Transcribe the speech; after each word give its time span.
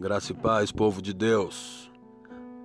Graça 0.00 0.30
e 0.30 0.34
paz, 0.36 0.70
povo 0.70 1.02
de 1.02 1.12
Deus. 1.12 1.90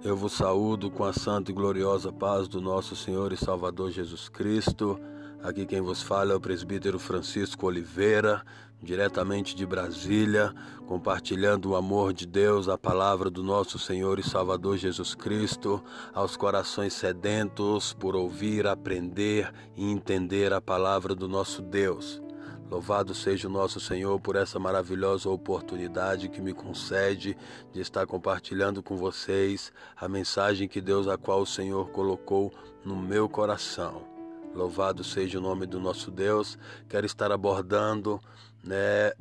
Eu 0.03 0.15
vos 0.15 0.33
saúdo 0.33 0.91
com 0.91 1.03
a 1.03 1.11
santa 1.11 1.49
e 1.49 1.53
gloriosa 1.53 2.13
paz 2.13 2.47
do 2.47 2.61
nosso 2.61 2.95
Senhor 2.95 3.33
e 3.33 3.37
Salvador 3.37 3.89
Jesus 3.89 4.29
Cristo. 4.29 4.99
Aqui 5.41 5.65
quem 5.65 5.81
vos 5.81 6.03
fala 6.03 6.33
é 6.33 6.35
o 6.35 6.39
presbítero 6.39 6.99
Francisco 6.99 7.65
Oliveira, 7.65 8.43
diretamente 8.83 9.55
de 9.55 9.65
Brasília, 9.65 10.53
compartilhando 10.85 11.71
o 11.71 11.75
amor 11.75 12.13
de 12.13 12.27
Deus, 12.27 12.69
a 12.69 12.77
palavra 12.77 13.31
do 13.31 13.41
nosso 13.41 13.79
Senhor 13.79 14.19
e 14.19 14.23
Salvador 14.23 14.77
Jesus 14.77 15.15
Cristo, 15.15 15.83
aos 16.13 16.37
corações 16.37 16.93
sedentos 16.93 17.93
por 17.95 18.15
ouvir, 18.15 18.67
aprender 18.67 19.51
e 19.75 19.91
entender 19.91 20.53
a 20.53 20.61
palavra 20.61 21.15
do 21.15 21.27
nosso 21.27 21.63
Deus. 21.63 22.21
Louvado 22.69 23.13
seja 23.13 23.47
o 23.47 23.51
nosso 23.51 23.79
Senhor 23.79 24.19
por 24.19 24.35
essa 24.35 24.57
maravilhosa 24.57 25.29
oportunidade 25.29 26.29
que 26.29 26.41
me 26.41 26.53
concede 26.53 27.37
de 27.71 27.81
estar 27.81 28.07
compartilhando 28.07 28.81
com 28.81 28.97
vocês 28.97 29.71
a 29.95 30.07
mensagem 30.07 30.67
que 30.67 30.81
Deus, 30.81 31.07
a 31.07 31.17
qual 31.17 31.41
o 31.41 31.45
Senhor 31.45 31.89
colocou 31.89 32.51
no 32.83 32.95
meu 32.95 33.29
coração. 33.29 34.01
Louvado 34.55 35.03
seja 35.03 35.39
o 35.39 35.41
nome 35.41 35.65
do 35.65 35.79
nosso 35.79 36.11
Deus. 36.11 36.57
Quero 36.87 37.05
estar 37.05 37.31
abordando 37.31 38.19
né, 38.63 39.11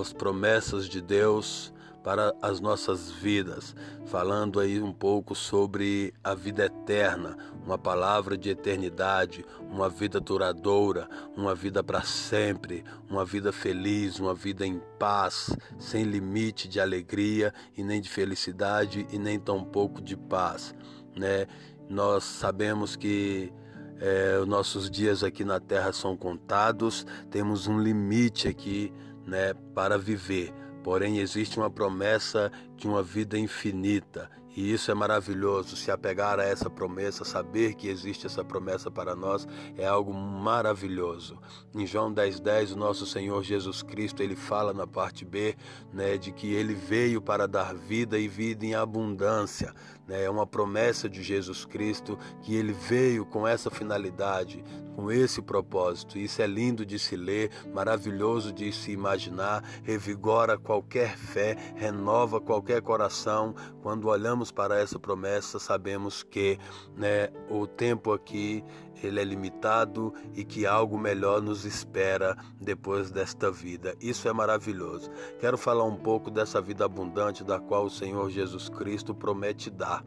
as 0.00 0.12
promessas 0.12 0.88
de 0.88 1.00
Deus 1.00 1.72
para 2.02 2.34
as 2.40 2.60
nossas 2.60 3.10
vidas, 3.10 3.74
falando 4.06 4.58
aí 4.58 4.80
um 4.80 4.92
pouco 4.92 5.34
sobre 5.34 6.14
a 6.24 6.34
vida 6.34 6.64
eterna, 6.64 7.36
uma 7.64 7.76
palavra 7.76 8.36
de 8.36 8.50
eternidade, 8.50 9.44
uma 9.60 9.88
vida 9.88 10.18
duradoura, 10.20 11.08
uma 11.36 11.54
vida 11.54 11.82
para 11.82 12.02
sempre, 12.02 12.84
uma 13.08 13.24
vida 13.24 13.52
feliz, 13.52 14.18
uma 14.18 14.34
vida 14.34 14.66
em 14.66 14.80
paz, 14.98 15.54
sem 15.78 16.04
limite 16.04 16.68
de 16.68 16.80
alegria 16.80 17.52
e 17.76 17.82
nem 17.82 18.00
de 18.00 18.08
felicidade 18.08 19.06
e 19.10 19.18
nem 19.18 19.38
tão 19.38 19.62
pouco 19.62 20.00
de 20.00 20.16
paz, 20.16 20.74
né? 21.16 21.46
Nós 21.88 22.22
sabemos 22.22 22.94
que 22.94 23.52
é, 24.00 24.38
os 24.40 24.46
nossos 24.46 24.90
dias 24.90 25.22
aqui 25.22 25.44
na 25.44 25.60
Terra 25.60 25.92
são 25.92 26.16
contados, 26.16 27.04
temos 27.30 27.66
um 27.66 27.78
limite 27.78 28.48
aqui, 28.48 28.92
né, 29.26 29.52
para 29.74 29.98
viver 29.98 30.52
Porém, 30.82 31.18
existe 31.18 31.58
uma 31.58 31.70
promessa 31.70 32.50
de 32.76 32.88
uma 32.88 33.02
vida 33.02 33.38
infinita, 33.38 34.30
e 34.56 34.72
isso 34.72 34.90
é 34.90 34.94
maravilhoso. 34.94 35.76
Se 35.76 35.90
apegar 35.90 36.40
a 36.40 36.44
essa 36.44 36.68
promessa, 36.68 37.24
saber 37.24 37.74
que 37.74 37.88
existe 37.88 38.26
essa 38.26 38.44
promessa 38.44 38.90
para 38.90 39.14
nós, 39.14 39.46
é 39.76 39.86
algo 39.86 40.12
maravilhoso. 40.12 41.38
Em 41.74 41.86
João 41.86 42.12
10,10, 42.12 42.40
10, 42.40 42.72
o 42.72 42.76
nosso 42.76 43.06
Senhor 43.06 43.42
Jesus 43.44 43.82
Cristo, 43.82 44.22
ele 44.22 44.34
fala 44.34 44.72
na 44.72 44.86
parte 44.86 45.24
B, 45.24 45.56
né, 45.92 46.18
de 46.18 46.32
que 46.32 46.52
ele 46.52 46.74
veio 46.74 47.22
para 47.22 47.46
dar 47.46 47.74
vida 47.74 48.18
e 48.18 48.26
vida 48.26 48.66
em 48.66 48.74
abundância. 48.74 49.72
Né? 50.10 50.24
É 50.24 50.30
uma 50.30 50.44
promessa 50.44 51.08
de 51.08 51.22
Jesus 51.22 51.64
Cristo 51.64 52.18
que 52.42 52.56
ele 52.56 52.72
veio 52.72 53.24
com 53.24 53.46
essa 53.46 53.70
finalidade, 53.70 54.64
com 54.96 55.10
esse 55.10 55.40
propósito. 55.40 56.18
Isso 56.18 56.42
é 56.42 56.48
lindo 56.48 56.84
de 56.84 56.98
se 56.98 57.16
ler, 57.16 57.50
maravilhoso 57.72 58.52
de 58.52 58.72
se 58.72 58.90
imaginar, 58.90 59.62
revigora 59.84 60.58
qualquer 60.58 61.16
fé, 61.16 61.56
renova 61.76 62.40
qualquer 62.40 62.82
coração. 62.82 63.54
Quando 63.82 64.08
olhamos 64.08 64.50
para 64.50 64.80
essa 64.80 64.98
promessa, 64.98 65.60
sabemos 65.60 66.24
que 66.24 66.58
né, 66.96 67.28
o 67.48 67.64
tempo 67.68 68.12
aqui 68.12 68.64
ele 69.06 69.20
é 69.20 69.24
limitado 69.24 70.12
e 70.34 70.44
que 70.44 70.66
algo 70.66 70.98
melhor 70.98 71.40
nos 71.40 71.64
espera 71.64 72.36
depois 72.60 73.10
desta 73.10 73.50
vida. 73.50 73.94
Isso 74.00 74.28
é 74.28 74.32
maravilhoso. 74.32 75.10
Quero 75.38 75.56
falar 75.58 75.84
um 75.84 75.96
pouco 75.96 76.30
dessa 76.30 76.60
vida 76.60 76.84
abundante 76.84 77.44
da 77.44 77.58
qual 77.58 77.84
o 77.84 77.90
Senhor 77.90 78.30
Jesus 78.30 78.68
Cristo 78.68 79.14
promete 79.14 79.70
dar. 79.70 80.04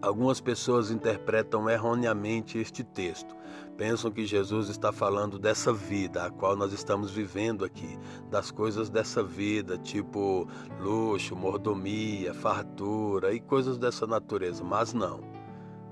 Algumas 0.00 0.40
pessoas 0.40 0.92
interpretam 0.92 1.68
erroneamente 1.68 2.56
este 2.56 2.84
texto. 2.84 3.36
Pensam 3.76 4.12
que 4.12 4.24
Jesus 4.24 4.68
está 4.68 4.92
falando 4.92 5.38
dessa 5.38 5.72
vida 5.72 6.24
a 6.24 6.30
qual 6.30 6.56
nós 6.56 6.72
estamos 6.72 7.10
vivendo 7.10 7.64
aqui, 7.64 7.98
das 8.30 8.50
coisas 8.50 8.88
dessa 8.88 9.22
vida, 9.22 9.76
tipo 9.76 10.48
luxo, 10.80 11.34
mordomia, 11.34 12.32
fartura 12.32 13.32
e 13.32 13.40
coisas 13.40 13.76
dessa 13.76 14.06
natureza, 14.06 14.62
mas 14.62 14.92
não. 14.92 15.37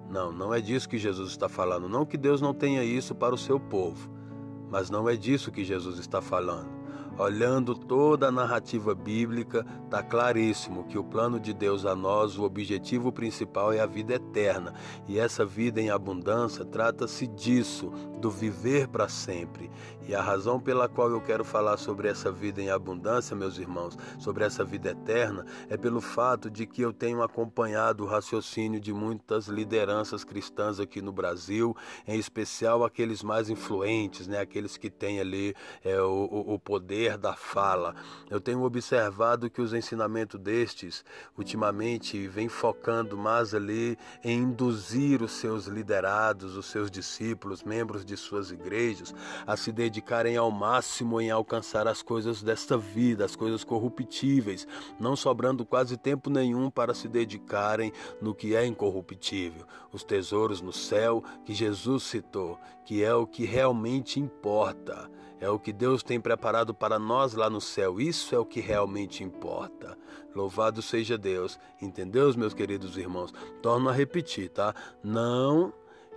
Não, 0.08 0.30
não 0.30 0.54
é 0.54 0.60
disso 0.60 0.88
que 0.88 0.98
Jesus 0.98 1.30
está 1.30 1.48
falando. 1.48 1.88
Não 1.88 2.06
que 2.06 2.16
Deus 2.16 2.40
não 2.40 2.54
tenha 2.54 2.84
isso 2.84 3.14
para 3.14 3.34
o 3.34 3.38
seu 3.38 3.58
povo, 3.58 4.10
mas 4.70 4.90
não 4.90 5.08
é 5.08 5.16
disso 5.16 5.50
que 5.50 5.64
Jesus 5.64 5.98
está 5.98 6.20
falando. 6.20 6.75
Olhando 7.18 7.74
toda 7.74 8.28
a 8.28 8.30
narrativa 8.30 8.94
bíblica, 8.94 9.64
está 9.84 10.02
claríssimo 10.02 10.84
que 10.84 10.98
o 10.98 11.04
plano 11.04 11.40
de 11.40 11.54
Deus 11.54 11.86
a 11.86 11.94
nós, 11.94 12.36
o 12.36 12.42
objetivo 12.42 13.10
principal 13.10 13.72
é 13.72 13.80
a 13.80 13.86
vida 13.86 14.14
eterna. 14.14 14.74
E 15.08 15.18
essa 15.18 15.44
vida 15.44 15.80
em 15.80 15.88
abundância 15.88 16.62
trata-se 16.62 17.26
disso, 17.26 17.90
do 18.20 18.30
viver 18.30 18.88
para 18.88 19.08
sempre. 19.08 19.70
E 20.06 20.14
a 20.14 20.20
razão 20.20 20.60
pela 20.60 20.88
qual 20.88 21.10
eu 21.10 21.20
quero 21.20 21.44
falar 21.44 21.78
sobre 21.78 22.08
essa 22.08 22.30
vida 22.30 22.60
em 22.60 22.70
abundância, 22.70 23.34
meus 23.34 23.58
irmãos, 23.58 23.96
sobre 24.18 24.44
essa 24.44 24.62
vida 24.62 24.90
eterna, 24.90 25.46
é 25.70 25.76
pelo 25.76 26.02
fato 26.02 26.50
de 26.50 26.66
que 26.66 26.82
eu 26.82 26.92
tenho 26.92 27.22
acompanhado 27.22 28.04
o 28.04 28.06
raciocínio 28.06 28.78
de 28.78 28.92
muitas 28.92 29.46
lideranças 29.46 30.22
cristãs 30.22 30.78
aqui 30.78 31.00
no 31.00 31.12
Brasil, 31.12 31.74
em 32.06 32.18
especial 32.18 32.84
aqueles 32.84 33.22
mais 33.22 33.48
influentes, 33.48 34.26
né? 34.26 34.40
aqueles 34.40 34.76
que 34.76 34.90
têm 34.90 35.18
ali 35.18 35.54
é, 35.82 36.00
o, 36.00 36.54
o 36.54 36.58
poder 36.58 37.05
poder 37.06 37.16
da 37.16 37.34
fala. 37.34 37.94
Eu 38.28 38.40
tenho 38.40 38.62
observado 38.62 39.48
que 39.48 39.60
os 39.60 39.72
ensinamentos 39.72 40.40
destes, 40.40 41.04
ultimamente, 41.38 42.26
vem 42.26 42.48
focando 42.48 43.16
mais 43.16 43.54
ali 43.54 43.96
em 44.24 44.40
induzir 44.40 45.22
os 45.22 45.32
seus 45.32 45.66
liderados, 45.66 46.56
os 46.56 46.66
seus 46.66 46.90
discípulos, 46.90 47.62
membros 47.62 48.04
de 48.04 48.16
suas 48.16 48.50
igrejas, 48.50 49.14
a 49.46 49.56
se 49.56 49.70
dedicarem 49.70 50.36
ao 50.36 50.50
máximo 50.50 51.20
em 51.20 51.30
alcançar 51.30 51.86
as 51.86 52.02
coisas 52.02 52.42
desta 52.42 52.76
vida, 52.76 53.24
as 53.24 53.36
coisas 53.36 53.62
corruptíveis, 53.62 54.66
não 54.98 55.14
sobrando 55.14 55.64
quase 55.64 55.96
tempo 55.96 56.28
nenhum 56.28 56.70
para 56.70 56.94
se 56.94 57.08
dedicarem 57.08 57.92
no 58.20 58.34
que 58.34 58.56
é 58.56 58.66
incorruptível, 58.66 59.64
os 59.92 60.02
tesouros 60.02 60.60
no 60.60 60.72
céu 60.72 61.22
que 61.44 61.54
Jesus 61.54 62.02
citou, 62.02 62.58
que 62.84 63.04
é 63.04 63.14
o 63.14 63.26
que 63.26 63.44
realmente 63.44 64.18
importa. 64.18 65.08
É 65.40 65.50
o 65.50 65.58
que 65.58 65.72
Deus 65.72 66.02
tem 66.02 66.20
preparado 66.20 66.72
para 66.72 66.98
nós 66.98 67.34
lá 67.34 67.50
no 67.50 67.60
céu. 67.60 68.00
Isso 68.00 68.34
é 68.34 68.38
o 68.38 68.44
que 68.44 68.60
realmente 68.60 69.22
importa. 69.22 69.96
Louvado 70.34 70.80
seja 70.80 71.18
Deus. 71.18 71.58
Entendeu, 71.80 72.32
meus 72.36 72.54
queridos 72.54 72.96
irmãos? 72.96 73.32
Torno 73.62 73.88
a 73.88 73.92
repetir, 73.92 74.48
tá? 74.48 74.74
Não 75.02 75.72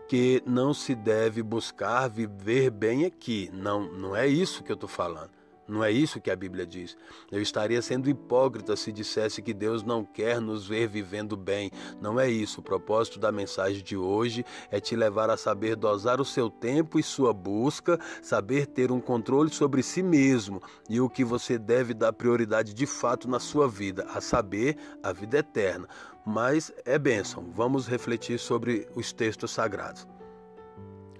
que 0.07 0.41
não 0.45 0.73
se 0.73 0.95
deve 0.95 1.43
buscar 1.43 2.07
viver 2.07 2.71
bem 2.71 3.05
aqui. 3.05 3.49
Não, 3.53 3.81
não 3.91 4.15
é 4.15 4.27
isso 4.27 4.63
que 4.63 4.71
eu 4.71 4.75
estou 4.75 4.89
falando. 4.89 5.38
Não 5.69 5.83
é 5.83 5.91
isso 5.91 6.19
que 6.19 6.31
a 6.31 6.35
Bíblia 6.35 6.65
diz. 6.65 6.97
Eu 7.31 7.41
estaria 7.41 7.81
sendo 7.81 8.09
hipócrita 8.09 8.75
se 8.75 8.91
dissesse 8.91 9.41
que 9.41 9.53
Deus 9.53 9.83
não 9.83 10.03
quer 10.03 10.41
nos 10.41 10.67
ver 10.67 10.87
vivendo 10.87 11.37
bem. 11.37 11.71
Não 12.01 12.19
é 12.19 12.29
isso. 12.29 12.59
O 12.59 12.63
propósito 12.63 13.19
da 13.19 13.31
mensagem 13.31 13.83
de 13.83 13.95
hoje 13.95 14.43
é 14.71 14.79
te 14.79 14.95
levar 14.95 15.29
a 15.29 15.37
saber 15.37 15.75
dosar 15.75 16.19
o 16.19 16.25
seu 16.25 16.49
tempo 16.49 16.97
e 16.97 17.03
sua 17.03 17.31
busca, 17.31 17.99
saber 18.21 18.65
ter 18.65 18.91
um 18.91 18.99
controle 18.99 19.53
sobre 19.53 19.83
si 19.83 20.01
mesmo 20.01 20.61
e 20.89 20.99
o 20.99 21.09
que 21.09 21.23
você 21.23 21.57
deve 21.57 21.93
dar 21.93 22.13
prioridade 22.13 22.73
de 22.73 22.87
fato 22.87 23.29
na 23.29 23.39
sua 23.39 23.67
vida, 23.67 24.07
a 24.13 24.19
saber, 24.19 24.75
a 25.03 25.13
vida 25.13 25.37
eterna. 25.37 25.87
Mas 26.25 26.71
é 26.85 26.97
bênção. 26.97 27.51
Vamos 27.53 27.87
refletir 27.87 28.39
sobre 28.39 28.87
os 28.95 29.13
textos 29.13 29.51
sagrados. 29.51 30.07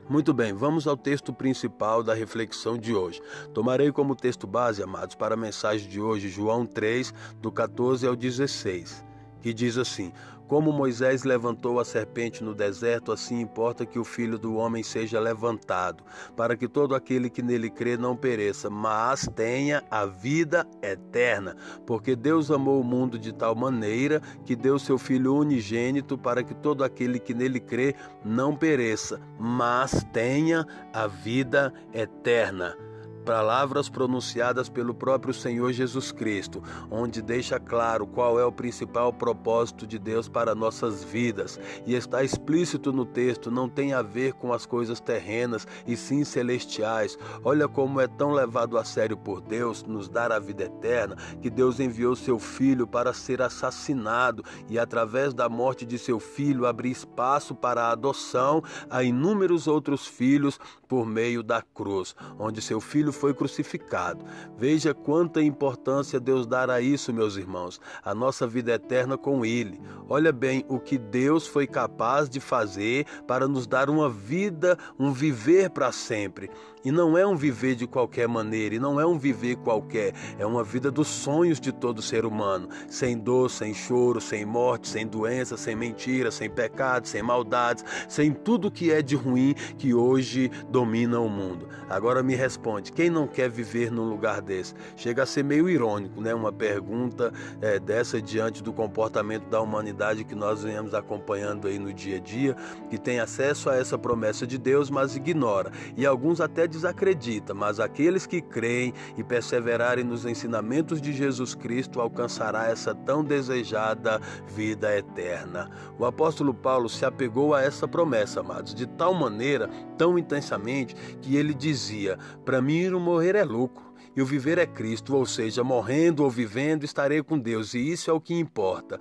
Muito 0.09 0.33
bem, 0.33 0.53
vamos 0.53 0.87
ao 0.87 0.97
texto 0.97 1.31
principal 1.31 2.01
da 2.01 2.15
reflexão 2.15 2.79
de 2.79 2.95
hoje. 2.95 3.21
Tomarei 3.53 3.91
como 3.91 4.15
texto 4.15 4.47
base, 4.47 4.81
amados, 4.81 5.15
para 5.15 5.35
a 5.35 5.37
mensagem 5.37 5.87
de 5.87 6.01
hoje, 6.01 6.29
João 6.29 6.65
3, 6.65 7.13
do 7.39 7.51
14 7.51 8.07
ao 8.07 8.15
16 8.15 9.07
que 9.41 9.53
diz 9.53 9.77
assim: 9.77 10.11
Como 10.49 10.73
Moisés 10.73 11.23
levantou 11.23 11.79
a 11.79 11.85
serpente 11.85 12.43
no 12.43 12.55
deserto, 12.55 13.11
assim 13.11 13.39
importa 13.39 13.85
que 13.85 13.99
o 13.99 14.03
filho 14.03 14.39
do 14.39 14.55
homem 14.55 14.81
seja 14.81 15.19
levantado, 15.19 16.03
para 16.35 16.57
que 16.57 16.67
todo 16.67 16.95
aquele 16.95 17.29
que 17.29 17.43
nele 17.43 17.69
crê 17.69 17.95
não 17.95 18.17
pereça, 18.17 18.67
mas 18.67 19.29
tenha 19.35 19.83
a 19.91 20.07
vida 20.07 20.67
eterna. 20.81 21.55
Porque 21.85 22.15
Deus 22.15 22.49
amou 22.49 22.81
o 22.81 22.83
mundo 22.83 23.19
de 23.19 23.31
tal 23.31 23.53
maneira 23.53 24.23
que 24.43 24.55
deu 24.55 24.79
seu 24.79 24.97
filho 24.97 25.35
unigênito 25.35 26.17
para 26.17 26.43
que 26.43 26.55
todo 26.55 26.83
aquele 26.83 27.19
que 27.19 27.35
nele 27.35 27.59
crê 27.59 27.93
não 28.25 28.55
pereça, 28.55 29.21
mas 29.39 30.03
tenha 30.11 30.65
a 30.91 31.05
vida 31.05 31.71
eterna. 31.93 32.88
Palavras 33.29 33.87
pronunciadas 33.87 34.69
pelo 34.69 34.91
próprio 34.91 35.35
Senhor 35.35 35.71
Jesus 35.71 36.11
Cristo, 36.11 36.63
onde 36.89 37.21
deixa 37.21 37.59
claro 37.59 38.07
qual 38.07 38.39
é 38.39 38.43
o 38.43 38.51
principal 38.51 39.13
propósito 39.13 39.85
de 39.85 39.99
Deus 39.99 40.27
para 40.27 40.55
nossas 40.55 41.03
vidas. 41.03 41.59
E 41.85 41.93
está 41.93 42.23
explícito 42.23 42.91
no 42.91 43.05
texto, 43.05 43.51
não 43.51 43.69
tem 43.69 43.93
a 43.93 44.01
ver 44.01 44.33
com 44.33 44.51
as 44.51 44.65
coisas 44.65 44.99
terrenas 44.99 45.67
e 45.85 45.95
sim 45.95 46.23
celestiais. 46.23 47.19
Olha 47.43 47.67
como 47.67 48.01
é 48.01 48.07
tão 48.07 48.31
levado 48.31 48.79
a 48.79 48.83
sério 48.83 49.15
por 49.15 49.41
Deus 49.41 49.83
nos 49.83 50.09
dar 50.09 50.31
a 50.31 50.39
vida 50.39 50.63
eterna, 50.63 51.15
que 51.39 51.51
Deus 51.51 51.79
enviou 51.79 52.15
seu 52.15 52.39
filho 52.39 52.87
para 52.87 53.13
ser 53.13 53.43
assassinado 53.43 54.43
e 54.67 54.79
através 54.79 55.35
da 55.35 55.47
morte 55.47 55.85
de 55.85 55.99
seu 55.99 56.19
filho 56.19 56.65
abrir 56.65 56.89
espaço 56.89 57.53
para 57.53 57.83
a 57.83 57.91
adoção 57.91 58.63
a 58.89 59.03
inúmeros 59.03 59.67
outros 59.67 60.07
filhos 60.07 60.59
por 60.89 61.05
meio 61.05 61.43
da 61.43 61.61
cruz, 61.61 62.15
onde 62.39 62.61
seu 62.61 62.81
filho 62.81 63.13
foi 63.13 63.31
crucificado. 63.33 64.25
Veja 64.57 64.91
quanta 64.93 65.41
importância 65.41 66.19
Deus 66.19 66.47
dá 66.47 66.59
a 66.65 66.81
isso, 66.81 67.13
meus 67.13 67.37
irmãos, 67.37 67.79
a 68.03 68.13
nossa 68.13 68.45
vida 68.47 68.73
eterna 68.73 69.17
com 69.17 69.45
Ele. 69.45 69.79
Olha 70.09 70.33
bem 70.33 70.65
o 70.67 70.79
que 70.79 70.97
Deus 70.97 71.45
foi 71.47 71.67
capaz 71.67 72.27
de 72.27 72.39
fazer 72.39 73.05
para 73.27 73.47
nos 73.47 73.67
dar 73.67 73.89
uma 73.89 74.09
vida, 74.09 74.77
um 74.97 75.13
viver 75.13 75.69
para 75.69 75.91
sempre. 75.91 76.49
E 76.83 76.91
não 76.91 77.17
é 77.17 77.27
um 77.27 77.35
viver 77.35 77.75
de 77.75 77.85
qualquer 77.85 78.25
maneira, 78.27 78.75
e 78.75 78.79
não 78.79 79.01
é 79.01 79.05
um 79.05 79.17
viver 79.17 79.57
qualquer, 79.57 80.13
é 80.37 80.45
uma 80.45 80.63
vida 80.63 80.89
dos 80.89 81.07
sonhos 81.07 81.59
de 81.59 81.73
todo 81.73 82.01
ser 82.01 82.25
humano, 82.25 82.69
sem 82.87 83.17
dor, 83.17 83.49
sem 83.49 83.73
choro, 83.73 84.21
sem 84.21 84.45
morte, 84.45 84.87
sem 84.87 85.05
doença, 85.05 85.57
sem 85.57 85.75
mentira, 85.75 86.31
sem 86.31 86.49
pecado, 86.49 87.05
sem 87.05 87.21
maldades, 87.21 87.83
sem 88.07 88.31
tudo 88.31 88.71
que 88.71 88.91
é 88.91 89.01
de 89.01 89.13
ruim 89.13 89.53
que 89.77 89.93
hoje 89.93 90.49
domina 90.69 91.19
o 91.19 91.27
mundo. 91.27 91.67
Agora 91.89 92.23
me 92.23 92.33
responde, 92.33 92.93
quem 92.93 93.09
não 93.09 93.27
quer 93.27 93.49
viver 93.49 93.91
num 93.91 94.07
lugar 94.09 94.41
desse? 94.41 94.73
Chega 94.95 95.23
a 95.23 95.25
ser 95.25 95.43
meio 95.43 95.69
irônico, 95.69 96.21
né? 96.21 96.33
Uma 96.33 96.51
pergunta 96.51 97.33
é, 97.61 97.77
dessa 97.77 98.21
diante 98.21 98.63
do 98.63 98.71
comportamento 98.71 99.49
da 99.49 99.59
humanidade 99.59 100.23
que 100.23 100.35
nós 100.35 100.63
venhamos 100.63 100.93
acompanhando 100.93 101.67
aí 101.67 101.77
no 101.77 101.91
dia 101.91 102.17
a 102.17 102.19
dia, 102.19 102.55
que 102.89 102.97
tem 102.97 103.19
acesso 103.19 103.69
a 103.69 103.75
essa 103.75 103.97
promessa 103.97 104.47
de 104.47 104.57
Deus, 104.57 104.89
mas 104.89 105.15
ignora. 105.17 105.71
E 105.97 106.05
alguns 106.05 106.39
até 106.39 106.68
desacredita, 106.69 107.53
mas 107.53 107.79
aqueles 107.79 108.25
que 108.25 108.41
creem 108.41 108.93
e 109.17 109.23
perseverarem 109.23 110.03
nos 110.03 110.25
ensinamentos 110.25 111.01
de 111.01 111.11
Jesus 111.11 111.53
Cristo 111.55 111.99
alcançará 111.99 112.67
essa 112.67 112.95
tão 112.95 113.23
desejada 113.23 114.21
vida 114.47 114.95
eterna. 114.95 115.69
O 115.97 116.05
apóstolo 116.05 116.53
Paulo 116.53 116.87
se 116.87 117.03
apegou 117.03 117.53
a 117.53 117.61
essa 117.61 117.87
promessa, 117.87 118.39
amados, 118.39 118.73
de 118.73 118.85
tal 118.85 119.13
maneira, 119.13 119.69
tão 119.97 120.17
intensamente, 120.17 120.95
que 121.21 121.35
ele 121.35 121.53
dizia: 121.53 122.17
Para 122.45 122.61
mim, 122.61 122.89
morrer 122.99 123.35
é 123.35 123.43
lucro 123.43 123.88
e 124.15 124.21
o 124.21 124.25
viver 124.25 124.57
é 124.57 124.65
Cristo, 124.65 125.15
ou 125.15 125.25
seja, 125.25 125.63
morrendo 125.63 126.23
ou 126.23 126.29
vivendo, 126.29 126.83
estarei 126.83 127.21
com 127.21 127.37
Deus, 127.37 127.73
e 127.73 127.91
isso 127.91 128.09
é 128.09 128.13
o 128.13 128.21
que 128.21 128.33
importa. 128.33 128.99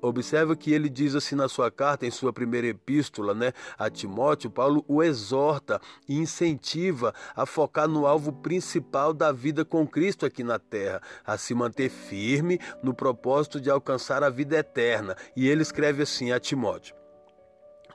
Observa 0.00 0.54
que 0.54 0.72
ele 0.72 0.88
diz 0.88 1.14
assim 1.14 1.34
na 1.34 1.48
sua 1.48 1.70
carta, 1.70 2.06
em 2.06 2.10
sua 2.10 2.32
primeira 2.32 2.66
epístola, 2.66 3.34
né, 3.34 3.52
a 3.78 3.90
Timóteo, 3.90 4.50
Paulo 4.50 4.84
o 4.86 5.02
exorta 5.02 5.80
e 6.08 6.18
incentiva 6.18 7.14
a 7.34 7.46
focar 7.46 7.88
no 7.88 8.06
alvo 8.06 8.32
principal 8.32 9.12
da 9.12 9.32
vida 9.32 9.64
com 9.64 9.86
Cristo 9.86 10.26
aqui 10.26 10.44
na 10.44 10.58
terra, 10.58 11.00
a 11.24 11.36
se 11.36 11.54
manter 11.54 11.88
firme 11.88 12.58
no 12.82 12.94
propósito 12.94 13.60
de 13.60 13.70
alcançar 13.70 14.22
a 14.22 14.30
vida 14.30 14.56
eterna. 14.56 15.16
E 15.36 15.48
ele 15.48 15.62
escreve 15.62 16.02
assim 16.02 16.32
a 16.32 16.38
Timóteo: 16.38 16.94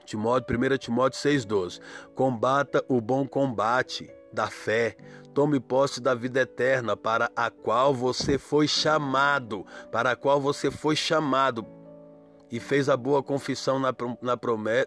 Timóteo, 0.06 0.58
1 0.58 0.78
Timóteo 0.78 1.20
6,12: 1.20 1.80
Combata 2.16 2.84
o 2.88 3.00
bom 3.02 3.28
combate 3.28 4.17
da 4.32 4.48
fé, 4.48 4.96
tome 5.34 5.60
posse 5.60 6.02
da 6.02 6.14
vida 6.14 6.42
eterna 6.42 6.96
para 6.98 7.32
a 7.36 7.50
qual 7.50 7.94
você 7.94 8.38
foi 8.38 8.68
chamado, 8.68 9.66
para 9.92 10.12
a 10.12 10.16
qual 10.16 10.42
você 10.42 10.72
foi 10.72 10.96
chamado 10.96 11.66
e 12.52 12.60
fez 12.60 12.90
a 12.90 12.96
boa 12.96 13.22
confissão 13.22 13.80
na, 13.80 13.94
na, 14.22 14.38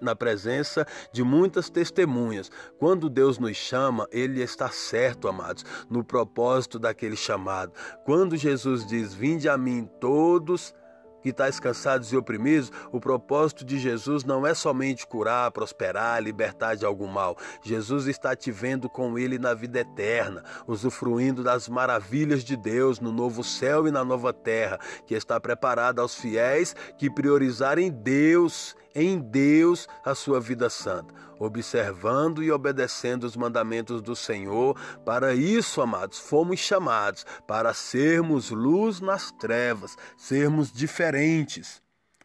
na, 0.00 0.16
presença 0.16 0.86
de 1.12 1.22
muitas 1.22 1.68
testemunhas. 1.68 2.50
Quando 2.78 3.10
Deus 3.10 3.38
nos 3.38 3.56
chama, 3.56 4.08
Ele 4.10 4.42
está 4.42 4.70
certo, 4.70 5.28
amados, 5.28 5.64
no 5.88 6.02
propósito 6.02 6.78
daquele 6.78 7.16
chamado. 7.16 7.72
Quando 8.04 8.36
Jesus 8.36 8.86
diz: 8.86 9.14
Vinde 9.14 9.48
a 9.48 9.56
mim 9.56 9.88
todos 10.00 10.74
que 11.22 11.30
estáis 11.30 11.60
cansados 11.60 12.12
e 12.12 12.16
oprimidos, 12.16 12.72
o 12.92 13.00
propósito 13.00 13.64
de 13.64 13.78
Jesus 13.78 14.24
não 14.24 14.46
é 14.46 14.54
somente 14.54 15.06
curar, 15.06 15.50
prosperar, 15.50 16.22
libertar 16.22 16.76
de 16.76 16.84
algum 16.84 17.06
mal. 17.06 17.36
Jesus 17.62 18.06
está 18.06 18.34
te 18.34 18.50
vendo 18.50 18.88
com 18.88 19.18
Ele 19.18 19.38
na 19.38 19.54
vida 19.54 19.80
eterna, 19.80 20.44
usufruindo 20.66 21.42
das 21.42 21.68
maravilhas 21.68 22.44
de 22.44 22.56
Deus 22.56 23.00
no 23.00 23.12
novo 23.12 23.42
céu 23.44 23.86
e 23.86 23.90
na 23.90 24.04
nova 24.04 24.32
terra, 24.32 24.78
que 25.06 25.14
está 25.14 25.40
preparada 25.40 26.02
aos 26.02 26.14
fiéis 26.14 26.74
que 26.96 27.10
priorizarem 27.10 27.90
Deus 27.90 28.76
em 28.94 29.18
Deus 29.18 29.88
a 30.04 30.14
sua 30.14 30.40
vida 30.40 30.68
santa, 30.70 31.14
observando 31.38 32.42
e 32.42 32.50
obedecendo 32.50 33.24
os 33.24 33.36
mandamentos 33.36 34.02
do 34.02 34.16
Senhor. 34.16 34.78
Para 35.04 35.34
isso, 35.34 35.80
amados, 35.80 36.18
fomos 36.18 36.60
chamados 36.60 37.24
para 37.46 37.72
sermos 37.74 38.50
luz 38.50 39.00
nas 39.00 39.30
trevas, 39.32 39.96
sermos 40.16 40.72
diferentes 40.72 41.82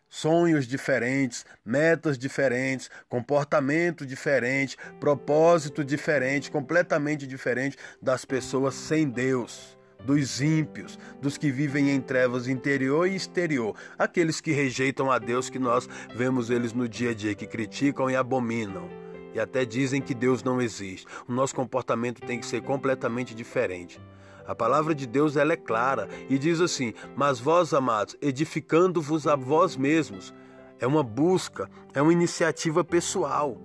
sonhos 0.07 0.65
diferentes, 0.65 1.45
metas 1.65 2.17
diferentes, 2.17 2.89
comportamento 3.09 4.05
diferente, 4.05 4.77
propósito 4.97 5.83
diferente, 5.83 6.49
completamente 6.49 7.27
diferente 7.27 7.77
das 8.01 8.23
pessoas 8.23 8.75
sem 8.75 9.09
Deus 9.09 9.74
dos 10.05 10.41
ímpios, 10.41 10.99
dos 11.21 11.37
que 11.37 11.51
vivem 11.51 11.89
em 11.89 11.99
trevas 11.99 12.47
interior 12.47 13.07
e 13.07 13.15
exterior, 13.15 13.75
aqueles 13.97 14.39
que 14.39 14.51
rejeitam 14.51 15.11
a 15.11 15.17
Deus 15.17 15.49
que 15.49 15.59
nós 15.59 15.89
vemos 16.15 16.49
eles 16.49 16.73
no 16.73 16.87
dia 16.87 17.11
a 17.11 17.13
dia, 17.13 17.35
que 17.35 17.47
criticam 17.47 18.09
e 18.09 18.15
abominam. 18.15 18.87
E 19.33 19.39
até 19.39 19.65
dizem 19.65 20.01
que 20.01 20.13
Deus 20.13 20.43
não 20.43 20.61
existe. 20.61 21.05
O 21.27 21.33
nosso 21.33 21.53
comportamento 21.53 22.21
tem 22.21 22.39
que 22.39 22.45
ser 22.45 22.61
completamente 22.61 23.35
diferente. 23.35 23.99
A 24.47 24.53
palavra 24.53 24.93
de 24.93 25.07
Deus 25.07 25.35
ela 25.35 25.53
é 25.53 25.57
clara 25.57 26.07
e 26.29 26.37
diz 26.37 26.61
assim: 26.61 26.93
Mas 27.15 27.39
vós, 27.39 27.73
amados, 27.73 28.15
edificando-vos 28.21 29.27
a 29.27 29.35
vós 29.35 29.75
mesmos. 29.75 30.33
É 30.79 30.85
uma 30.85 31.03
busca, 31.03 31.69
é 31.93 32.01
uma 32.01 32.13
iniciativa 32.13 32.83
pessoal. 32.83 33.59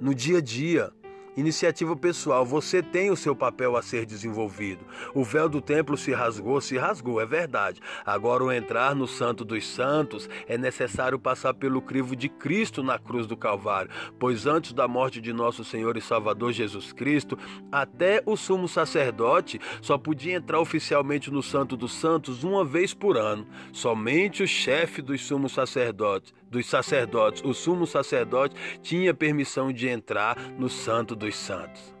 No 0.00 0.14
dia 0.14 0.38
a 0.38 0.40
dia, 0.40 0.90
Iniciativa 1.36 1.96
pessoal, 1.96 2.46
você 2.46 2.80
tem 2.80 3.10
o 3.10 3.16
seu 3.16 3.34
papel 3.34 3.76
a 3.76 3.82
ser 3.82 4.06
desenvolvido. 4.06 4.84
O 5.12 5.24
véu 5.24 5.48
do 5.48 5.60
templo 5.60 5.96
se 5.96 6.12
rasgou, 6.12 6.60
se 6.60 6.76
rasgou, 6.76 7.20
é 7.20 7.26
verdade. 7.26 7.80
Agora, 8.06 8.44
o 8.44 8.52
entrar 8.52 8.94
no 8.94 9.08
Santo 9.08 9.44
dos 9.44 9.66
Santos 9.66 10.28
é 10.46 10.56
necessário 10.56 11.18
passar 11.18 11.52
pelo 11.54 11.82
crivo 11.82 12.14
de 12.14 12.28
Cristo 12.28 12.84
na 12.84 13.00
cruz 13.00 13.26
do 13.26 13.36
Calvário, 13.36 13.90
pois 14.16 14.46
antes 14.46 14.72
da 14.72 14.86
morte 14.86 15.20
de 15.20 15.32
nosso 15.32 15.64
Senhor 15.64 15.96
e 15.96 16.00
Salvador 16.00 16.52
Jesus 16.52 16.92
Cristo, 16.92 17.36
até 17.72 18.22
o 18.24 18.36
sumo 18.36 18.68
sacerdote 18.68 19.60
só 19.82 19.98
podia 19.98 20.36
entrar 20.36 20.60
oficialmente 20.60 21.32
no 21.32 21.42
Santo 21.42 21.76
dos 21.76 21.94
Santos 21.94 22.44
uma 22.44 22.64
vez 22.64 22.94
por 22.94 23.16
ano. 23.16 23.44
Somente 23.72 24.44
o 24.44 24.46
chefe 24.46 25.02
dos 25.02 25.20
sumos 25.26 25.52
sacerdotes 25.52 26.32
dos 26.54 26.66
sacerdotes, 26.66 27.42
o 27.44 27.52
sumo 27.52 27.86
sacerdote 27.86 28.54
tinha 28.80 29.12
permissão 29.12 29.72
de 29.72 29.88
entrar 29.88 30.36
no 30.56 30.68
Santo 30.70 31.14
dos 31.14 31.36
Santos. 31.36 31.93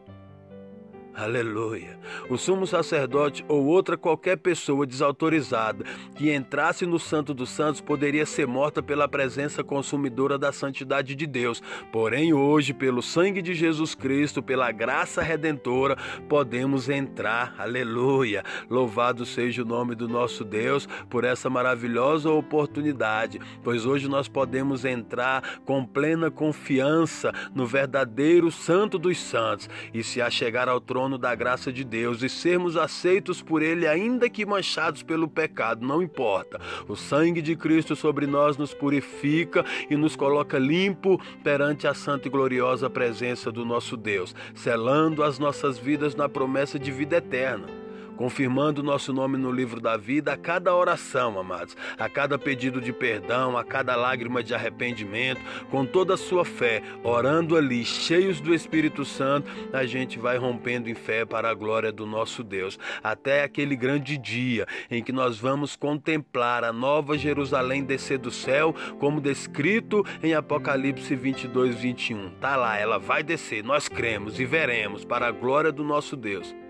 Aleluia. 1.16 1.96
O 2.28 2.36
sumo 2.36 2.66
sacerdote 2.66 3.44
ou 3.46 3.64
outra 3.66 3.96
qualquer 3.96 4.36
pessoa 4.36 4.84
desautorizada 4.84 5.84
que 6.16 6.34
entrasse 6.34 6.84
no 6.84 6.98
Santo 6.98 7.32
dos 7.32 7.50
Santos 7.50 7.80
poderia 7.80 8.26
ser 8.26 8.48
morta 8.48 8.82
pela 8.82 9.06
presença 9.06 9.62
consumidora 9.62 10.36
da 10.36 10.50
santidade 10.50 11.14
de 11.14 11.24
Deus. 11.24 11.62
Porém, 11.92 12.34
hoje, 12.34 12.74
pelo 12.74 13.00
sangue 13.00 13.40
de 13.40 13.54
Jesus 13.54 13.94
Cristo, 13.94 14.42
pela 14.42 14.72
graça 14.72 15.22
redentora, 15.22 15.96
podemos 16.28 16.88
entrar. 16.88 17.54
Aleluia. 17.58 18.42
Louvado 18.68 19.24
seja 19.24 19.62
o 19.62 19.66
nome 19.66 19.94
do 19.94 20.08
nosso 20.08 20.44
Deus 20.44 20.88
por 21.08 21.22
essa 21.22 21.48
maravilhosa 21.48 22.28
oportunidade, 22.28 23.40
pois 23.62 23.86
hoje 23.86 24.08
nós 24.08 24.26
podemos 24.26 24.84
entrar 24.84 25.60
com 25.64 25.86
plena 25.86 26.28
confiança 26.28 27.32
no 27.54 27.66
verdadeiro 27.66 28.50
Santo 28.50 28.98
dos 28.98 29.16
Santos 29.18 29.70
e 29.92 30.02
se 30.02 30.20
achegar 30.20 30.68
ao 30.68 30.80
trono 30.80 31.03
trono 31.04 31.18
da 31.18 31.34
graça 31.34 31.70
de 31.70 31.84
Deus 31.84 32.22
e 32.22 32.30
sermos 32.30 32.78
aceitos 32.78 33.42
por 33.42 33.60
Ele, 33.60 33.86
ainda 33.86 34.30
que 34.30 34.46
manchados 34.46 35.02
pelo 35.02 35.28
pecado, 35.28 35.86
não 35.86 36.02
importa. 36.02 36.58
O 36.88 36.96
sangue 36.96 37.42
de 37.42 37.54
Cristo 37.54 37.94
sobre 37.94 38.26
nós 38.26 38.56
nos 38.56 38.72
purifica 38.72 39.64
e 39.90 39.96
nos 39.96 40.16
coloca 40.16 40.58
limpo 40.58 41.20
perante 41.42 41.86
a 41.86 41.92
santa 41.92 42.26
e 42.26 42.30
gloriosa 42.30 42.88
presença 42.88 43.52
do 43.52 43.66
nosso 43.66 43.98
Deus, 43.98 44.34
selando 44.54 45.22
as 45.22 45.38
nossas 45.38 45.76
vidas 45.76 46.14
na 46.14 46.26
promessa 46.26 46.78
de 46.78 46.90
vida 46.90 47.16
eterna. 47.16 47.83
Confirmando 48.16 48.82
nosso 48.82 49.12
nome 49.12 49.36
no 49.36 49.50
livro 49.50 49.80
da 49.80 49.96
vida 49.96 50.32
a 50.32 50.36
cada 50.36 50.74
oração, 50.74 51.38
amados, 51.38 51.76
a 51.98 52.08
cada 52.08 52.38
pedido 52.38 52.80
de 52.80 52.92
perdão, 52.92 53.56
a 53.56 53.64
cada 53.64 53.96
lágrima 53.96 54.42
de 54.42 54.54
arrependimento, 54.54 55.40
com 55.70 55.84
toda 55.84 56.14
a 56.14 56.18
sua 56.18 56.44
fé, 56.44 56.82
orando 57.02 57.56
ali, 57.56 57.84
cheios 57.84 58.40
do 58.40 58.54
Espírito 58.54 59.04
Santo, 59.04 59.50
a 59.72 59.84
gente 59.84 60.18
vai 60.18 60.36
rompendo 60.36 60.88
em 60.88 60.94
fé 60.94 61.24
para 61.24 61.50
a 61.50 61.54
glória 61.54 61.92
do 61.92 62.06
nosso 62.06 62.42
Deus, 62.42 62.78
até 63.02 63.42
aquele 63.42 63.76
grande 63.76 64.16
dia 64.16 64.66
em 64.90 65.02
que 65.02 65.12
nós 65.12 65.38
vamos 65.38 65.76
contemplar 65.76 66.64
a 66.64 66.72
nova 66.72 67.16
Jerusalém 67.16 67.84
descer 67.84 68.18
do 68.18 68.30
céu, 68.30 68.74
como 68.98 69.20
descrito 69.20 70.04
em 70.22 70.34
Apocalipse 70.34 71.14
22, 71.14 71.74
21. 71.76 72.30
Tá 72.40 72.56
lá, 72.56 72.78
ela 72.78 72.98
vai 72.98 73.22
descer, 73.22 73.62
nós 73.62 73.88
cremos 73.88 74.38
e 74.38 74.44
veremos 74.44 75.04
para 75.04 75.26
a 75.26 75.32
glória 75.32 75.72
do 75.72 75.84
nosso 75.84 76.16
Deus. 76.16 76.63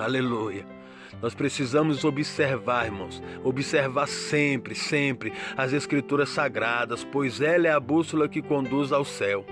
Aleluia. 0.00 0.66
Nós 1.20 1.34
precisamos 1.34 2.04
observar, 2.04 2.86
irmãos, 2.86 3.22
observar 3.44 4.06
sempre, 4.06 4.74
sempre 4.74 5.32
as 5.56 5.72
Escrituras 5.72 6.30
sagradas, 6.30 7.04
pois 7.04 7.40
ela 7.40 7.66
é 7.66 7.72
a 7.72 7.80
bússola 7.80 8.28
que 8.28 8.40
conduz 8.40 8.92
ao 8.92 9.04
céu 9.04 9.44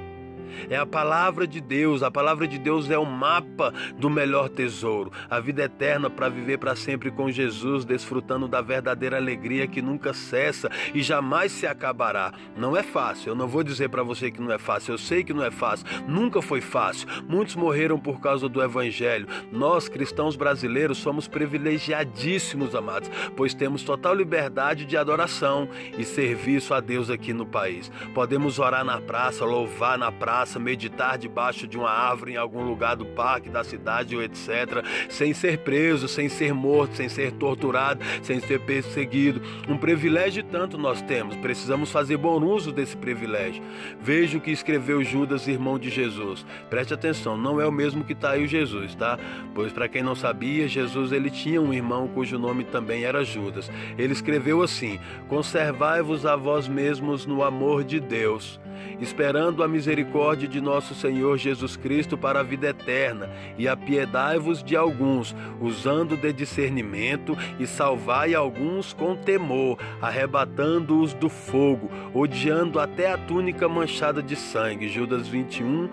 é 0.68 0.76
a 0.76 0.86
palavra 0.86 1.46
de 1.46 1.60
Deus. 1.60 2.02
A 2.02 2.10
palavra 2.10 2.46
de 2.46 2.58
Deus 2.58 2.90
é 2.90 2.98
o 2.98 3.04
mapa 3.04 3.72
do 3.96 4.08
melhor 4.08 4.48
tesouro, 4.48 5.12
a 5.28 5.40
vida 5.40 5.62
eterna 5.62 6.08
para 6.08 6.28
viver 6.28 6.58
para 6.58 6.76
sempre 6.76 7.10
com 7.10 7.30
Jesus, 7.30 7.84
desfrutando 7.84 8.48
da 8.48 8.60
verdadeira 8.60 9.16
alegria 9.16 9.66
que 9.66 9.82
nunca 9.82 10.12
cessa 10.12 10.70
e 10.94 11.02
jamais 11.02 11.52
se 11.52 11.66
acabará. 11.66 12.32
Não 12.56 12.76
é 12.76 12.82
fácil. 12.82 13.30
Eu 13.30 13.34
não 13.34 13.48
vou 13.48 13.62
dizer 13.62 13.88
para 13.88 14.02
você 14.02 14.30
que 14.30 14.40
não 14.40 14.52
é 14.52 14.58
fácil. 14.58 14.94
Eu 14.94 14.98
sei 14.98 15.24
que 15.24 15.32
não 15.32 15.44
é 15.44 15.50
fácil. 15.50 15.86
Nunca 16.06 16.40
foi 16.40 16.60
fácil. 16.60 17.08
Muitos 17.26 17.56
morreram 17.56 17.98
por 17.98 18.20
causa 18.20 18.48
do 18.48 18.62
evangelho. 18.62 19.26
Nós, 19.52 19.88
cristãos 19.88 20.36
brasileiros, 20.36 20.98
somos 20.98 21.28
privilegiadíssimos, 21.28 22.74
amados, 22.74 23.10
pois 23.36 23.54
temos 23.54 23.82
total 23.82 24.14
liberdade 24.14 24.84
de 24.84 24.96
adoração 24.96 25.68
e 25.96 26.04
serviço 26.04 26.74
a 26.74 26.80
Deus 26.80 27.10
aqui 27.10 27.32
no 27.32 27.46
país. 27.46 27.90
Podemos 28.14 28.58
orar 28.58 28.84
na 28.84 29.00
praça, 29.00 29.44
louvar 29.44 29.98
na 29.98 30.10
praça 30.12 30.37
praça, 30.38 30.58
meditar 30.60 31.18
debaixo 31.18 31.66
de 31.66 31.76
uma 31.76 31.90
árvore 31.90 32.34
em 32.34 32.36
algum 32.36 32.62
lugar 32.62 32.94
do 32.94 33.04
parque, 33.04 33.50
da 33.50 33.64
cidade 33.64 34.14
ou 34.14 34.22
etc., 34.22 34.84
sem 35.08 35.34
ser 35.34 35.58
preso, 35.58 36.06
sem 36.06 36.28
ser 36.28 36.54
morto, 36.54 36.94
sem 36.94 37.08
ser 37.08 37.32
torturado, 37.32 38.04
sem 38.22 38.38
ser 38.38 38.60
perseguido. 38.60 39.42
Um 39.68 39.76
privilégio 39.76 40.44
tanto 40.44 40.78
nós 40.78 41.02
temos, 41.02 41.34
precisamos 41.36 41.90
fazer 41.90 42.16
bom 42.16 42.40
uso 42.44 42.70
desse 42.70 42.96
privilégio. 42.96 43.62
Veja 44.00 44.38
o 44.38 44.40
que 44.40 44.52
escreveu 44.52 45.02
Judas, 45.02 45.48
irmão 45.48 45.76
de 45.76 45.90
Jesus. 45.90 46.46
Preste 46.70 46.94
atenção, 46.94 47.36
não 47.36 47.60
é 47.60 47.66
o 47.66 47.72
mesmo 47.72 48.04
que 48.04 48.12
está 48.12 48.30
aí 48.32 48.44
o 48.44 48.48
Jesus, 48.48 48.94
tá? 48.94 49.18
Pois 49.54 49.72
para 49.72 49.88
quem 49.88 50.04
não 50.04 50.14
sabia, 50.14 50.68
Jesus 50.68 51.10
ele 51.10 51.30
tinha 51.30 51.60
um 51.60 51.74
irmão 51.74 52.06
cujo 52.06 52.38
nome 52.38 52.62
também 52.62 53.02
era 53.02 53.24
Judas. 53.24 53.68
Ele 53.98 54.12
escreveu 54.12 54.62
assim: 54.62 55.00
Conservai-vos 55.26 56.24
a 56.24 56.36
vós 56.36 56.68
mesmos 56.68 57.26
no 57.26 57.42
amor 57.42 57.82
de 57.82 57.98
Deus 57.98 58.60
esperando 59.00 59.62
a 59.62 59.68
misericórdia 59.68 60.27
de 60.36 60.60
nosso 60.60 60.94
Senhor 60.94 61.38
Jesus 61.38 61.76
Cristo 61.76 62.18
para 62.18 62.40
a 62.40 62.42
vida 62.42 62.68
eterna, 62.68 63.30
e 63.56 63.66
apiedai-vos 63.66 64.62
de 64.62 64.76
alguns, 64.76 65.34
usando 65.60 66.16
de 66.16 66.32
discernimento, 66.32 67.36
e 67.58 67.66
salvai 67.66 68.34
alguns 68.34 68.92
com 68.92 69.16
temor, 69.16 69.78
arrebatando-os 70.00 71.14
do 71.14 71.28
fogo, 71.28 71.90
odiando 72.12 72.80
até 72.80 73.12
a 73.12 73.18
túnica 73.18 73.68
manchada 73.68 74.22
de 74.22 74.36
sangue. 74.36 74.88
Judas 74.88 75.28
21 75.28 75.88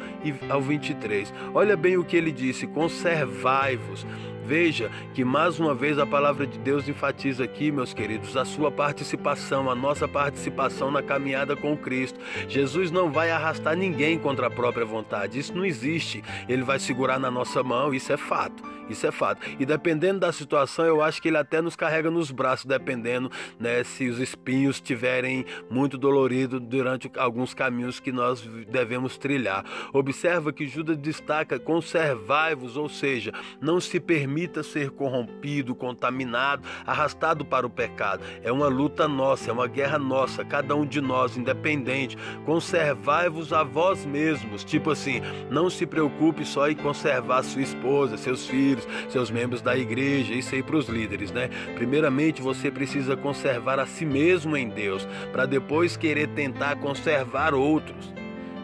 ao 0.50 0.62
23. 0.62 1.34
Olha 1.54 1.78
bem 1.78 1.98
o 1.98 2.04
que 2.04 2.18
ele 2.18 2.32
disse: 2.32 2.68
conservai-vos. 2.68 4.06
Veja 4.46 4.92
que 5.16 5.26
mais 5.26 5.60
uma 5.60 5.74
vez 5.74 5.98
a 5.98 6.06
palavra 6.06 6.46
de 6.46 6.60
Deus 6.60 6.88
enfatiza 6.88 7.44
aqui, 7.44 7.72
meus 7.72 7.96
queridos, 7.96 8.38
a 8.38 8.46
sua 8.46 8.72
participação, 8.72 9.72
a 9.72 9.76
nossa 9.76 10.08
participação 10.08 10.92
na 10.92 11.02
caminhada 11.02 11.56
com 11.56 11.76
Cristo. 11.76 12.20
Jesus 12.48 12.92
não 12.92 13.12
vai 13.12 13.32
arrastar 13.32 13.76
ninguém 13.76 14.20
contra 14.20 14.46
a 14.46 14.52
própria 14.52 14.86
vontade, 14.86 15.40
isso 15.40 15.56
não 15.56 15.66
existe. 15.66 16.24
Ele 16.48 16.62
vai 16.62 16.78
segurar 16.78 17.18
na 17.18 17.32
nossa 17.32 17.64
mão, 17.64 17.92
isso 17.92 18.14
é 18.14 18.18
fato. 18.18 18.64
Isso 18.90 19.06
é 19.08 19.12
fato. 19.12 19.42
E 19.60 19.66
dependendo 19.66 20.20
da 20.20 20.32
situação, 20.32 20.86
eu 20.86 21.02
acho 21.02 21.22
que 21.22 21.28
ele 21.28 21.38
até 21.38 21.62
nos 21.62 21.76
carrega 21.76 22.12
nos 22.12 22.32
braços, 22.32 22.66
dependendo 22.66 23.32
né, 23.60 23.84
se 23.84 24.08
os 24.08 24.20
espinhos 24.20 24.78
estiverem 24.78 25.46
muito 25.70 25.98
doloridos 25.98 26.60
durante 26.62 27.12
alguns 27.18 27.54
caminhos 27.54 28.00
que 28.00 28.12
nós 28.12 28.42
devemos 28.70 29.18
trilhar. 29.18 29.64
Observa 29.94 30.54
que 30.54 30.68
Judas 30.68 30.98
destaca: 30.98 31.60
conservai-vos, 31.60 32.78
ou 32.78 32.90
seja, 32.90 33.32
não 33.62 33.80
se 33.80 34.00
permita 34.00 34.64
ser 34.64 34.92
corrompido, 34.92 35.76
contaminado, 35.76 36.68
arrastado 36.86 37.46
para 37.46 37.66
o 37.66 37.70
pecado. 37.70 38.24
É 38.44 38.52
uma 38.52 38.68
luta 38.68 39.08
nossa, 39.08 39.50
é 39.50 39.54
uma 39.54 39.68
guerra 39.68 39.98
nossa, 39.98 40.44
cada 40.44 40.76
um 40.76 40.86
de 40.86 41.02
nós, 41.02 41.38
independente. 41.38 42.18
Conservai-vos 42.46 43.54
a 43.54 43.64
vós 43.64 44.06
mesmos. 44.06 44.64
Tipo 44.64 44.92
assim, 44.92 45.22
não 45.50 45.70
se 45.70 45.86
preocupe 45.86 46.46
só 46.46 46.70
em 46.70 46.76
conservar 46.76 47.44
sua 47.44 47.62
esposa, 47.62 48.18
seus 48.18 48.46
filhos, 48.48 48.75
seus 49.10 49.30
membros 49.30 49.62
da 49.62 49.78
igreja, 49.78 50.34
isso 50.34 50.56
aí 50.56 50.64
para 50.64 50.78
os 50.78 50.88
líderes, 50.88 51.32
né? 51.32 51.50
Primeiramente, 51.76 52.42
você 52.42 52.72
precisa 52.72 53.16
conservar 53.16 53.80
a 53.80 53.86
si 53.86 54.06
mesmo 54.06 54.56
em 54.56 54.70
Deus, 54.70 55.08
para 55.32 55.46
depois 55.46 55.98
querer 55.98 56.28
tentar 56.30 56.76
conservar 56.78 57.54
outros. 57.54 58.14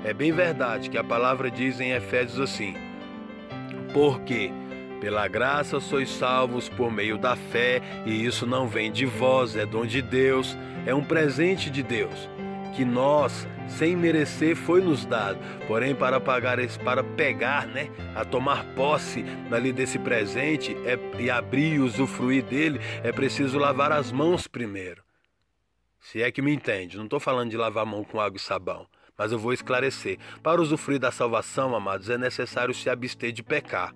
É 0.03 0.13
bem 0.13 0.31
verdade 0.31 0.89
que 0.89 0.97
a 0.97 1.03
palavra 1.03 1.51
diz 1.51 1.79
em 1.79 1.91
Efésios 1.91 2.39
assim: 2.39 2.73
porque 3.93 4.51
pela 4.99 5.27
graça 5.27 5.79
sois 5.79 6.09
salvos 6.09 6.69
por 6.69 6.91
meio 6.91 7.17
da 7.17 7.35
fé, 7.35 7.81
e 8.05 8.25
isso 8.25 8.45
não 8.45 8.67
vem 8.67 8.91
de 8.91 9.05
vós, 9.05 9.55
é 9.55 9.65
dom 9.65 9.85
de 9.85 10.01
Deus, 10.01 10.55
é 10.85 10.93
um 10.93 11.03
presente 11.03 11.69
de 11.71 11.81
Deus, 11.81 12.29
que 12.75 12.85
nós, 12.85 13.47
sem 13.77 13.95
merecer, 13.95 14.55
foi 14.55 14.81
nos 14.81 15.05
dado. 15.05 15.39
Porém, 15.67 15.95
para 15.95 16.19
pagar 16.19 16.57
para 16.83 17.03
pegar, 17.03 17.67
né, 17.67 17.89
a 18.15 18.25
tomar 18.25 18.63
posse 18.75 19.23
ali 19.51 19.71
desse 19.71 19.97
presente 19.97 20.75
é, 20.85 20.97
e 21.19 21.29
abrir 21.29 21.73
e 21.73 21.79
usufruir 21.79 22.43
dele, 22.43 22.79
é 23.03 23.11
preciso 23.11 23.57
lavar 23.57 23.91
as 23.91 24.11
mãos 24.11 24.47
primeiro. 24.47 25.03
Se 25.99 26.21
é 26.21 26.31
que 26.31 26.41
me 26.41 26.53
entende, 26.53 26.97
não 26.97 27.05
estou 27.05 27.19
falando 27.19 27.51
de 27.51 27.57
lavar 27.57 27.83
a 27.83 27.85
mão 27.85 28.03
com 28.03 28.19
água 28.19 28.37
e 28.37 28.39
sabão, 28.39 28.87
mas 29.17 29.31
eu 29.31 29.39
vou 29.39 29.53
esclarecer. 29.53 30.17
Para 30.41 30.61
usufruir 30.61 30.99
da 30.99 31.11
salvação, 31.11 31.75
amados, 31.75 32.09
é 32.09 32.17
necessário 32.17 32.73
se 32.73 32.89
abster 32.89 33.31
de 33.31 33.43
pecar 33.43 33.93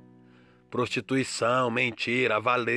prostituição, 0.76 1.72
mentira, 1.72 2.36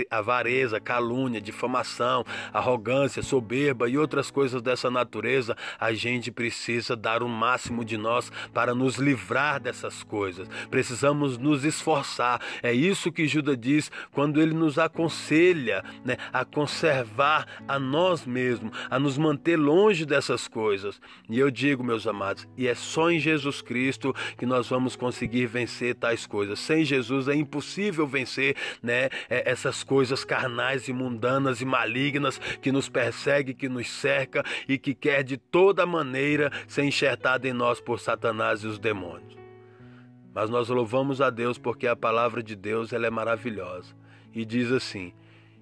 avareza, 0.08 0.78
calúnia, 0.78 1.40
difamação, 1.40 2.24
arrogância, 2.52 3.24
soberba 3.24 3.90
e 3.90 3.98
outras 3.98 4.30
coisas 4.30 4.62
dessa 4.62 4.88
natureza, 4.88 5.56
a 5.80 5.92
gente 5.92 6.30
precisa 6.30 6.94
dar 6.94 7.24
o 7.24 7.28
máximo 7.28 7.84
de 7.84 7.96
nós 7.96 8.30
para 8.54 8.72
nos 8.72 8.98
livrar 8.98 9.58
dessas 9.58 10.04
coisas. 10.04 10.48
Precisamos 10.70 11.36
nos 11.38 11.64
esforçar. 11.64 12.40
É 12.62 12.72
isso 12.72 13.10
que 13.10 13.26
Judas 13.26 13.58
diz 13.58 13.90
quando 14.12 14.40
ele 14.40 14.54
nos 14.54 14.78
aconselha 14.78 15.82
né, 16.04 16.18
a 16.32 16.44
conservar 16.44 17.48
a 17.66 17.80
nós 17.80 18.24
mesmos, 18.24 18.70
a 18.88 18.96
nos 19.00 19.18
manter 19.18 19.56
longe 19.56 20.06
dessas 20.06 20.46
coisas. 20.46 21.00
E 21.28 21.36
eu 21.36 21.50
digo, 21.50 21.82
meus 21.82 22.06
amados, 22.06 22.46
e 22.56 22.68
é 22.68 22.76
só 22.76 23.10
em 23.10 23.18
Jesus 23.18 23.60
Cristo 23.60 24.14
que 24.36 24.46
nós 24.46 24.68
vamos 24.68 24.94
conseguir 24.94 25.46
vencer 25.46 25.96
tais 25.96 26.28
coisas. 26.28 26.60
Sem 26.60 26.84
Jesus 26.84 27.26
é 27.26 27.34
impossível 27.34 27.87
impossível 27.88 28.06
vencer 28.06 28.56
né, 28.82 29.08
é, 29.28 29.50
essas 29.50 29.82
coisas 29.82 30.24
carnais 30.24 30.88
e 30.88 30.92
mundanas 30.92 31.60
e 31.60 31.64
malignas 31.64 32.38
que 32.60 32.70
nos 32.70 32.88
persegue, 32.88 33.54
que 33.54 33.68
nos 33.68 33.88
cerca 33.88 34.44
e 34.68 34.78
que 34.78 34.94
quer 34.94 35.22
de 35.22 35.36
toda 35.36 35.86
maneira 35.86 36.52
ser 36.66 36.84
enxertada 36.84 37.48
em 37.48 37.52
nós 37.52 37.80
por 37.80 37.98
Satanás 37.98 38.62
e 38.62 38.66
os 38.66 38.78
demônios. 38.78 39.36
Mas 40.34 40.50
nós 40.50 40.68
louvamos 40.68 41.20
a 41.20 41.30
Deus 41.30 41.58
porque 41.58 41.86
a 41.86 41.96
palavra 41.96 42.42
de 42.42 42.54
Deus 42.54 42.92
ela 42.92 43.06
é 43.06 43.10
maravilhosa 43.10 43.96
e 44.32 44.44
diz 44.44 44.70
assim: 44.70 45.12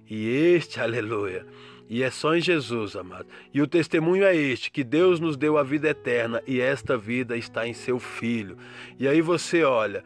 e 0.09 0.27
este, 0.29 0.79
aleluia, 0.81 1.45
e 1.89 2.03
é 2.03 2.11
só 2.11 2.35
em 2.35 2.41
Jesus, 2.41 2.95
amado. 2.95 3.27
E 3.53 3.61
o 3.61 3.67
testemunho 3.67 4.25
é 4.25 4.35
este: 4.35 4.69
que 4.69 4.83
Deus 4.83 5.19
nos 5.19 5.37
deu 5.37 5.57
a 5.57 5.63
vida 5.63 5.89
eterna 5.89 6.43
e 6.45 6.59
esta 6.59 6.97
vida 6.97 7.37
está 7.37 7.65
em 7.65 7.73
seu 7.73 7.97
Filho. 7.97 8.57
E 8.99 9.07
aí 9.07 9.21
você 9.21 9.63
olha 9.63 10.03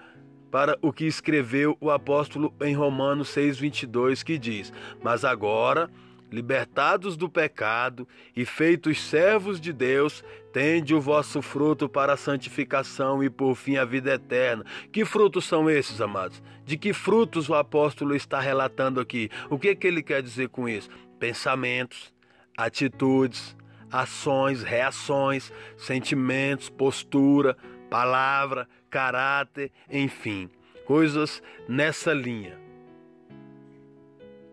para 0.51 0.77
o 0.81 0.91
que 0.91 1.05
escreveu 1.05 1.77
o 1.79 1.89
apóstolo 1.89 2.53
em 2.61 2.75
Romanos 2.75 3.29
6:22, 3.29 4.21
que 4.21 4.37
diz: 4.37 4.71
"Mas 5.01 5.23
agora, 5.23 5.89
libertados 6.31 7.17
do 7.17 7.29
pecado 7.29 8.07
e 8.35 8.45
feitos 8.45 9.01
servos 9.01 9.59
de 9.59 9.73
Deus, 9.73 10.23
tende 10.53 10.95
o 10.95 11.01
vosso 11.01 11.41
fruto 11.41 11.89
para 11.89 12.13
a 12.13 12.17
santificação 12.17 13.23
e 13.23 13.29
por 13.29 13.55
fim 13.55 13.75
a 13.77 13.85
vida 13.85 14.13
eterna. 14.13 14.65
Que 14.91 15.03
frutos 15.03 15.45
são 15.45 15.69
esses, 15.69 15.99
amados? 15.99 16.41
De 16.65 16.77
que 16.77 16.93
frutos 16.93 17.49
o 17.49 17.53
apóstolo 17.53 18.15
está 18.15 18.39
relatando 18.39 18.99
aqui? 18.99 19.29
O 19.49 19.59
que, 19.59 19.75
que 19.75 19.87
ele 19.87 20.01
quer 20.01 20.21
dizer 20.21 20.49
com 20.49 20.69
isso? 20.69 20.89
Pensamentos, 21.19 22.13
atitudes, 22.57 23.55
ações, 23.91 24.63
reações, 24.63 25.51
sentimentos, 25.77 26.69
postura, 26.69 27.57
palavra, 27.89 28.67
caráter, 28.91 29.71
enfim, 29.89 30.47
coisas 30.85 31.41
nessa 31.67 32.13
linha. 32.13 32.59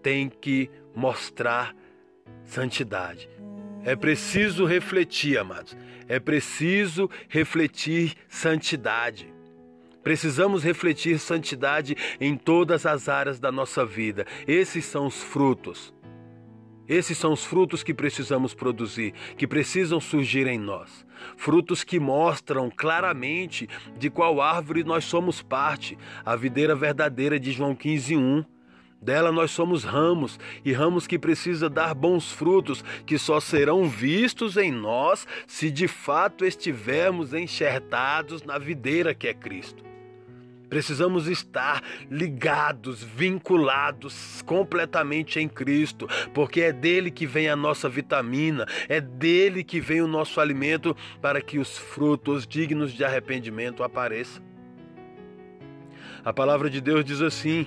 tem 0.01 0.31
que 0.31 0.71
mostrar 0.95 1.75
santidade. 2.45 3.29
É 3.85 3.95
preciso 3.95 4.65
refletir, 4.65 5.37
amados. 5.37 5.77
É 6.09 6.19
preciso 6.19 7.11
refletir 7.29 8.15
santidade. 8.29 9.33
Precisamos 10.03 10.63
refletir 10.63 11.19
santidade 11.19 11.97
em 12.19 12.37
todas 12.37 12.87
as 12.87 13.09
áreas 13.09 13.39
da 13.39 13.53
nossa 13.53 13.85
vida. 13.85 14.25
Esses 14.47 14.85
são 14.85 15.07
os 15.07 15.23
frutos. 15.23 15.93
Esses 16.89 17.19
são 17.19 17.33
os 17.35 17.45
frutos 17.45 17.83
que 17.83 17.93
precisamos 17.93 18.55
produzir, 18.55 19.13
que 19.37 19.47
precisam 19.47 20.01
surgir 20.01 20.47
em 20.47 20.59
nós. 20.59 21.07
Frutos 21.37 21.85
que 21.85 22.01
mostram 22.01 22.71
claramente 22.75 23.69
de 23.99 24.09
qual 24.09 24.41
árvore 24.41 24.83
nós 24.83 25.05
somos 25.05 25.43
parte. 25.43 25.99
A 26.25 26.35
videira 26.35 26.75
verdadeira 26.75 27.39
de 27.39 27.53
João 27.53 27.75
15, 27.75 28.17
1. 28.17 28.45
Dela 29.01 29.31
nós 29.31 29.53
somos 29.53 29.85
ramos, 29.85 30.41
e 30.65 30.73
ramos 30.73 31.07
que 31.07 31.19
precisa 31.19 31.71
dar 31.71 31.95
bons 31.95 32.33
frutos, 32.33 32.83
que 33.07 33.17
só 33.17 33.39
serão 33.39 33.89
vistos 33.89 34.57
em 34.57 34.73
nós 34.73 35.25
se 35.47 35.71
de 35.71 35.87
fato 35.87 36.45
estivermos 36.45 37.33
enxertados 37.33 38.43
na 38.43 38.59
videira 38.59 39.15
que 39.15 39.29
é 39.29 39.35
Cristo. 39.35 39.88
Precisamos 40.69 41.27
estar 41.27 41.83
ligados, 42.11 43.03
vinculados 43.03 44.43
completamente 44.43 45.41
em 45.41 45.49
Cristo, 45.49 46.09
porque 46.35 46.61
é 46.61 46.73
dele 46.73 47.11
que 47.11 47.27
vem 47.27 47.49
a 47.49 47.57
nossa 47.57 47.89
vitamina, 47.89 48.67
é 48.89 49.01
dele 49.01 49.65
que 49.65 49.81
vem 49.81 50.03
o 50.03 50.07
nosso 50.07 50.41
alimento 50.41 50.97
para 51.21 51.41
que 51.41 51.59
os 51.59 51.79
frutos 51.79 52.47
dignos 52.47 52.93
de 52.93 53.05
arrependimento 53.05 53.83
apareçam. 53.83 54.43
A 56.25 56.33
palavra 56.33 56.69
de 56.69 56.81
Deus 56.81 57.05
diz 57.05 57.23
assim: 57.23 57.67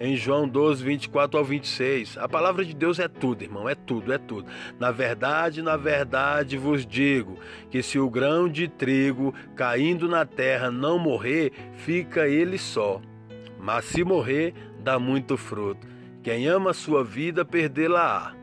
em 0.00 0.16
João 0.16 0.48
12, 0.48 0.82
24 0.84 1.38
ao 1.38 1.44
26. 1.44 2.18
A 2.18 2.28
palavra 2.28 2.64
de 2.64 2.74
Deus 2.74 2.98
é 2.98 3.08
tudo, 3.08 3.42
irmão, 3.42 3.68
é 3.68 3.74
tudo, 3.74 4.12
é 4.12 4.18
tudo. 4.18 4.48
Na 4.78 4.90
verdade, 4.90 5.62
na 5.62 5.76
verdade 5.76 6.56
vos 6.56 6.86
digo 6.86 7.38
que 7.70 7.82
se 7.82 7.98
o 7.98 8.10
grão 8.10 8.48
de 8.48 8.68
trigo 8.68 9.34
caindo 9.54 10.08
na 10.08 10.24
terra 10.24 10.70
não 10.70 10.98
morrer, 10.98 11.52
fica 11.74 12.28
ele 12.28 12.58
só. 12.58 13.00
Mas 13.58 13.84
se 13.84 14.02
morrer, 14.02 14.54
dá 14.80 14.98
muito 14.98 15.36
fruto. 15.36 15.86
Quem 16.22 16.46
ama 16.46 16.70
a 16.70 16.74
sua 16.74 17.04
vida, 17.04 17.44
perdê-la-á. 17.44 18.34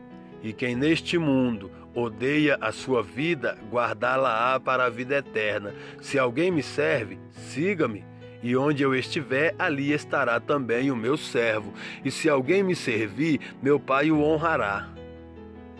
E 0.42 0.52
quem 0.52 0.74
neste 0.74 1.18
mundo 1.18 1.70
odeia 1.94 2.56
a 2.60 2.72
sua 2.72 3.02
vida, 3.02 3.58
guardá-la-á 3.70 4.58
para 4.60 4.84
a 4.84 4.90
vida 4.90 5.16
eterna. 5.16 5.74
Se 6.00 6.18
alguém 6.18 6.50
me 6.50 6.62
serve, 6.62 7.18
siga-me 7.30 8.09
e 8.42 8.56
onde 8.56 8.82
eu 8.82 8.94
estiver, 8.94 9.54
ali 9.58 9.92
estará 9.92 10.40
também 10.40 10.90
o 10.90 10.96
meu 10.96 11.16
servo. 11.16 11.72
E 12.04 12.10
se 12.10 12.28
alguém 12.28 12.62
me 12.62 12.74
servir, 12.74 13.40
meu 13.62 13.78
Pai 13.78 14.10
o 14.10 14.22
honrará. 14.22 14.88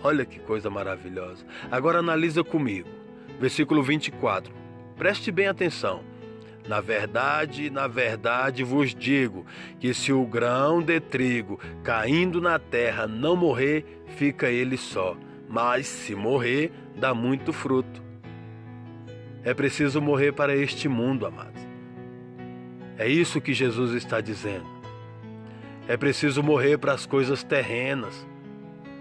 Olha 0.02 0.25
que 0.25 0.38
coisa 0.38 0.71
maravilhosa. 0.71 1.45
Agora 1.71 1.99
analisa 1.99 2.43
comigo. 2.43 2.88
Versículo 3.38 3.83
24. 3.83 4.52
Preste 4.97 5.31
bem 5.31 5.47
atenção. 5.47 6.02
Na 6.69 6.81
verdade, 6.81 7.71
na 7.71 7.87
verdade 7.87 8.62
vos 8.62 8.95
digo 8.95 9.47
que 9.79 9.95
se 9.95 10.12
o 10.12 10.25
grão 10.26 10.83
de 10.83 11.00
trigo 11.00 11.59
caindo 11.83 12.40
na 12.40 12.59
terra 12.59 13.07
não 13.07 13.35
morrer, 13.35 13.85
fica 14.17 14.50
ele 14.50 14.76
só, 14.76 15.17
mas 15.49 15.87
se 15.87 16.14
morrer, 16.14 16.71
dá 16.97 17.14
muito 17.14 17.52
fruto. 17.52 18.02
É 19.43 19.55
preciso 19.55 20.02
morrer 20.02 20.33
para 20.33 20.55
este 20.55 20.87
mundo, 20.87 21.26
amados. 21.26 21.70
É 23.00 23.09
isso 23.09 23.40
que 23.40 23.54
Jesus 23.54 23.95
está 23.95 24.21
dizendo. 24.21 24.66
É 25.88 25.97
preciso 25.97 26.42
morrer 26.42 26.76
para 26.76 26.92
as 26.92 27.07
coisas 27.07 27.42
terrenas, 27.42 28.28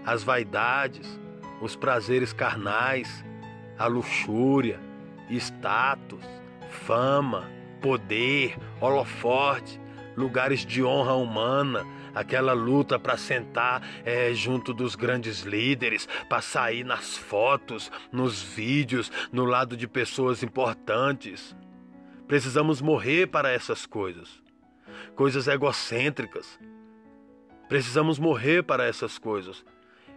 as 0.06 0.24
vaidades, 0.24 1.20
os 1.60 1.76
prazeres 1.76 2.32
carnais, 2.32 3.22
a 3.78 3.86
luxúria, 3.86 4.80
status, 5.28 6.24
fama, 6.70 7.46
poder, 7.82 8.56
holofote, 8.80 9.78
lugares 10.16 10.64
de 10.64 10.82
honra 10.82 11.12
humana, 11.12 11.84
aquela 12.14 12.54
luta 12.54 12.98
para 12.98 13.18
sentar 13.18 13.86
é, 14.02 14.32
junto 14.32 14.72
dos 14.72 14.94
grandes 14.94 15.42
líderes, 15.42 16.08
para 16.26 16.40
sair 16.40 16.84
nas 16.84 17.18
fotos, 17.18 17.92
nos 18.10 18.42
vídeos, 18.42 19.12
no 19.30 19.44
lado 19.44 19.76
de 19.76 19.86
pessoas 19.86 20.42
importantes. 20.42 21.54
Precisamos 22.30 22.80
morrer 22.80 23.26
para 23.26 23.50
essas 23.50 23.84
coisas, 23.86 24.40
coisas 25.16 25.48
egocêntricas. 25.48 26.60
Precisamos 27.68 28.20
morrer 28.20 28.62
para 28.62 28.86
essas 28.86 29.18
coisas. 29.18 29.64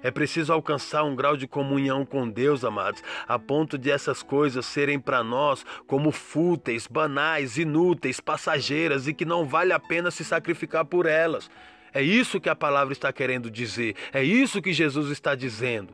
É 0.03 0.11
preciso 0.11 0.53
alcançar 0.53 1.03
um 1.05 1.15
grau 1.15 1.35
de 1.35 1.47
comunhão 1.47 2.05
com 2.05 2.29
Deus, 2.29 2.63
amados, 2.63 3.01
a 3.27 3.39
ponto 3.39 3.79
de 3.79 3.89
essas 3.89 4.21
coisas 4.21 4.63
serem 4.67 4.99
para 4.99 5.23
nós 5.23 5.65
como 5.87 6.11
fúteis, 6.11 6.85
banais, 6.85 7.57
inúteis, 7.57 8.19
passageiras 8.19 9.07
e 9.07 9.13
que 9.15 9.25
não 9.25 9.43
vale 9.43 9.73
a 9.73 9.79
pena 9.79 10.11
se 10.11 10.23
sacrificar 10.23 10.85
por 10.85 11.07
elas. 11.07 11.49
É 11.91 12.03
isso 12.03 12.39
que 12.39 12.47
a 12.47 12.55
palavra 12.55 12.93
está 12.93 13.11
querendo 13.11 13.49
dizer, 13.49 13.95
é 14.13 14.23
isso 14.23 14.61
que 14.61 14.71
Jesus 14.71 15.09
está 15.09 15.33
dizendo. 15.33 15.91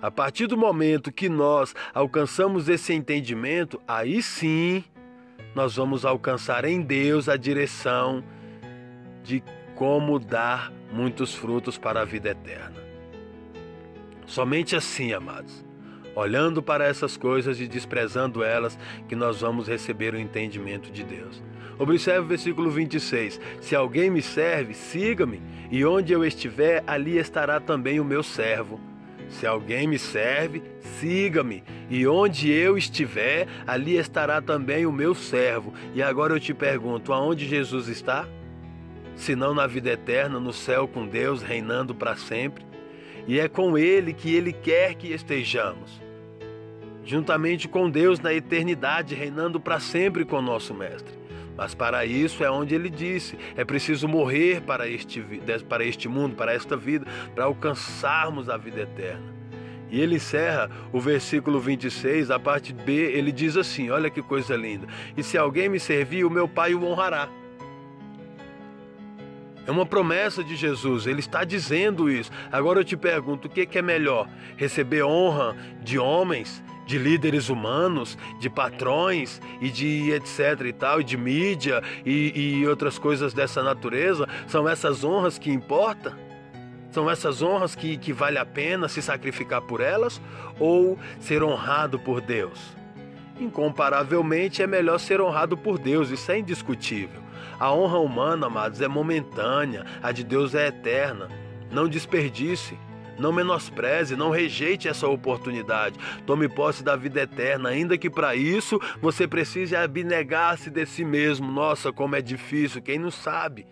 A 0.00 0.10
partir 0.10 0.46
do 0.46 0.56
momento 0.56 1.12
que 1.12 1.28
nós 1.28 1.74
alcançamos 1.92 2.70
esse 2.70 2.94
entendimento, 2.94 3.78
aí 3.86 4.22
sim 4.22 4.82
nós 5.56 5.74
vamos 5.74 6.04
alcançar 6.04 6.66
em 6.66 6.82
Deus 6.82 7.30
a 7.30 7.36
direção 7.38 8.22
de 9.24 9.42
como 9.74 10.18
dar 10.18 10.70
muitos 10.92 11.34
frutos 11.34 11.78
para 11.78 12.02
a 12.02 12.04
vida 12.04 12.28
eterna. 12.28 12.76
Somente 14.26 14.76
assim, 14.76 15.14
amados, 15.14 15.64
olhando 16.14 16.62
para 16.62 16.84
essas 16.84 17.16
coisas 17.16 17.58
e 17.58 17.66
desprezando 17.66 18.44
elas, 18.44 18.78
que 19.08 19.16
nós 19.16 19.40
vamos 19.40 19.66
receber 19.66 20.12
o 20.12 20.20
entendimento 20.20 20.90
de 20.90 21.02
Deus. 21.02 21.42
Observe 21.78 22.20
o 22.20 22.28
versículo 22.28 22.70
26. 22.70 23.40
Se 23.62 23.74
alguém 23.74 24.10
me 24.10 24.20
serve, 24.20 24.74
siga-me, 24.74 25.40
e 25.70 25.86
onde 25.86 26.12
eu 26.12 26.22
estiver, 26.22 26.84
ali 26.86 27.16
estará 27.16 27.60
também 27.60 27.98
o 27.98 28.04
meu 28.04 28.22
servo. 28.22 28.78
Se 29.28 29.46
alguém 29.46 29.86
me 29.86 29.98
serve, 29.98 30.62
siga-me, 30.98 31.62
e 31.90 32.06
onde 32.06 32.50
eu 32.50 32.78
estiver, 32.78 33.46
ali 33.66 33.96
estará 33.96 34.40
também 34.40 34.86
o 34.86 34.92
meu 34.92 35.14
servo. 35.14 35.74
E 35.94 36.02
agora 36.02 36.32
eu 36.32 36.40
te 36.40 36.54
pergunto: 36.54 37.12
aonde 37.12 37.46
Jesus 37.46 37.88
está? 37.88 38.26
Se 39.14 39.34
não 39.34 39.54
na 39.54 39.66
vida 39.66 39.90
eterna, 39.90 40.38
no 40.38 40.52
céu 40.52 40.86
com 40.86 41.06
Deus, 41.06 41.42
reinando 41.42 41.94
para 41.94 42.16
sempre. 42.16 42.64
E 43.26 43.40
é 43.40 43.48
com 43.48 43.76
Ele 43.76 44.12
que 44.12 44.34
Ele 44.34 44.52
quer 44.52 44.94
que 44.94 45.12
estejamos. 45.12 46.00
Juntamente 47.04 47.66
com 47.66 47.88
Deus 47.88 48.20
na 48.20 48.32
eternidade, 48.34 49.14
reinando 49.14 49.58
para 49.58 49.80
sempre 49.80 50.24
com 50.24 50.42
nosso 50.42 50.74
Mestre. 50.74 51.25
Mas 51.56 51.74
para 51.74 52.04
isso 52.04 52.44
é 52.44 52.50
onde 52.50 52.74
ele 52.74 52.90
disse: 52.90 53.38
é 53.56 53.64
preciso 53.64 54.06
morrer 54.06 54.60
para 54.60 54.88
este, 54.88 55.24
para 55.68 55.84
este 55.84 56.08
mundo, 56.08 56.36
para 56.36 56.52
esta 56.52 56.76
vida, 56.76 57.06
para 57.34 57.44
alcançarmos 57.44 58.48
a 58.48 58.56
vida 58.56 58.82
eterna. 58.82 59.34
E 59.90 60.00
ele 60.00 60.16
encerra 60.16 60.70
o 60.92 61.00
versículo 61.00 61.60
26, 61.60 62.30
a 62.30 62.38
parte 62.38 62.72
B, 62.72 62.92
ele 62.92 63.32
diz 63.32 63.56
assim: 63.56 63.90
olha 63.90 64.10
que 64.10 64.20
coisa 64.20 64.56
linda. 64.56 64.86
E 65.16 65.22
se 65.22 65.38
alguém 65.38 65.68
me 65.68 65.80
servir, 65.80 66.24
o 66.24 66.30
meu 66.30 66.48
Pai 66.48 66.74
o 66.74 66.84
honrará. 66.84 67.28
É 69.66 69.70
uma 69.70 69.84
promessa 69.84 70.44
de 70.44 70.54
Jesus, 70.54 71.06
ele 71.06 71.18
está 71.18 71.42
dizendo 71.42 72.08
isso. 72.08 72.30
Agora 72.52 72.80
eu 72.80 72.84
te 72.84 72.96
pergunto: 72.96 73.48
o 73.48 73.50
que 73.50 73.78
é 73.78 73.82
melhor? 73.82 74.28
Receber 74.56 75.02
honra 75.04 75.56
de 75.82 75.98
homens 75.98 76.62
de 76.86 76.98
líderes 76.98 77.48
humanos, 77.48 78.16
de 78.38 78.48
patrões 78.48 79.40
e 79.60 79.68
de 79.68 80.12
etc 80.12 80.60
e 80.64 80.72
tal, 80.72 81.00
e 81.00 81.04
de 81.04 81.16
mídia 81.16 81.82
e, 82.04 82.60
e 82.60 82.66
outras 82.66 82.98
coisas 82.98 83.34
dessa 83.34 83.62
natureza, 83.62 84.28
são 84.46 84.68
essas 84.68 85.04
honras 85.04 85.38
que 85.38 85.50
importam? 85.50 86.14
São 86.90 87.10
essas 87.10 87.42
honras 87.42 87.74
que, 87.74 87.98
que 87.98 88.12
vale 88.12 88.38
a 88.38 88.46
pena 88.46 88.88
se 88.88 89.02
sacrificar 89.02 89.60
por 89.60 89.80
elas 89.80 90.20
ou 90.58 90.98
ser 91.20 91.42
honrado 91.42 91.98
por 91.98 92.22
Deus? 92.22 92.74
Incomparavelmente 93.38 94.62
é 94.62 94.66
melhor 94.66 94.98
ser 94.98 95.20
honrado 95.20 95.58
por 95.58 95.78
Deus, 95.78 96.10
isso 96.10 96.32
é 96.32 96.38
indiscutível. 96.38 97.20
A 97.58 97.72
honra 97.72 97.98
humana, 97.98 98.46
amados, 98.46 98.80
é 98.80 98.88
momentânea, 98.88 99.84
a 100.02 100.12
de 100.12 100.24
Deus 100.24 100.54
é 100.54 100.68
eterna. 100.68 101.28
Não 101.70 101.88
desperdice. 101.88 102.78
Não 103.18 103.32
menospreze, 103.32 104.16
não 104.16 104.30
rejeite 104.30 104.88
essa 104.88 105.08
oportunidade. 105.08 105.98
Tome 106.26 106.48
posse 106.48 106.82
da 106.82 106.96
vida 106.96 107.22
eterna, 107.22 107.70
ainda 107.70 107.96
que 107.98 108.10
para 108.10 108.34
isso 108.34 108.80
você 109.00 109.26
precise 109.26 109.74
abnegar-se 109.74 110.70
de 110.70 110.86
si 110.86 111.04
mesmo. 111.04 111.50
Nossa, 111.50 111.92
como 111.92 112.16
é 112.16 112.22
difícil, 112.22 112.82
quem 112.82 112.98
não 112.98 113.10
sabe, 113.10 113.66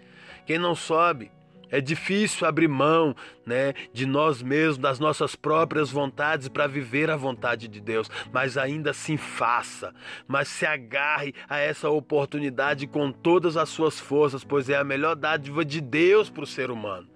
quem 0.46 0.58
não 0.58 0.74
sobe. 0.74 1.30
É 1.70 1.80
difícil 1.80 2.46
abrir 2.46 2.68
mão, 2.68 3.16
né, 3.44 3.74
de 3.92 4.06
nós 4.06 4.40
mesmos, 4.40 4.78
das 4.78 5.00
nossas 5.00 5.34
próprias 5.34 5.90
vontades 5.90 6.46
para 6.46 6.68
viver 6.68 7.10
a 7.10 7.16
vontade 7.16 7.66
de 7.66 7.80
Deus, 7.80 8.08
mas 8.32 8.56
ainda 8.56 8.90
assim 8.90 9.16
faça. 9.16 9.92
Mas 10.28 10.46
se 10.46 10.64
agarre 10.64 11.34
a 11.48 11.58
essa 11.58 11.90
oportunidade 11.90 12.86
com 12.86 13.10
todas 13.10 13.56
as 13.56 13.70
suas 13.70 13.98
forças, 13.98 14.44
pois 14.44 14.68
é 14.68 14.76
a 14.76 14.84
melhor 14.84 15.16
dádiva 15.16 15.64
de 15.64 15.80
Deus 15.80 16.30
para 16.30 16.44
o 16.44 16.46
ser 16.46 16.70
humano. 16.70 17.13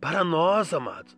Para 0.00 0.22
nós, 0.22 0.74
amados, 0.74 1.16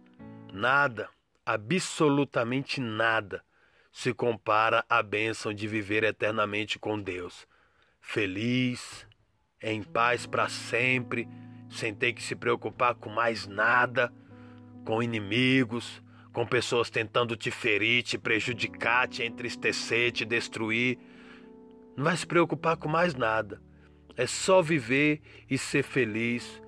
nada, 0.52 1.08
absolutamente 1.44 2.80
nada, 2.80 3.42
se 3.90 4.14
compara 4.14 4.84
à 4.88 5.02
bênção 5.02 5.52
de 5.52 5.66
viver 5.66 6.04
eternamente 6.04 6.78
com 6.78 7.00
Deus, 7.00 7.46
feliz, 8.00 9.06
em 9.60 9.82
paz 9.82 10.26
para 10.26 10.48
sempre, 10.48 11.28
sem 11.68 11.92
ter 11.92 12.12
que 12.12 12.22
se 12.22 12.36
preocupar 12.36 12.94
com 12.94 13.10
mais 13.10 13.48
nada, 13.48 14.12
com 14.84 15.02
inimigos, 15.02 16.00
com 16.32 16.46
pessoas 16.46 16.88
tentando 16.88 17.36
te 17.36 17.50
ferir, 17.50 18.04
te 18.04 18.16
prejudicar, 18.16 19.08
te 19.08 19.24
entristecer, 19.24 20.12
te 20.12 20.24
destruir. 20.24 20.98
Não 21.96 22.04
vai 22.04 22.16
se 22.16 22.26
preocupar 22.26 22.76
com 22.76 22.88
mais 22.88 23.14
nada. 23.14 23.60
É 24.16 24.26
só 24.26 24.62
viver 24.62 25.20
e 25.50 25.58
ser 25.58 25.82
feliz 25.82 26.62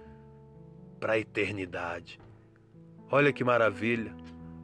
para 1.00 1.14
a 1.14 1.18
eternidade. 1.18 2.20
Olha 3.10 3.32
que 3.32 3.42
maravilha. 3.42 4.14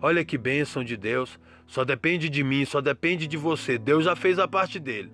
Olha 0.00 0.24
que 0.24 0.36
bênção 0.36 0.84
de 0.84 0.96
Deus. 0.96 1.40
Só 1.66 1.84
depende 1.84 2.28
de 2.28 2.44
mim, 2.44 2.64
só 2.64 2.80
depende 2.80 3.26
de 3.26 3.36
você. 3.36 3.78
Deus 3.78 4.04
já 4.04 4.14
fez 4.14 4.38
a 4.38 4.46
parte 4.46 4.78
dele. 4.78 5.10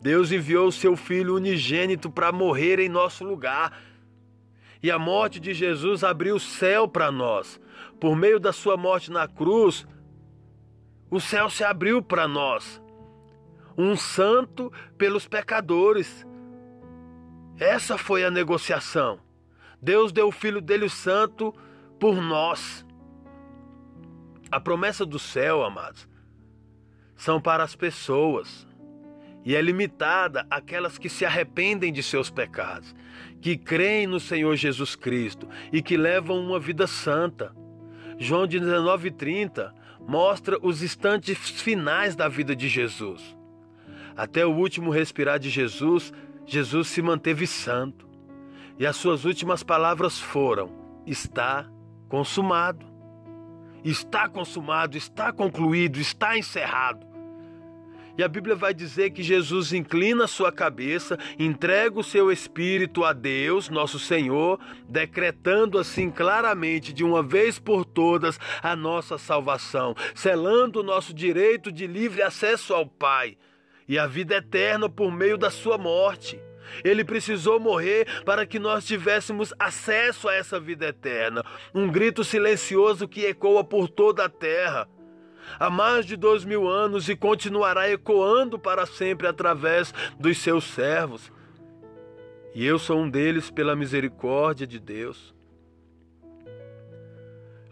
Deus 0.00 0.30
enviou 0.30 0.68
o 0.68 0.72
seu 0.72 0.96
filho 0.96 1.34
unigênito 1.34 2.10
para 2.10 2.32
morrer 2.32 2.78
em 2.78 2.88
nosso 2.88 3.24
lugar. 3.24 3.78
E 4.82 4.90
a 4.90 4.98
morte 4.98 5.40
de 5.40 5.52
Jesus 5.52 6.04
abriu 6.04 6.36
o 6.36 6.40
céu 6.40 6.86
para 6.86 7.10
nós. 7.10 7.60
Por 7.98 8.14
meio 8.14 8.38
da 8.38 8.52
sua 8.52 8.76
morte 8.76 9.10
na 9.10 9.26
cruz, 9.26 9.86
o 11.10 11.20
céu 11.20 11.50
se 11.50 11.64
abriu 11.64 12.02
para 12.02 12.28
nós. 12.28 12.80
Um 13.76 13.96
santo 13.96 14.72
pelos 14.96 15.26
pecadores. 15.26 16.26
Essa 17.58 17.96
foi 17.98 18.24
a 18.24 18.30
negociação. 18.30 19.23
Deus 19.84 20.12
deu 20.12 20.28
o 20.28 20.32
filho 20.32 20.62
dele 20.62 20.86
o 20.86 20.90
santo 20.90 21.54
por 22.00 22.14
nós. 22.16 22.86
A 24.50 24.58
promessa 24.58 25.04
do 25.04 25.18
céu, 25.18 25.62
amados, 25.62 26.08
são 27.14 27.38
para 27.38 27.62
as 27.62 27.76
pessoas 27.76 28.66
e 29.44 29.54
é 29.54 29.60
limitada 29.60 30.46
àquelas 30.48 30.96
que 30.96 31.10
se 31.10 31.26
arrependem 31.26 31.92
de 31.92 32.02
seus 32.02 32.30
pecados, 32.30 32.96
que 33.42 33.58
creem 33.58 34.06
no 34.06 34.18
Senhor 34.18 34.56
Jesus 34.56 34.96
Cristo 34.96 35.46
e 35.70 35.82
que 35.82 35.98
levam 35.98 36.38
uma 36.38 36.58
vida 36.58 36.86
santa. 36.86 37.54
João 38.18 38.46
19:30 38.46 39.70
mostra 40.00 40.58
os 40.62 40.82
instantes 40.82 41.36
finais 41.60 42.16
da 42.16 42.26
vida 42.26 42.56
de 42.56 42.70
Jesus. 42.70 43.36
Até 44.16 44.46
o 44.46 44.54
último 44.54 44.90
respirar 44.90 45.38
de 45.38 45.50
Jesus, 45.50 46.10
Jesus 46.46 46.88
se 46.88 47.02
manteve 47.02 47.46
santo. 47.46 48.13
E 48.78 48.86
as 48.86 48.96
suas 48.96 49.24
últimas 49.24 49.62
palavras 49.62 50.18
foram: 50.18 50.70
está 51.06 51.68
consumado. 52.08 52.94
Está 53.84 54.26
consumado, 54.28 54.96
está 54.96 55.30
concluído, 55.30 56.00
está 56.00 56.38
encerrado. 56.38 57.06
E 58.16 58.22
a 58.22 58.28
Bíblia 58.28 58.54
vai 58.54 58.72
dizer 58.72 59.10
que 59.10 59.22
Jesus 59.22 59.72
inclina 59.72 60.28
sua 60.28 60.52
cabeça, 60.52 61.18
entrega 61.38 61.98
o 61.98 62.04
seu 62.04 62.30
espírito 62.30 63.04
a 63.04 63.12
Deus, 63.12 63.68
nosso 63.68 63.98
Senhor, 63.98 64.58
decretando 64.88 65.78
assim 65.78 66.10
claramente, 66.10 66.92
de 66.92 67.02
uma 67.02 67.22
vez 67.22 67.58
por 67.58 67.84
todas, 67.84 68.38
a 68.62 68.76
nossa 68.76 69.18
salvação, 69.18 69.96
selando 70.14 70.80
o 70.80 70.84
nosso 70.84 71.12
direito 71.12 71.72
de 71.72 71.86
livre 71.88 72.22
acesso 72.22 72.72
ao 72.72 72.86
Pai 72.86 73.36
e 73.88 73.98
a 73.98 74.06
vida 74.06 74.36
eterna 74.36 74.88
por 74.88 75.12
meio 75.12 75.36
da 75.36 75.50
sua 75.50 75.76
morte. 75.76 76.40
Ele 76.84 77.04
precisou 77.04 77.58
morrer 77.60 78.06
para 78.24 78.46
que 78.46 78.58
nós 78.58 78.86
tivéssemos 78.86 79.52
acesso 79.58 80.28
a 80.28 80.34
essa 80.34 80.58
vida 80.58 80.86
eterna. 80.86 81.44
Um 81.74 81.90
grito 81.90 82.24
silencioso 82.24 83.08
que 83.08 83.26
ecoa 83.26 83.64
por 83.64 83.88
toda 83.88 84.24
a 84.24 84.28
terra 84.28 84.88
há 85.58 85.68
mais 85.68 86.06
de 86.06 86.16
dois 86.16 86.44
mil 86.44 86.68
anos 86.68 87.08
e 87.08 87.16
continuará 87.16 87.90
ecoando 87.90 88.58
para 88.58 88.86
sempre 88.86 89.26
através 89.26 89.92
dos 90.18 90.38
seus 90.38 90.64
servos. 90.64 91.30
E 92.54 92.64
eu 92.64 92.78
sou 92.78 93.00
um 93.00 93.10
deles 93.10 93.50
pela 93.50 93.74
misericórdia 93.74 94.66
de 94.66 94.78
Deus. 94.78 95.33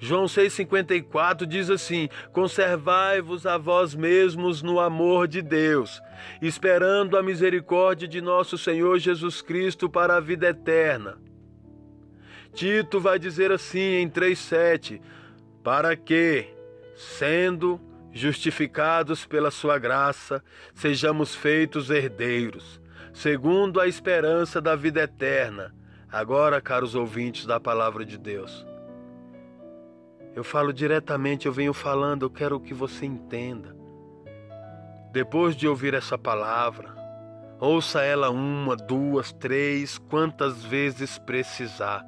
João 0.05 0.25
6,54 0.25 1.47
diz 1.47 1.71
assim: 1.71 2.09
Conservai-vos 2.33 3.47
a 3.47 3.57
vós 3.57 3.95
mesmos 3.95 4.61
no 4.61 4.81
amor 4.81 5.29
de 5.29 5.41
Deus, 5.41 6.03
esperando 6.41 7.17
a 7.17 7.23
misericórdia 7.23 8.09
de 8.09 8.21
nosso 8.21 8.59
Senhor 8.59 8.99
Jesus 8.99 9.41
Cristo 9.41 9.89
para 9.89 10.17
a 10.17 10.21
vida 10.21 10.49
eterna. 10.49 11.19
Tito 12.53 12.99
vai 12.99 13.17
dizer 13.17 13.53
assim 13.53 14.01
em 14.01 14.11
3,7: 14.11 15.01
Para 15.63 15.95
que, 15.95 16.49
sendo 16.97 17.81
justificados 18.11 19.25
pela 19.25 19.53
sua 19.53 19.79
graça, 19.79 20.43
sejamos 20.75 21.33
feitos 21.33 21.91
herdeiros, 21.91 22.81
segundo 23.13 23.81
a 23.81 23.87
esperança 23.87 24.61
da 24.61 24.75
vida 24.75 25.03
eterna. 25.03 25.73
Agora, 26.11 26.61
caros 26.61 26.97
ouvintes 26.97 27.47
da 27.47 27.61
palavra 27.61 28.05
de 28.05 28.19
Deus, 28.19 28.67
eu 30.35 30.43
falo 30.43 30.73
diretamente, 30.73 31.47
eu 31.47 31.53
venho 31.53 31.73
falando, 31.73 32.25
eu 32.25 32.31
quero 32.31 32.61
que 32.61 32.73
você 32.75 33.07
entenda. 33.07 33.77
Depois 35.13 35.55
de 35.55 35.69
ouvir 35.69 35.95
essa 35.95 36.17
palavra, 36.17 36.95
ouça 37.61 38.03
ela 38.03 38.31
uma, 38.31 38.77
duas, 38.77 39.33
três, 39.33 39.99
quantas 39.99 40.65
vezes 40.65 41.19
precisar, 41.19 42.05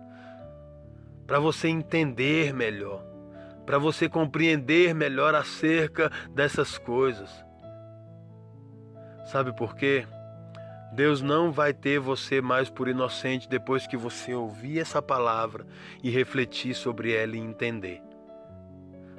para 1.27 1.39
você 1.39 1.69
entender 1.69 2.53
melhor 2.53 3.15
para 3.65 3.79
você 3.79 4.09
compreender 4.09 4.95
melhor 4.95 5.35
acerca 5.35 6.11
dessas 6.31 6.79
coisas. 6.79 7.31
Sabe 9.27 9.55
por 9.57 9.75
quê? 9.75 10.07
Deus 10.93 11.23
não 11.23 11.51
vai 11.51 11.73
ter 11.73 11.99
você 11.99 12.41
mais 12.41 12.71
por 12.71 12.89
inocente 12.89 13.49
depois 13.49 13.87
que 13.87 13.97
você 13.97 14.35
ouvir 14.35 14.79
essa 14.79 15.03
palavra 15.03 15.67
e 16.03 16.11
refletir 16.11 16.75
sobre 16.75 17.13
ela 17.13 17.35
e 17.35 17.41
entender. 17.41 18.01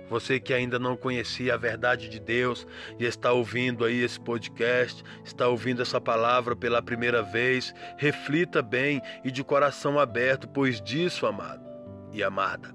Você 0.09 0.39
que 0.39 0.53
ainda 0.53 0.77
não 0.77 0.95
conhecia 0.95 1.55
a 1.55 1.57
verdade 1.57 2.07
de 2.07 2.19
Deus 2.19 2.67
e 2.99 3.05
está 3.05 3.31
ouvindo 3.31 3.83
aí 3.83 4.03
esse 4.03 4.19
podcast, 4.19 5.03
está 5.23 5.47
ouvindo 5.47 5.81
essa 5.81 5.99
palavra 5.99 6.55
pela 6.55 6.81
primeira 6.81 7.23
vez, 7.23 7.73
reflita 7.97 8.61
bem 8.61 9.01
e 9.23 9.31
de 9.31 9.43
coração 9.43 9.99
aberto, 9.99 10.47
pois 10.47 10.79
disso, 10.81 11.25
amado 11.25 11.65
e 12.13 12.23
amada, 12.23 12.73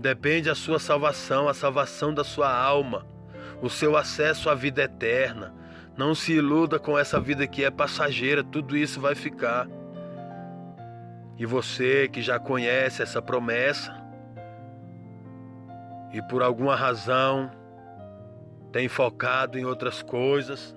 Depende 0.00 0.48
a 0.48 0.54
sua 0.54 0.78
salvação, 0.78 1.46
a 1.46 1.52
salvação 1.52 2.14
da 2.14 2.24
sua 2.24 2.50
alma, 2.50 3.06
o 3.60 3.68
seu 3.68 3.98
acesso 3.98 4.48
à 4.48 4.54
vida 4.54 4.82
eterna. 4.82 5.54
Não 5.94 6.14
se 6.14 6.32
iluda 6.32 6.78
com 6.78 6.98
essa 6.98 7.20
vida 7.20 7.46
que 7.46 7.62
é 7.62 7.70
passageira, 7.70 8.42
tudo 8.42 8.74
isso 8.74 8.98
vai 8.98 9.14
ficar. 9.14 9.68
E 11.36 11.44
você 11.44 12.08
que 12.08 12.22
já 12.22 12.38
conhece 12.38 13.02
essa 13.02 13.20
promessa 13.20 13.99
e 16.12 16.20
por 16.22 16.42
alguma 16.42 16.74
razão 16.74 17.50
tem 18.72 18.88
focado 18.88 19.58
em 19.58 19.64
outras 19.64 20.02
coisas, 20.02 20.74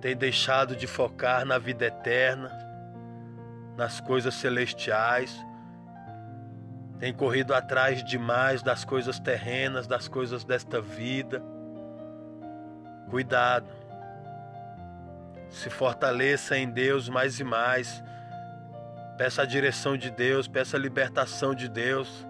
tem 0.00 0.16
deixado 0.16 0.76
de 0.76 0.86
focar 0.86 1.44
na 1.44 1.58
vida 1.58 1.86
eterna, 1.86 2.50
nas 3.76 4.00
coisas 4.00 4.34
celestiais, 4.34 5.44
tem 6.98 7.14
corrido 7.14 7.54
atrás 7.54 8.02
demais 8.02 8.60
das 8.62 8.84
coisas 8.84 9.20
terrenas, 9.20 9.86
das 9.86 10.08
coisas 10.08 10.44
desta 10.44 10.80
vida. 10.80 11.42
Cuidado. 13.08 13.66
Se 15.48 15.70
fortaleça 15.70 16.58
em 16.58 16.68
Deus 16.68 17.08
mais 17.08 17.38
e 17.38 17.44
mais. 17.44 18.02
Peça 19.16 19.42
a 19.42 19.46
direção 19.46 19.96
de 19.96 20.10
Deus, 20.10 20.48
peça 20.48 20.76
a 20.76 20.80
libertação 20.80 21.54
de 21.54 21.68
Deus. 21.68 22.27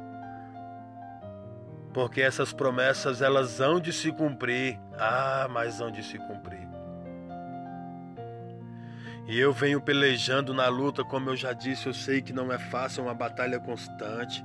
Porque 1.99 2.21
essas 2.21 2.53
promessas 2.53 3.21
elas 3.21 3.61
hão 3.61 3.81
de 3.81 3.93
se 3.93 4.13
cumprir. 4.13 4.79
Ah, 4.97 5.49
mas 5.51 5.81
hão 5.81 5.91
de 5.91 6.01
se 6.05 6.17
cumprir. 6.17 6.65
E 9.27 9.37
eu 9.37 9.53
venho 9.53 9.81
pelejando 9.81 10.55
na 10.55 10.69
luta, 10.69 11.03
como 11.03 11.31
eu 11.31 11.37
já 11.37 11.53
disse, 11.53 11.89
eu 11.89 11.93
sei 11.93 12.23
que 12.23 12.33
não 12.33 12.53
é 12.53 12.59
fácil, 12.59 13.01
é 13.01 13.03
uma 13.07 13.15
batalha 13.15 13.59
constante. 13.59 14.45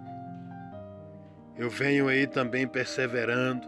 Eu 1.56 1.70
venho 1.70 2.08
aí 2.08 2.26
também 2.26 2.68
perseverando. 2.68 3.68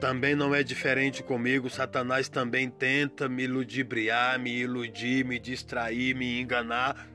Também 0.00 0.34
não 0.34 0.52
é 0.52 0.64
diferente 0.64 1.22
comigo, 1.22 1.70
Satanás 1.70 2.28
também 2.28 2.68
tenta 2.68 3.28
me 3.28 3.46
ludibriar, 3.46 4.40
me 4.40 4.58
iludir, 4.58 5.24
me 5.24 5.38
distrair, 5.38 6.16
me 6.16 6.40
enganar. 6.40 7.13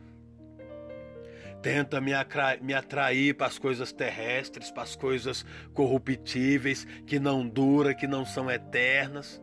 Tenta 1.61 1.99
me, 1.99 2.11
me 2.61 2.73
atrair 2.73 3.33
para 3.35 3.47
as 3.47 3.59
coisas 3.59 3.91
terrestres, 3.91 4.71
para 4.71 4.83
as 4.83 4.95
coisas 4.95 5.45
corruptíveis, 5.73 6.85
que 7.05 7.19
não 7.19 7.47
duram, 7.47 7.93
que 7.93 8.07
não 8.07 8.25
são 8.25 8.49
eternas. 8.49 9.41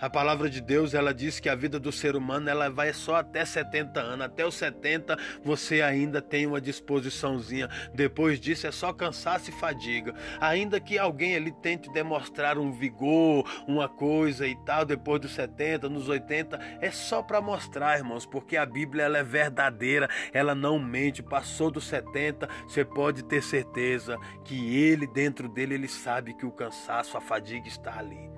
A 0.00 0.10
palavra 0.10 0.50
de 0.50 0.60
Deus, 0.60 0.92
ela 0.92 1.14
diz 1.14 1.40
que 1.40 1.48
a 1.48 1.54
vida 1.54 1.80
do 1.80 1.90
ser 1.90 2.16
humano, 2.16 2.50
ela 2.50 2.68
vai 2.68 2.92
só 2.92 3.16
até 3.16 3.44
70 3.44 3.98
anos. 4.00 4.26
Até 4.26 4.46
os 4.46 4.54
70 4.54 5.16
você 5.42 5.80
ainda 5.80 6.20
tem 6.20 6.46
uma 6.46 6.60
disposiçãozinha. 6.60 7.68
Depois 7.94 8.38
disso 8.38 8.66
é 8.66 8.72
só 8.72 8.92
cansaço 8.92 9.50
e 9.50 9.52
fadiga. 9.52 10.14
Ainda 10.40 10.78
que 10.78 10.98
alguém 10.98 11.34
ali 11.34 11.50
tente 11.50 11.90
demonstrar 11.92 12.58
um 12.58 12.72
vigor, 12.72 13.48
uma 13.66 13.88
coisa 13.88 14.46
e 14.46 14.54
tal, 14.64 14.84
depois 14.84 15.20
dos 15.20 15.34
70, 15.34 15.88
nos 15.88 16.08
80, 16.08 16.58
é 16.80 16.90
só 16.90 17.22
para 17.22 17.40
mostrar, 17.40 17.96
irmãos, 17.96 18.26
porque 18.26 18.56
a 18.56 18.66
Bíblia 18.66 19.04
ela 19.04 19.18
é 19.18 19.24
verdadeira, 19.24 20.08
ela 20.32 20.54
não 20.54 20.78
mente. 20.78 21.22
Passou 21.22 21.70
dos 21.70 21.86
70, 21.86 22.48
você 22.68 22.84
pode 22.84 23.24
ter 23.24 23.42
certeza 23.42 24.18
que 24.44 24.76
ele 24.76 25.06
dentro 25.06 25.48
dele 25.48 25.74
ele 25.74 25.88
sabe 25.88 26.34
que 26.34 26.44
o 26.44 26.52
cansaço, 26.52 27.16
a 27.16 27.20
fadiga 27.20 27.66
está 27.66 27.98
ali. 27.98 28.35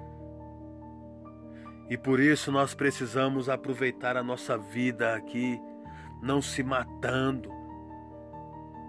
E 1.89 1.97
por 1.97 2.21
isso 2.21 2.53
nós 2.53 2.75
precisamos 2.75 3.49
aproveitar 3.49 4.17
a 4.17 4.23
nossa 4.23 4.59
vida 4.59 5.15
aqui, 5.15 5.59
não 6.21 6.43
se 6.43 6.63
matando, 6.63 7.51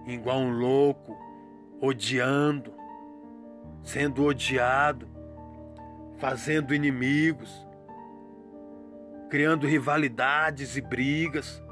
igual 0.06 0.40
um 0.40 0.52
louco, 0.52 1.18
odiando, 1.80 2.74
sendo 3.84 4.26
odiado, 4.26 5.08
fazendo 6.18 6.76
inimigos, 6.76 7.66
criando 9.30 9.66
rivalidades 9.66 10.76
e 10.76 10.82
brigas, 10.82 11.64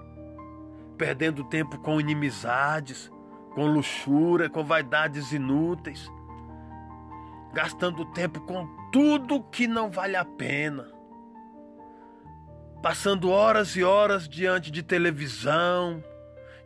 perdendo 0.98 1.44
tempo 1.44 1.78
com 1.80 2.00
inimizades, 2.00 3.12
com 3.54 3.66
luxúria, 3.66 4.50
com 4.50 4.63
vaidades 4.63 5.34
inúteis, 5.34 6.10
gastando 7.54 8.06
tempo 8.13 8.40
com 8.42 8.66
tudo 8.94 9.44
que 9.44 9.68
não 9.68 9.90
vale 9.90 10.16
a 10.16 10.24
pena 10.24 10.97
passando 12.88 13.30
horas 13.30 13.76
e 13.76 13.84
horas 13.84 14.30
diante 14.30 14.71
de 14.71 14.82
televisão, 14.82 16.02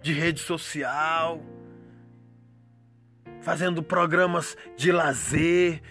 de 0.03 0.13
rede 0.13 0.39
social, 0.39 1.41
fazendo 3.41 3.81
programas 3.81 4.55
de 4.77 4.91
lazer, 4.91 5.81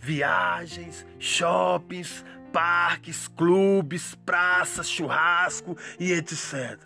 viagens, 0.00 1.06
shoppings, 1.18 2.24
parques, 2.50 3.28
clubes, 3.28 4.14
praças, 4.24 4.88
churrasco 4.88 5.76
e 6.00 6.14
etc. 6.14 6.80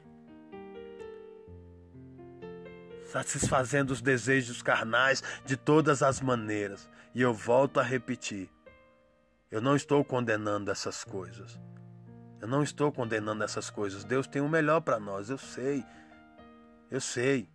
Satisfazendo 3.04 3.92
os 3.92 4.02
desejos 4.02 4.60
carnais 4.60 5.22
de 5.44 5.56
todas 5.56 6.02
as 6.02 6.20
maneiras. 6.20 6.90
E 7.14 7.22
eu 7.22 7.32
volto 7.32 7.78
a 7.78 7.82
repetir: 7.84 8.50
eu 9.52 9.60
não 9.60 9.76
estou 9.76 10.04
condenando 10.04 10.68
essas 10.72 11.04
coisas. 11.04 11.60
Eu 12.40 12.46
não 12.46 12.62
estou 12.62 12.92
condenando 12.92 13.42
essas 13.42 13.68
coisas. 13.68 14.04
Deus 14.04 14.26
tem 14.26 14.40
o 14.40 14.48
melhor 14.48 14.80
para 14.80 15.00
nós, 15.00 15.28
eu 15.28 15.38
sei. 15.38 15.84
Eu 16.90 17.00
sei. 17.00 17.48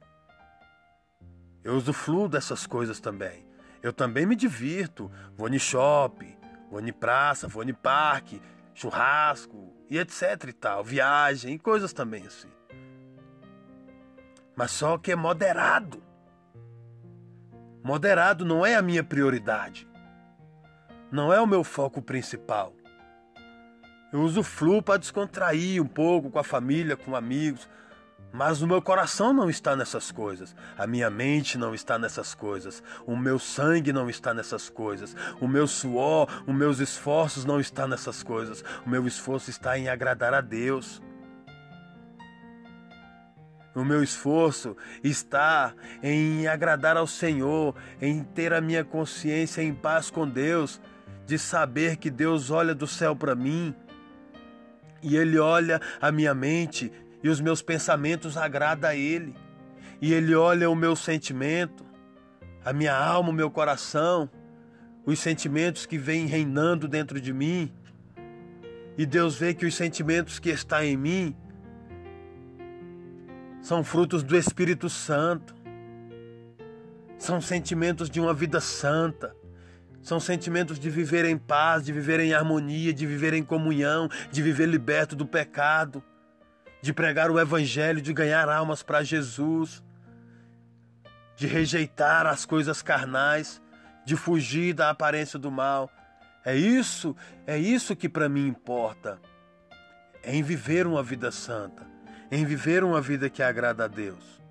Eu 1.63 1.75
usufruo 1.75 2.27
dessas 2.27 2.67
coisas 2.67 2.99
também. 2.99 3.47
Eu 3.81 3.93
também 3.93 4.25
me 4.25 4.35
divirto. 4.35 5.09
Vou 5.35 5.49
no 5.49 5.57
shopping, 5.57 6.37
vou 6.69 6.81
no 6.81 6.93
praça, 6.93 7.47
vou 7.47 7.65
no 7.65 7.73
parque, 7.73 8.41
churrasco 8.73 9.73
e 9.89 9.97
etc 9.97 10.43
e 10.47 10.53
tal. 10.53 10.83
Viagem 10.83 11.55
e 11.55 11.59
coisas 11.59 11.93
também 11.93 12.25
assim. 12.25 12.51
Mas 14.55 14.71
só 14.71 14.97
que 14.97 15.11
é 15.11 15.15
moderado. 15.15 16.03
Moderado 17.81 18.45
não 18.45 18.65
é 18.65 18.75
a 18.75 18.81
minha 18.81 19.03
prioridade. 19.03 19.87
Não 21.11 21.33
é 21.33 21.39
o 21.39 21.47
meu 21.47 21.63
foco 21.63 22.01
principal. 22.01 22.73
Eu 24.13 24.21
uso 24.21 24.43
flu 24.43 24.79
para 24.79 24.99
descontrair 24.99 25.81
um 25.81 25.87
pouco 25.87 26.29
com 26.29 26.37
a 26.37 26.43
família, 26.43 26.95
com 26.95 27.15
amigos. 27.15 27.67
Mas 28.31 28.61
o 28.61 28.67
meu 28.67 28.79
coração 28.79 29.33
não 29.33 29.49
está 29.49 29.75
nessas 29.75 30.11
coisas, 30.11 30.55
a 30.77 30.87
minha 30.87 31.09
mente 31.09 31.57
não 31.57 31.73
está 31.73 31.99
nessas 31.99 32.33
coisas, 32.33 32.81
o 33.05 33.15
meu 33.15 33.37
sangue 33.37 33.93
não 33.93 34.09
está 34.09 34.33
nessas 34.33 34.69
coisas, 34.69 35.15
o 35.39 35.47
meu 35.47 35.67
suor, 35.67 36.27
os 36.47 36.55
meus 36.55 36.79
esforços 36.79 37.45
não 37.45 37.59
estão 37.59 37.87
nessas 37.87 38.23
coisas, 38.23 38.63
o 38.85 38.89
meu 38.89 39.05
esforço 39.05 39.51
está 39.51 39.77
em 39.77 39.87
agradar 39.87 40.33
a 40.33 40.41
Deus. 40.41 41.01
O 43.75 43.83
meu 43.83 44.03
esforço 44.03 44.75
está 45.03 45.73
em 46.01 46.47
agradar 46.47 46.97
ao 46.97 47.07
Senhor, 47.07 47.75
em 48.01 48.23
ter 48.23 48.53
a 48.53 48.61
minha 48.61 48.83
consciência 48.83 49.61
em 49.61 49.73
paz 49.73 50.09
com 50.09 50.27
Deus, 50.27 50.79
de 51.25 51.37
saber 51.37 51.97
que 51.97 52.09
Deus 52.09 52.49
olha 52.51 52.73
do 52.75 52.87
céu 52.87 53.15
para 53.15 53.35
mim 53.35 53.75
e 55.03 55.17
Ele 55.17 55.37
olha 55.37 55.79
a 56.01 56.11
minha 56.11 56.33
mente 56.33 56.91
e 57.21 57.29
os 57.29 57.39
meus 57.41 57.61
pensamentos 57.61 58.37
agrada 58.37 58.87
a 58.87 58.95
Ele. 58.95 59.35
E 60.01 60.13
Ele 60.13 60.33
olha 60.33 60.69
o 60.69 60.75
meu 60.75 60.95
sentimento, 60.95 61.85
a 62.63 62.73
minha 62.73 62.95
alma, 62.95 63.29
o 63.29 63.33
meu 63.33 63.51
coração, 63.51 64.29
os 65.05 65.19
sentimentos 65.19 65.85
que 65.85 65.97
vêm 65.97 66.25
reinando 66.25 66.87
dentro 66.87 67.19
de 67.19 67.33
mim. 67.33 67.71
E 68.97 69.05
Deus 69.05 69.35
vê 69.35 69.53
que 69.53 69.65
os 69.65 69.75
sentimentos 69.75 70.39
que 70.39 70.49
estão 70.49 70.81
em 70.81 70.97
mim 70.97 71.35
são 73.61 73.83
frutos 73.83 74.23
do 74.23 74.37
Espírito 74.37 74.89
Santo. 74.89 75.53
São 77.17 77.39
sentimentos 77.39 78.09
de 78.09 78.19
uma 78.19 78.33
vida 78.33 78.59
santa 78.59 79.35
são 80.03 80.19
sentimentos 80.19 80.77
de 80.77 80.89
viver 80.89 81.23
em 81.23 81.37
paz, 81.37 81.85
de 81.85 81.93
viver 81.93 82.19
em 82.19 82.33
harmonia, 82.33 82.93
de 82.93 83.07
viver 83.07 83.33
em 83.33 83.41
comunhão, 83.41 84.09
de 84.29 84.41
viver 84.41 84.67
liberto 84.67 85.15
do 85.15 85.25
pecado, 85.25 86.03
de 86.81 86.91
pregar 86.91 87.31
o 87.31 87.39
Evangelho, 87.39 88.01
de 88.01 88.11
ganhar 88.11 88.49
almas 88.49 88.83
para 88.83 89.01
Jesus, 89.01 89.81
de 91.37 91.47
rejeitar 91.47 92.27
as 92.27 92.45
coisas 92.45 92.81
carnais, 92.81 93.61
de 94.05 94.17
fugir 94.17 94.73
da 94.73 94.89
aparência 94.89 95.39
do 95.39 95.49
mal. 95.49 95.89
É 96.43 96.53
isso, 96.53 97.15
é 97.47 97.57
isso 97.57 97.95
que 97.95 98.09
para 98.09 98.27
mim 98.27 98.45
importa. 98.45 99.21
É 100.21 100.35
em 100.35 100.43
viver 100.43 100.85
uma 100.85 101.01
vida 101.01 101.31
santa, 101.31 101.87
em 102.29 102.43
viver 102.43 102.83
uma 102.83 102.99
vida 102.99 103.29
que 103.29 103.41
agrada 103.41 103.85
a 103.85 103.87
Deus. 103.87 104.41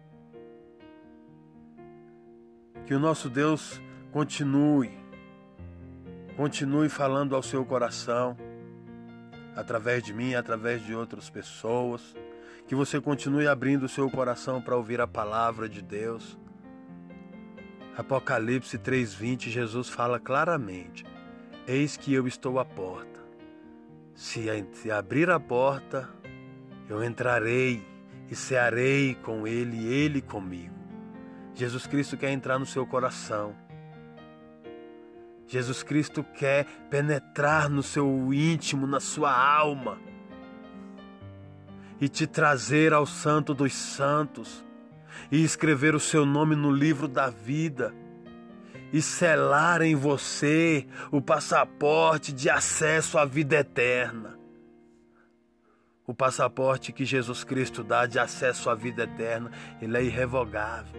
Que 2.87 2.95
o 2.95 2.99
nosso 2.99 3.29
Deus 3.29 3.79
continue 4.11 5.02
Continue 6.37 6.88
falando 6.88 7.37
ao 7.37 7.42
seu 7.42 7.64
coração, 7.64 8.37
através 9.55 10.03
de 10.03 10.14
mim, 10.14 10.35
através 10.35 10.85
de 10.85 10.95
outras 10.95 11.29
pessoas. 11.29 12.14
Que 12.66 12.75
você 12.75 13.01
continue 13.01 13.47
abrindo 13.47 13.85
o 13.85 13.88
seu 13.88 14.11
coração 14.11 14.62
para 14.62 14.77
ouvir 14.77 15.01
a 15.01 15.07
palavra 15.07 15.68
de 15.68 15.83
Deus. 15.83 16.38
Apocalipse 17.97 18.79
3:20, 18.79 19.51
Jesus 19.51 19.90
fala 19.90 20.18
claramente: 20.18 21.05
Eis 21.66 21.97
que 21.97 22.14
eu 22.14 22.27
estou 22.27 22.59
à 22.59 22.64
porta. 22.64 23.21
Se 24.14 24.49
abrir 24.90 25.29
a 25.29 25.38
porta, 25.38 26.09
eu 26.88 27.05
entrarei 27.05 27.85
e 28.31 28.35
cearei 28.35 29.14
com 29.16 29.47
ele 29.47 29.77
e 29.77 29.92
ele 29.92 30.23
comigo. 30.23 30.75
Jesus 31.55 31.87
Cristo 31.87 32.16
quer 32.16 32.31
entrar 32.31 32.59
no 32.59 32.64
seu 32.64 32.87
coração. 32.87 33.55
Jesus 35.53 35.83
Cristo 35.83 36.25
quer 36.25 36.65
penetrar 36.88 37.69
no 37.69 37.83
seu 37.83 38.33
íntimo, 38.33 38.87
na 38.87 39.01
sua 39.01 39.31
alma 39.31 39.99
e 42.01 42.09
te 42.09 42.27
trazer 42.27 42.95
ao 42.95 43.05
Santo 43.05 43.53
dos 43.53 43.75
Santos 43.75 44.65
e 45.31 45.45
escrever 45.45 45.95
o 45.95 46.01
seu 46.01 46.25
nome 46.25 46.57
no 46.57 46.71
livro 46.71 47.07
da 47.07 47.29
vida 47.29 47.95
e 48.95 49.03
selar 49.03 49.83
em 49.83 49.95
você 49.95 50.87
o 51.11 51.21
passaporte 51.21 52.33
de 52.33 52.49
acesso 52.49 53.19
à 53.19 53.27
vida 53.27 53.57
eterna. 53.57 54.38
O 56.07 56.15
passaporte 56.15 56.95
que 56.95 57.05
Jesus 57.05 57.45
Cristo 57.45 57.85
dá 57.85 58.07
de 58.07 58.19
acesso 58.19 58.71
à 58.71 58.75
vida 58.75 59.03
eterna, 59.03 59.51
ele 59.83 59.99
é 59.99 60.03
irrevogável. 60.03 60.99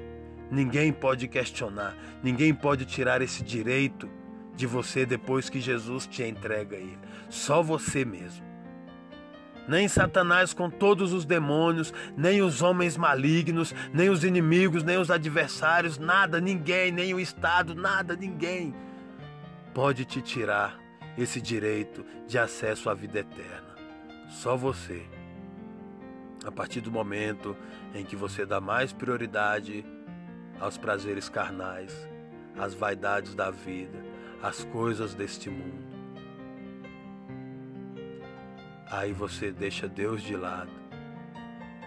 Ninguém 0.52 0.94
pode 0.94 1.28
questionar, 1.28 1.98
ninguém 2.22 2.54
pode 2.54 2.86
tirar 2.86 3.20
esse 3.20 3.44
direito 3.44 4.08
de 4.56 4.68
você 4.68 5.06
depois 5.06 5.50
que 5.50 5.60
Jesus 5.60 6.06
te 6.08 6.24
entrega 6.24 6.76
ele. 6.76 7.00
Só 7.30 7.62
você 7.62 8.06
mesmo. 8.06 8.46
Nem 9.68 9.88
Satanás 9.88 10.54
com 10.54 10.70
todos 10.70 11.13
os 11.13 11.26
demônios, 11.26 11.94
nem 12.18 12.42
os 12.42 12.62
homens 12.62 12.98
malignos, 12.98 13.74
nem 13.94 14.10
os 14.10 14.24
inimigos, 14.24 14.84
nem 14.84 14.98
os 14.98 15.10
adversários, 15.10 15.98
nada, 15.98 16.42
ninguém, 16.42 16.92
nem 16.92 17.13
o 17.13 17.20
Estado, 17.20 17.74
nada, 17.74 18.16
ninguém 18.16 18.76
pode 19.74 20.06
te 20.06 20.22
tirar 20.22 20.80
esse 21.18 21.42
direito 21.42 22.06
de 22.28 22.38
acesso 22.38 22.89
à 22.89 22.94
vida 22.94 23.20
eterna. 23.20 23.76
Só 24.30 24.56
você. 24.56 25.04
A 26.46 26.52
partir 26.52 26.82
do 26.82 26.92
momento 26.92 27.56
em 27.94 28.06
que 28.06 28.16
você 28.16 28.46
dá 28.46 28.60
mais 28.62 28.94
prioridade 28.94 29.86
aos 30.60 30.78
prazeres 30.78 31.30
carnais, 31.30 32.08
às 32.58 32.74
vaidades 32.74 33.34
da 33.34 33.50
vida, 33.50 34.00
as 34.43 34.63
coisas 34.65 35.15
deste 35.15 35.49
mundo. 35.49 35.93
aí 38.93 39.12
você 39.12 39.51
deixa 39.51 39.88
Deus 39.88 40.21
de 40.21 40.36
lado. 40.36 40.71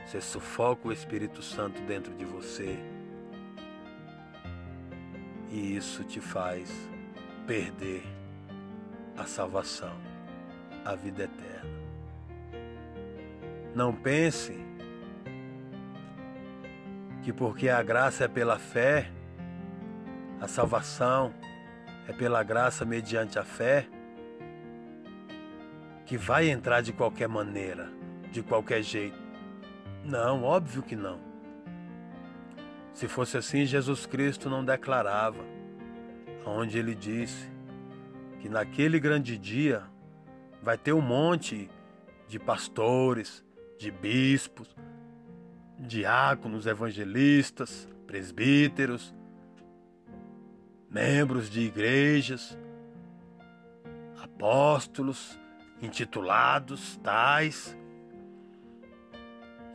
Você 0.05 0.21
sufoca 0.21 0.89
o 0.89 0.93
Espírito 0.93 1.41
Santo 1.41 1.81
dentro 1.83 2.13
de 2.15 2.25
você. 2.25 2.79
E 5.51 5.77
isso 5.77 6.03
te 6.03 6.21
faz 6.21 6.71
perder 7.47 8.03
a 9.17 9.25
salvação, 9.25 9.97
a 10.85 10.95
vida 10.97 11.25
eterna. 11.25 11.71
Não 13.75 13.95
pense 13.95 14.53
que 17.23 17.33
porque 17.33 17.69
a 17.69 17.83
graça 17.83 18.25
é 18.25 18.29
pela 18.29 18.59
fé, 18.59 19.11
a 20.41 20.49
salvação 20.49 21.33
é 22.09 22.13
pela 22.13 22.43
graça 22.43 22.85
mediante 22.85 23.39
a 23.39 23.45
fé, 23.45 23.87
que 26.05 26.17
vai 26.17 26.49
entrar 26.49 26.81
de 26.81 26.93
qualquer 26.93 27.29
maneira, 27.29 27.91
de 28.31 28.43
qualquer 28.43 28.83
jeito. 28.83 29.19
Não, 30.05 30.45
óbvio 30.45 30.83
que 30.83 30.95
não. 30.95 31.19
Se 32.93 33.09
fosse 33.09 33.37
assim, 33.37 33.67
Jesus 33.67 34.07
Cristo 34.07 34.49
não 34.49 34.65
declarava, 34.65 35.45
onde 36.47 36.79
ele 36.79 36.95
disse 36.95 37.51
que 38.39 38.49
naquele 38.49 39.01
grande 39.01 39.37
dia 39.37 39.83
vai 40.63 40.79
ter 40.79 40.93
um 40.93 41.01
monte 41.01 41.69
de 42.29 42.39
pastores, 42.39 43.45
de 43.79 43.91
bispos, 43.91 44.75
diáconos, 45.79 46.67
evangelistas, 46.67 47.89
presbíteros, 48.07 49.15
membros 50.97 51.51
de 51.51 51.61
igrejas, 51.61 52.57
apóstolos, 54.23 55.39
intitulados 55.83 56.97
tais, 57.05 57.77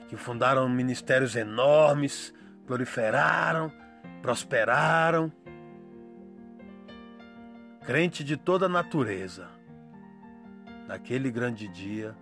que 0.07 0.17
fundaram 0.17 0.67
ministérios 0.67 1.35
enormes, 1.35 2.33
proliferaram, 2.65 3.71
prosperaram. 4.23 5.31
Crente 7.85 8.23
de 8.23 8.35
toda 8.35 8.67
natureza, 8.67 9.47
naquele 10.87 11.29
grande 11.29 11.67
dia, 11.67 12.15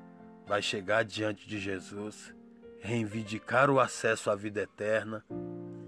vai 0.46 0.62
chegar 0.62 1.06
diante 1.06 1.48
de 1.48 1.58
Jesus, 1.58 2.36
reivindicar 2.82 3.70
o 3.70 3.80
acesso 3.80 4.30
à 4.30 4.36
vida 4.36 4.60
eterna 4.62 5.24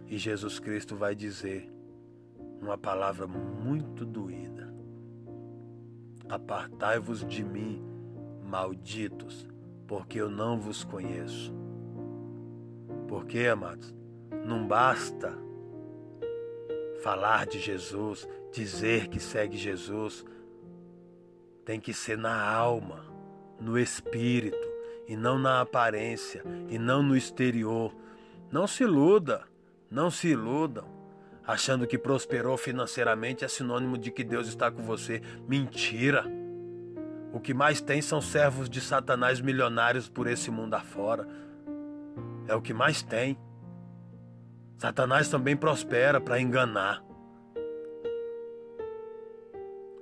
e 0.08 0.18
Jesus 0.18 0.60
Cristo 0.60 0.96
vai 0.96 1.14
dizer 1.14 1.81
uma 2.62 2.78
palavra 2.78 3.28
muito 3.28 4.06
doída: 4.06 4.74
Apartai-vos 6.30 7.26
de 7.26 7.44
mim, 7.44 7.84
malditos, 8.46 9.48
porque 9.88 10.22
eu 10.22 10.30
não 10.30 10.60
vos 10.60 10.84
conheço. 10.84 11.54
Porque, 13.08 13.40
amados, 13.40 13.94
não 14.46 14.68
basta 14.68 15.38
falar 17.04 17.46
de 17.48 17.60
Jesus, 17.60 18.28
dizer 18.52 19.08
que 19.08 19.20
segue 19.20 19.58
Jesus, 19.58 20.24
tem 21.66 21.80
que 21.80 21.94
ser 21.94 22.18
na 22.18 22.42
alma 22.42 23.12
no 23.62 23.78
espírito 23.78 24.68
e 25.08 25.16
não 25.16 25.38
na 25.38 25.62
aparência 25.62 26.44
e 26.70 26.80
não 26.80 27.04
no 27.04 27.16
exterior. 27.16 27.94
Não 28.52 28.68
se 28.68 28.84
iluda, 28.84 29.44
não 29.90 30.10
se 30.10 30.30
iludam, 30.30 30.86
achando 31.52 31.86
que 31.86 31.98
prosperou 31.98 32.56
financeiramente 32.56 33.44
é 33.44 33.48
sinônimo 33.48 33.98
de 33.98 34.10
que 34.10 34.24
Deus 34.24 34.48
está 34.48 34.72
com 34.72 34.82
você. 34.84 35.22
Mentira! 35.46 36.24
O 37.34 37.42
que 37.42 37.54
mais 37.54 37.82
tem 37.82 38.02
são 38.02 38.22
servos 38.22 38.70
de 38.70 38.80
Satanás 38.80 39.42
milionários 39.42 40.08
por 40.08 40.28
esse 40.28 40.50
mundo 40.50 40.76
afora. 40.76 41.28
É 42.48 42.56
o 42.56 42.62
que 42.62 42.74
mais 42.74 43.04
tem. 43.04 43.38
Satanás 44.78 45.28
também 45.28 45.58
prospera 45.58 46.22
para 46.22 46.40
enganar 46.40 47.04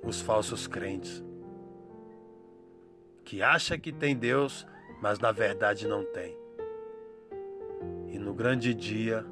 os 0.04 0.20
falsos 0.20 0.68
crentes 0.68 1.22
que 3.24 3.42
acha 3.42 3.76
que 3.76 3.92
tem 3.92 4.16
Deus, 4.16 4.66
mas 5.02 5.18
na 5.18 5.32
verdade 5.32 5.86
não 5.86 6.04
tem. 6.04 6.36
E 8.06 8.18
no 8.20 8.34
grande 8.34 8.72
dia 8.72 9.26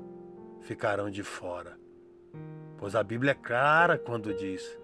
ficarão 0.60 1.08
de 1.08 1.22
fora. 1.22 1.77
Pois 2.78 2.94
a 2.94 3.02
Bíblia 3.02 3.32
é 3.32 3.34
clara 3.34 3.98
quando 3.98 4.32
diz 4.32 4.78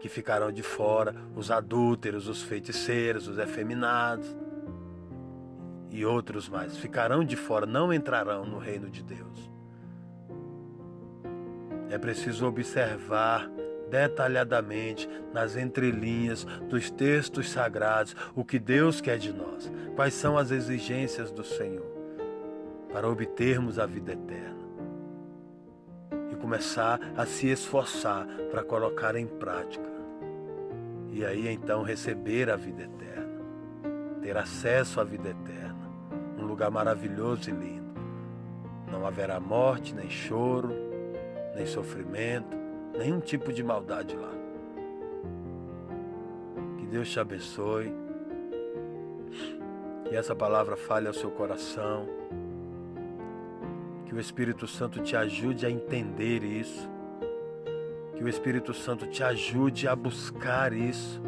que 0.00 0.08
ficarão 0.08 0.50
de 0.50 0.62
fora 0.62 1.14
os 1.36 1.50
adúlteros, 1.50 2.26
os 2.26 2.42
feiticeiros, 2.42 3.28
os 3.28 3.38
efeminados 3.38 4.36
e 5.90 6.04
outros 6.04 6.48
mais. 6.48 6.76
Ficarão 6.76 7.24
de 7.24 7.36
fora, 7.36 7.64
não 7.64 7.92
entrarão 7.92 8.44
no 8.44 8.58
reino 8.58 8.90
de 8.90 9.04
Deus. 9.04 9.50
É 11.88 11.96
preciso 11.96 12.44
observar 12.46 13.48
detalhadamente 13.88 15.08
nas 15.32 15.56
entrelinhas 15.56 16.44
dos 16.68 16.90
textos 16.90 17.48
sagrados 17.48 18.14
o 18.34 18.44
que 18.44 18.58
Deus 18.58 19.00
quer 19.00 19.16
de 19.16 19.32
nós, 19.32 19.72
quais 19.94 20.12
são 20.12 20.36
as 20.36 20.50
exigências 20.50 21.30
do 21.30 21.42
Senhor 21.42 21.86
para 22.92 23.08
obtermos 23.08 23.78
a 23.78 23.86
vida 23.86 24.12
eterna 24.12 24.57
começar 26.48 26.98
a 27.14 27.26
se 27.26 27.46
esforçar 27.48 28.26
para 28.50 28.64
colocar 28.64 29.14
em 29.14 29.26
prática. 29.26 29.84
E 31.10 31.22
aí 31.22 31.46
então 31.46 31.82
receber 31.82 32.48
a 32.48 32.56
vida 32.56 32.84
eterna, 32.84 33.42
ter 34.22 34.34
acesso 34.34 34.98
à 34.98 35.04
vida 35.04 35.28
eterna, 35.28 35.90
um 36.38 36.46
lugar 36.46 36.70
maravilhoso 36.70 37.50
e 37.50 37.52
lindo. 37.52 37.92
Não 38.90 39.06
haverá 39.06 39.38
morte, 39.38 39.94
nem 39.94 40.08
choro, 40.08 40.70
nem 41.54 41.66
sofrimento, 41.66 42.56
nenhum 42.96 43.20
tipo 43.20 43.52
de 43.52 43.62
maldade 43.62 44.16
lá. 44.16 44.32
Que 46.78 46.86
Deus 46.86 47.10
te 47.10 47.20
abençoe. 47.20 47.92
Que 50.08 50.16
essa 50.16 50.34
palavra 50.34 50.78
fale 50.78 51.08
ao 51.08 51.12
seu 51.14 51.30
coração. 51.30 52.08
Que 54.08 54.14
o 54.14 54.20
Espírito 54.20 54.66
Santo 54.66 55.00
te 55.00 55.14
ajude 55.14 55.66
a 55.66 55.70
entender 55.70 56.42
isso. 56.42 56.88
Que 58.16 58.24
o 58.24 58.28
Espírito 58.28 58.74
Santo 58.74 59.06
te 59.06 59.22
ajude 59.22 59.86
a 59.86 59.94
buscar 59.94 60.72
isso. 60.72 61.22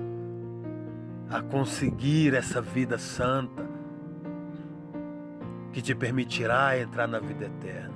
A 1.29 1.41
conseguir 1.41 2.35
essa 2.35 2.61
vida 2.61 2.99
santa 2.99 3.69
que 5.73 5.81
te 5.81 5.95
permitirá 5.95 6.77
entrar 6.77 7.07
na 7.07 7.21
vida 7.21 7.45
eterna. 7.45 7.95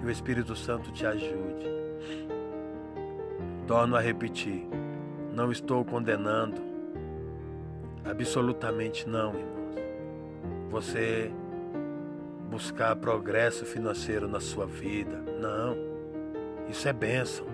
Que 0.00 0.06
o 0.06 0.10
Espírito 0.10 0.56
Santo 0.56 0.90
te 0.90 1.06
ajude 1.06 1.78
Torno 3.68 3.96
a 3.96 4.00
repetir, 4.00 4.66
não 5.34 5.52
estou 5.52 5.84
condenando, 5.84 6.58
absolutamente 8.02 9.06
não, 9.06 9.34
irmãos. 9.34 9.74
Você 10.70 11.30
buscar 12.48 12.96
progresso 12.96 13.64
financeiro 13.64 14.26
na 14.26 14.40
sua 14.40 14.66
vida, 14.66 15.22
não. 15.40 15.76
Isso 16.68 16.88
é 16.88 16.92
bênção. 16.92 17.46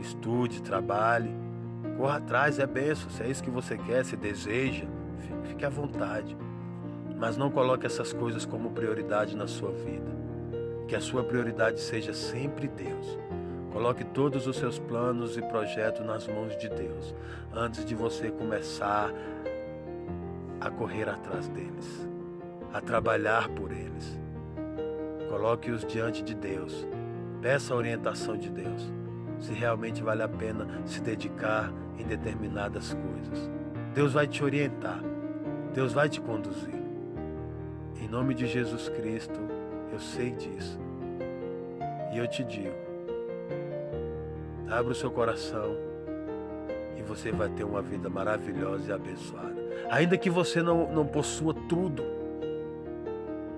Estude, 0.00 0.62
trabalhe, 0.62 1.30
corra 1.96 2.16
atrás, 2.16 2.58
é 2.58 2.66
bênção. 2.66 3.10
Se 3.10 3.22
é 3.22 3.28
isso 3.28 3.42
que 3.42 3.50
você 3.50 3.76
quer, 3.76 4.04
se 4.04 4.16
deseja, 4.16 4.86
fique 5.44 5.64
à 5.64 5.68
vontade. 5.68 6.36
Mas 7.18 7.36
não 7.36 7.50
coloque 7.50 7.86
essas 7.86 8.12
coisas 8.12 8.44
como 8.44 8.70
prioridade 8.70 9.36
na 9.36 9.46
sua 9.46 9.72
vida. 9.72 10.14
Que 10.86 10.94
a 10.94 11.00
sua 11.00 11.24
prioridade 11.24 11.80
seja 11.80 12.12
sempre 12.12 12.68
Deus. 12.68 13.18
Coloque 13.72 14.04
todos 14.04 14.46
os 14.46 14.56
seus 14.56 14.78
planos 14.78 15.36
e 15.36 15.42
projetos 15.42 16.04
nas 16.04 16.26
mãos 16.26 16.56
de 16.56 16.68
Deus 16.68 17.14
antes 17.52 17.84
de 17.84 17.94
você 17.94 18.30
começar 18.30 19.12
a 20.60 20.70
correr 20.70 21.08
atrás 21.08 21.48
deles, 21.48 22.08
a 22.72 22.80
trabalhar 22.80 23.48
por 23.50 23.70
eles. 23.72 24.25
Coloque-os 25.36 25.84
diante 25.84 26.24
de 26.24 26.34
Deus. 26.34 26.88
Peça 27.42 27.74
a 27.74 27.76
orientação 27.76 28.38
de 28.38 28.48
Deus, 28.48 28.90
se 29.38 29.52
realmente 29.52 30.02
vale 30.02 30.22
a 30.22 30.28
pena 30.28 30.66
se 30.86 30.98
dedicar 30.98 31.70
em 31.98 32.04
determinadas 32.04 32.94
coisas. 32.94 33.50
Deus 33.92 34.14
vai 34.14 34.26
te 34.26 34.42
orientar, 34.42 34.98
Deus 35.74 35.92
vai 35.92 36.08
te 36.08 36.22
conduzir. 36.22 36.80
Em 38.00 38.08
nome 38.08 38.32
de 38.32 38.46
Jesus 38.46 38.88
Cristo, 38.88 39.38
eu 39.92 40.00
sei 40.00 40.30
disso. 40.30 40.80
E 42.14 42.16
eu 42.16 42.26
te 42.26 42.42
digo, 42.42 42.74
Abra 44.70 44.92
o 44.92 44.96
seu 44.96 45.10
coração 45.10 45.76
e 46.96 47.02
você 47.02 47.30
vai 47.30 47.50
ter 47.50 47.64
uma 47.64 47.82
vida 47.82 48.08
maravilhosa 48.08 48.90
e 48.90 48.94
abençoada. 48.94 49.54
Ainda 49.90 50.16
que 50.16 50.30
você 50.30 50.62
não, 50.62 50.90
não 50.90 51.06
possua 51.06 51.52
tudo 51.68 52.02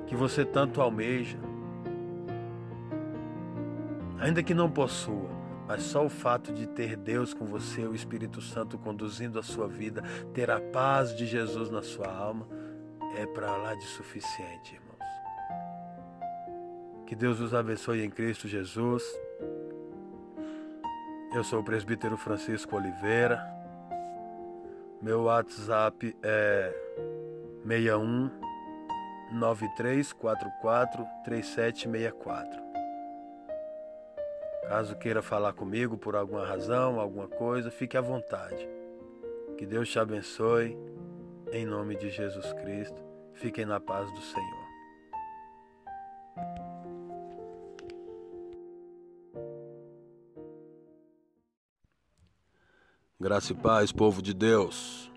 que 0.09 0.16
você 0.16 0.45
tanto 0.45 0.81
almeja, 0.81 1.39
ainda 4.21 4.43
que 4.43 4.55
não 4.55 4.71
possua, 4.71 5.31
mas 5.66 5.83
só 5.83 6.05
o 6.05 6.09
fato 6.09 6.53
de 6.53 6.66
ter 6.66 6.97
Deus 6.97 7.35
com 7.35 7.45
você, 7.45 7.83
o 7.83 7.95
Espírito 7.95 8.41
Santo 8.41 8.79
conduzindo 8.79 9.39
a 9.39 9.43
sua 9.43 9.69
vida, 9.69 10.03
ter 10.33 10.51
a 10.51 10.61
paz 10.61 11.14
de 11.16 11.27
Jesus 11.27 11.71
na 11.71 11.83
sua 11.83 12.09
alma, 12.09 12.49
é 13.16 13.27
para 13.27 13.57
lá 13.57 13.75
de 13.75 13.85
suficiente, 13.85 14.75
irmãos. 14.75 14.89
Que 17.07 17.14
Deus 17.14 17.41
os 17.41 17.55
abençoe 17.55 18.05
em 18.05 18.11
Cristo 18.11 18.49
Jesus. 18.49 19.03
Eu 21.35 21.45
sou 21.45 21.61
o 21.61 21.64
presbítero 21.64 22.16
Francisco 22.16 22.77
Oliveira. 22.77 23.43
Meu 25.01 25.25
WhatsApp 25.25 26.16
é 26.23 26.75
61 27.66 28.31
9344 29.33 31.07
3764. 31.25 32.68
Caso 34.69 34.95
queira 34.97 35.23
falar 35.23 35.55
comigo 35.55 35.97
por 35.97 36.14
alguma 36.14 36.45
razão, 36.45 37.01
alguma 37.01 37.27
coisa, 37.27 37.71
fique 37.71 37.97
à 37.97 38.03
vontade. 38.03 38.69
Que 39.57 39.64
Deus 39.64 39.89
te 39.89 39.99
abençoe. 39.99 40.77
Em 41.51 41.64
nome 41.64 41.97
de 41.97 42.11
Jesus 42.11 42.53
Cristo. 42.53 43.03
Fiquem 43.33 43.64
na 43.64 43.81
paz 43.81 44.12
do 44.12 44.21
Senhor. 44.21 44.69
Graça 53.19 53.53
e 53.53 53.57
paz, 53.57 53.91
povo 53.91 54.21
de 54.21 54.35
Deus. 54.35 55.11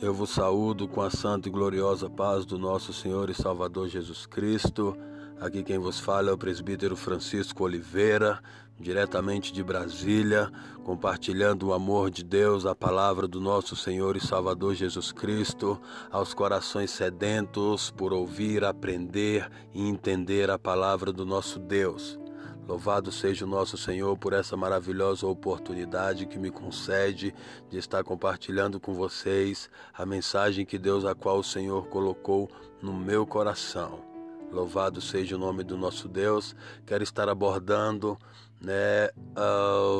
Eu 0.00 0.14
vos 0.14 0.30
saúdo 0.30 0.88
com 0.88 1.02
a 1.02 1.10
santa 1.10 1.48
e 1.48 1.52
gloriosa 1.52 2.08
paz 2.08 2.46
do 2.46 2.58
nosso 2.58 2.94
Senhor 2.94 3.28
e 3.28 3.34
Salvador 3.34 3.88
Jesus 3.88 4.24
Cristo. 4.24 4.96
Aqui 5.40 5.62
quem 5.62 5.78
vos 5.78 5.98
fala 5.98 6.28
é 6.28 6.32
o 6.34 6.36
presbítero 6.36 6.94
Francisco 6.94 7.64
Oliveira, 7.64 8.42
diretamente 8.78 9.50
de 9.54 9.64
Brasília, 9.64 10.52
compartilhando 10.84 11.68
o 11.68 11.72
amor 11.72 12.10
de 12.10 12.22
Deus, 12.22 12.66
a 12.66 12.74
palavra 12.74 13.26
do 13.26 13.40
nosso 13.40 13.74
Senhor 13.74 14.18
e 14.18 14.20
Salvador 14.20 14.74
Jesus 14.74 15.12
Cristo, 15.12 15.80
aos 16.10 16.34
corações 16.34 16.90
sedentos 16.90 17.90
por 17.90 18.12
ouvir, 18.12 18.64
aprender 18.64 19.50
e 19.72 19.88
entender 19.88 20.50
a 20.50 20.58
palavra 20.58 21.10
do 21.10 21.24
nosso 21.24 21.58
Deus. 21.58 22.20
Louvado 22.68 23.10
seja 23.10 23.46
o 23.46 23.48
nosso 23.48 23.78
Senhor 23.78 24.18
por 24.18 24.34
essa 24.34 24.58
maravilhosa 24.58 25.26
oportunidade 25.26 26.26
que 26.26 26.38
me 26.38 26.50
concede 26.50 27.34
de 27.70 27.78
estar 27.78 28.04
compartilhando 28.04 28.78
com 28.78 28.92
vocês 28.92 29.70
a 29.94 30.04
mensagem 30.04 30.66
que 30.66 30.78
Deus, 30.78 31.06
a 31.06 31.14
qual 31.14 31.38
o 31.38 31.44
Senhor 31.44 31.86
colocou 31.86 32.50
no 32.82 32.92
meu 32.92 33.26
coração. 33.26 34.09
Louvado 34.50 35.00
seja 35.00 35.36
o 35.36 35.38
nome 35.38 35.62
do 35.62 35.76
nosso 35.76 36.08
Deus. 36.08 36.56
Quero 36.84 37.04
estar 37.04 37.28
abordando 37.28 38.18
né, 38.60 39.08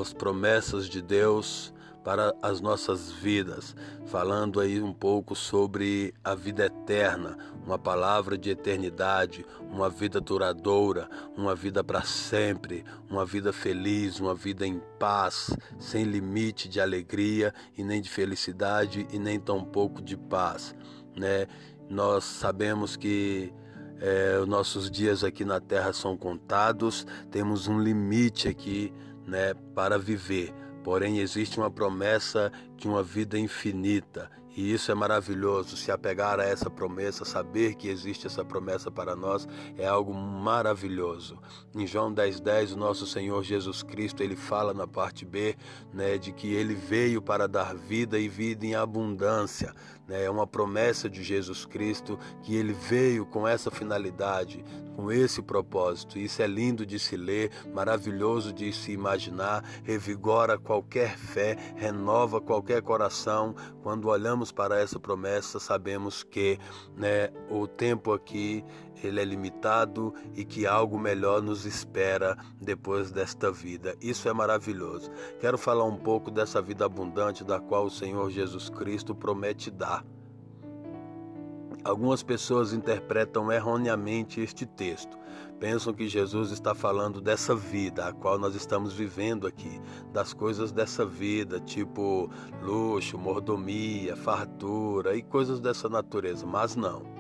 as 0.01 0.13
promessas 0.13 0.89
de 0.89 1.01
Deus 1.01 1.73
para 2.03 2.35
as 2.43 2.61
nossas 2.61 3.13
vidas, 3.13 3.77
falando 4.07 4.59
aí 4.59 4.81
um 4.81 4.93
pouco 4.93 5.35
sobre 5.35 6.15
a 6.25 6.35
vida 6.35 6.65
eterna, 6.65 7.37
uma 7.65 7.79
palavra 7.79 8.39
de 8.39 8.51
eternidade, 8.51 9.45
uma 9.71 9.91
vida 9.91 10.21
duradoura, 10.21 11.09
uma 11.37 11.55
vida 11.55 11.85
para 11.85 12.03
sempre, 12.03 12.85
uma 13.09 13.25
vida 13.25 13.53
feliz, 13.53 14.19
uma 14.19 14.35
vida 14.35 14.67
em 14.67 14.81
paz, 14.99 15.55
sem 15.79 16.05
limite 16.05 16.69
de 16.69 16.81
alegria 16.81 17.53
e 17.77 17.85
nem 17.85 18.01
de 18.01 18.09
felicidade 18.09 19.07
e 19.13 19.19
nem 19.19 19.39
tampouco 19.39 20.03
de 20.03 20.17
paz, 20.17 20.75
né? 21.15 21.47
Nós 21.89 22.25
sabemos 22.25 22.97
que 22.97 23.53
é, 24.01 24.39
os 24.41 24.49
nossos 24.49 24.91
dias 24.91 25.23
aqui 25.23 25.45
na 25.45 25.61
Terra 25.61 25.93
são 25.93 26.17
contados, 26.17 27.07
temos 27.31 27.69
um 27.69 27.79
limite 27.79 28.49
aqui 28.49 28.93
né, 29.27 29.55
para 29.75 29.99
viver. 29.99 30.53
Porém, 30.83 31.19
existe 31.19 31.59
uma 31.59 31.71
promessa 31.71 32.51
de 32.77 32.89
uma 32.89 33.03
vida 33.03 33.39
infinita. 33.39 34.31
E 34.57 34.73
isso 34.73 34.91
é 34.91 34.95
maravilhoso. 34.95 35.77
Se 35.77 35.93
apegar 35.93 36.41
a 36.41 36.45
essa 36.45 36.69
promessa, 36.69 37.25
saber 37.25 37.75
que 37.75 37.89
existe 37.89 38.27
essa 38.27 38.45
promessa 38.45 38.91
para 38.91 39.15
nós, 39.15 39.47
é 39.79 39.87
algo 39.87 40.13
maravilhoso. 40.13 41.39
Em 41.75 41.87
João 41.87 42.13
10,10, 42.13 42.41
10, 42.41 42.73
o 42.73 42.77
nosso 42.77 43.07
Senhor 43.07 43.43
Jesus 43.45 43.83
Cristo, 43.83 44.23
ele 44.23 44.35
fala 44.35 44.75
na 44.75 44.89
parte 44.89 45.25
B, 45.25 45.57
né, 45.93 46.19
de 46.19 46.33
que 46.33 46.53
ele 46.53 46.75
veio 46.75 47.23
para 47.23 47.47
dar 47.47 47.75
vida 47.75 48.19
e 48.19 48.29
vida 48.29 48.67
em 48.67 48.75
abundância. 48.75 49.73
Né? 50.11 50.25
É 50.25 50.31
uma 50.31 50.45
promessa 50.45 51.09
de 51.09 51.23
Jesus 51.23 51.65
Cristo 51.65 52.19
que 52.43 52.57
ele 52.57 52.73
veio 52.73 53.25
com 53.25 53.47
essa 53.47 53.71
finalidade, 53.71 54.65
com 54.97 55.13
esse 55.13 55.41
propósito. 55.41 56.19
Isso 56.19 56.43
é 56.43 56.49
lindo 56.49 56.85
de 56.85 56.99
se 56.99 57.17
ler, 57.17 57.53
maravilhoso 57.73 58.53
de 58.53 58.73
se 58.73 58.91
imaginar, 58.91 59.65
revigora 59.85 60.59
qualquer 60.59 61.17
fé, 61.17 61.57
renova 61.77 62.41
qualquer 62.41 62.83
coração. 62.83 63.55
Quando 63.85 64.09
olhamos 64.09 64.51
para 64.51 64.81
essa 64.81 64.99
promessa, 64.99 65.61
sabemos 65.61 66.25
que 66.25 66.59
né, 66.97 67.31
o 67.49 67.69
tempo 67.69 68.13
aqui 68.13 68.65
ele 69.07 69.21
é 69.21 69.25
limitado 69.25 70.15
e 70.35 70.45
que 70.45 70.67
algo 70.67 70.99
melhor 70.99 71.43
nos 71.43 71.65
espera 71.65 72.37
depois 72.61 73.11
desta 73.11 73.51
vida. 73.51 73.97
Isso 74.01 74.29
é 74.29 74.33
maravilhoso. 74.33 75.11
Quero 75.41 75.59
falar 75.59 75.85
um 75.85 75.97
pouco 75.97 76.31
dessa 76.31 76.61
vida 76.61 76.85
abundante 76.85 77.45
da 77.45 77.61
qual 77.61 77.87
o 77.87 77.91
Senhor 77.91 78.31
Jesus 78.31 78.69
Cristo 78.69 79.15
promete 79.15 79.71
dar. 79.71 80.05
Algumas 81.83 82.23
pessoas 82.23 82.75
interpretam 82.75 83.51
erroneamente 83.51 84.41
este 84.41 84.67
texto. 84.67 85.19
Pensam 85.59 85.95
que 85.95 86.09
Jesus 86.09 86.51
está 86.51 86.75
falando 86.75 87.21
dessa 87.21 87.55
vida 87.55 88.07
a 88.07 88.13
qual 88.13 88.39
nós 88.39 88.55
estamos 88.55 88.93
vivendo 88.93 89.47
aqui, 89.47 89.81
das 90.13 90.35
coisas 90.35 90.73
dessa 90.73 91.07
vida, 91.07 91.59
tipo 91.59 92.31
luxo, 92.63 93.17
mordomia, 93.17 94.15
fartura 94.15 95.17
e 95.17 95.23
coisas 95.23 95.59
dessa 95.59 95.89
natureza, 95.89 96.47
mas 96.47 96.77
não. 96.77 97.20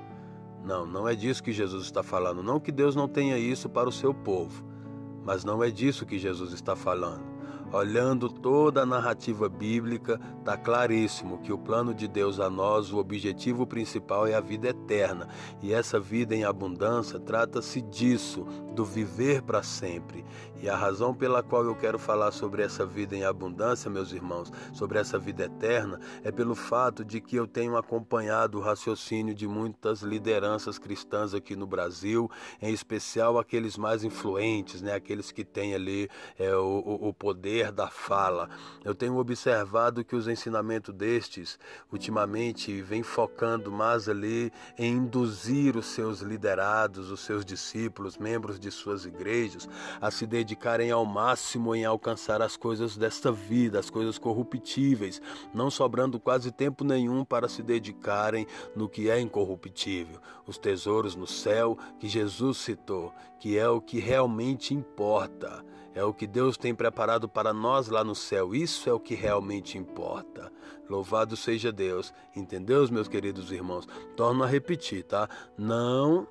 Não, 0.65 0.85
não 0.87 1.09
é 1.09 1.15
disso 1.15 1.43
que 1.43 1.53
Jesus 1.53 1.85
está 1.85 2.03
falando. 2.03 2.43
Não 2.43 2.61
que 2.61 2.73
Deus 2.73 2.95
não 2.95 3.09
tenha 3.09 3.39
isso 3.39 3.69
para 3.69 3.89
o 3.89 3.93
seu 3.93 4.13
povo, 4.13 4.65
mas 5.25 5.45
não 5.45 5.63
é 5.63 5.71
disso 5.71 6.07
que 6.07 6.19
Jesus 6.19 6.53
está 6.53 6.77
falando. 6.77 7.30
Olhando 7.73 8.29
toda 8.29 8.83
a 8.83 8.87
narrativa 8.87 9.49
bíblica, 9.49 10.21
está 10.41 10.57
claríssimo 10.57 11.39
que 11.39 11.53
o 11.53 11.59
plano 11.59 11.95
de 11.95 12.09
Deus 12.09 12.41
a 12.41 12.51
nós, 12.51 12.93
o 12.93 12.99
objetivo 12.99 13.64
principal 13.64 14.27
é 14.27 14.35
a 14.35 14.41
vida 14.41 14.68
eterna. 14.68 15.29
E 15.62 15.73
essa 15.73 16.01
vida 16.01 16.35
em 16.35 16.43
abundância 16.43 17.21
trata-se 17.21 17.81
disso, 17.81 18.45
do 18.75 18.85
viver 18.85 19.43
para 19.43 19.62
sempre. 19.62 20.25
E 20.61 20.68
a 20.68 20.77
razão 20.77 21.14
pela 21.14 21.43
qual 21.43 21.64
eu 21.64 21.75
quero 21.77 21.99
falar 21.99 22.33
sobre 22.33 22.62
essa 22.62 22.85
vida 22.85 23.14
em 23.16 23.25
abundância, 23.25 23.91
meus 23.91 24.12
irmãos, 24.12 24.53
sobre 24.73 24.99
essa 24.99 25.18
vida 25.18 25.45
eterna, 25.45 26.01
é 26.25 26.33
pelo 26.33 26.55
fato 26.55 27.05
de 27.05 27.21
que 27.21 27.37
eu 27.37 27.47
tenho 27.47 27.77
acompanhado 27.77 28.59
o 28.59 28.61
raciocínio 28.61 29.35
de 29.35 29.47
muitas 29.47 30.03
lideranças 30.03 30.77
cristãs 30.77 31.35
aqui 31.35 31.55
no 31.55 31.66
Brasil, 31.66 32.31
em 32.61 32.73
especial 32.73 33.39
aqueles 33.39 33.77
mais 33.77 34.03
influentes, 34.03 34.83
né? 34.83 34.95
aqueles 34.95 35.31
que 35.31 35.45
têm 35.45 35.75
ali 35.75 36.09
é, 36.39 36.55
o, 36.57 37.09
o 37.09 37.14
poder 37.14 37.60
poder 37.61 37.73
da 37.73 37.89
fala. 37.89 38.49
Eu 38.85 38.95
tenho 38.95 39.17
observado 39.19 40.05
que 40.05 40.17
os 40.17 40.27
ensinamentos 40.27 40.95
destes, 40.95 41.59
ultimamente, 41.93 42.81
vem 42.81 43.03
focando 43.03 43.71
mais 43.71 44.09
ali 44.09 44.51
em 44.79 44.95
induzir 44.97 45.77
os 45.77 45.87
seus 45.87 46.21
liderados, 46.21 47.11
os 47.11 47.21
seus 47.21 47.45
discípulos, 47.45 48.17
membros 48.17 48.59
de 48.59 48.71
suas 48.71 49.05
igrejas, 49.05 49.69
a 50.01 50.11
se 50.11 50.27
dedicarem 50.27 50.91
ao 50.91 51.05
máximo 51.05 51.75
em 51.75 51.85
alcançar 51.85 52.41
as 52.41 52.57
coisas 52.57 52.97
desta 52.97 53.31
vida, 53.31 53.79
as 53.79 53.91
coisas 53.91 54.19
corruptíveis, 54.19 55.21
não 55.53 55.71
sobrando 55.71 56.19
quase 56.19 56.51
tempo 56.51 56.85
nenhum 56.85 57.25
para 57.25 57.49
se 57.49 57.63
dedicarem 57.63 58.47
no 58.75 58.89
que 58.89 59.11
é 59.11 59.21
incorruptível, 59.21 60.21
os 60.47 60.57
tesouros 60.57 61.15
no 61.15 61.27
céu 61.27 61.77
que 61.99 62.09
Jesus 62.09 62.59
citou, 62.59 63.13
que 63.39 63.59
é 63.59 63.69
o 63.69 63.81
que 63.81 63.99
realmente 63.99 64.75
importa. 64.75 65.65
É 65.95 66.05
o 66.05 66.14
que 66.14 66.26
Deus 66.26 66.57
tem 66.57 66.74
preparado 66.74 67.28
para 67.28 67.53
nós 67.53 67.88
lá 67.88 68.05
no 68.05 68.14
céu. 68.14 68.55
Isso 68.55 68.88
é 68.88 68.93
o 68.93 69.01
que 69.01 69.14
realmente 69.14 69.76
importa. 69.76 70.53
Louvado 70.88 71.36
seja 71.36 71.72
Deus. 71.72 72.12
Entendeu, 72.34 72.86
meus 72.91 73.09
queridos 73.09 73.51
irmãos? 73.51 73.86
Torno 74.16 74.45
a 74.45 74.47
repetir, 74.47 75.05
tá? 75.05 75.28
Não 75.59 76.26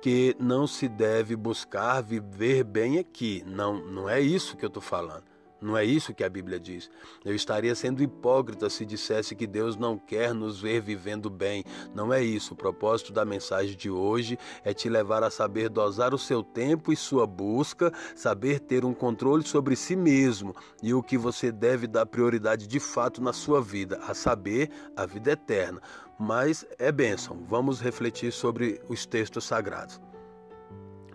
que 0.00 0.34
não 0.40 0.66
se 0.66 0.88
deve 0.88 1.36
buscar 1.36 2.02
viver 2.02 2.64
bem 2.64 2.98
aqui. 2.98 3.44
Não, 3.46 3.74
não 3.74 4.08
é 4.08 4.20
isso 4.20 4.56
que 4.56 4.64
eu 4.64 4.68
estou 4.68 4.82
falando. 4.82 5.31
Não 5.62 5.76
é 5.76 5.84
isso 5.84 6.12
que 6.12 6.24
a 6.24 6.28
Bíblia 6.28 6.58
diz. 6.58 6.90
Eu 7.24 7.34
estaria 7.34 7.74
sendo 7.74 8.02
hipócrita 8.02 8.68
se 8.68 8.84
dissesse 8.84 9.36
que 9.36 9.46
Deus 9.46 9.76
não 9.76 9.96
quer 9.96 10.34
nos 10.34 10.60
ver 10.60 10.82
vivendo 10.82 11.30
bem. 11.30 11.64
Não 11.94 12.12
é 12.12 12.22
isso. 12.22 12.54
O 12.54 12.56
propósito 12.56 13.12
da 13.12 13.24
mensagem 13.24 13.76
de 13.76 13.88
hoje 13.88 14.36
é 14.64 14.74
te 14.74 14.88
levar 14.88 15.22
a 15.22 15.30
saber 15.30 15.68
dosar 15.68 16.12
o 16.12 16.18
seu 16.18 16.42
tempo 16.42 16.92
e 16.92 16.96
sua 16.96 17.26
busca, 17.26 17.92
saber 18.16 18.58
ter 18.58 18.84
um 18.84 18.92
controle 18.92 19.46
sobre 19.46 19.76
si 19.76 19.94
mesmo 19.94 20.54
e 20.82 20.92
o 20.92 21.02
que 21.02 21.16
você 21.16 21.52
deve 21.52 21.86
dar 21.86 22.06
prioridade 22.06 22.66
de 22.66 22.80
fato 22.80 23.22
na 23.22 23.32
sua 23.32 23.62
vida, 23.62 24.00
a 24.06 24.14
saber, 24.14 24.68
a 24.96 25.06
vida 25.06 25.30
eterna. 25.30 25.80
Mas 26.18 26.66
é 26.78 26.90
bênção. 26.90 27.44
Vamos 27.48 27.80
refletir 27.80 28.32
sobre 28.32 28.80
os 28.88 29.06
textos 29.06 29.44
sagrados. 29.44 30.00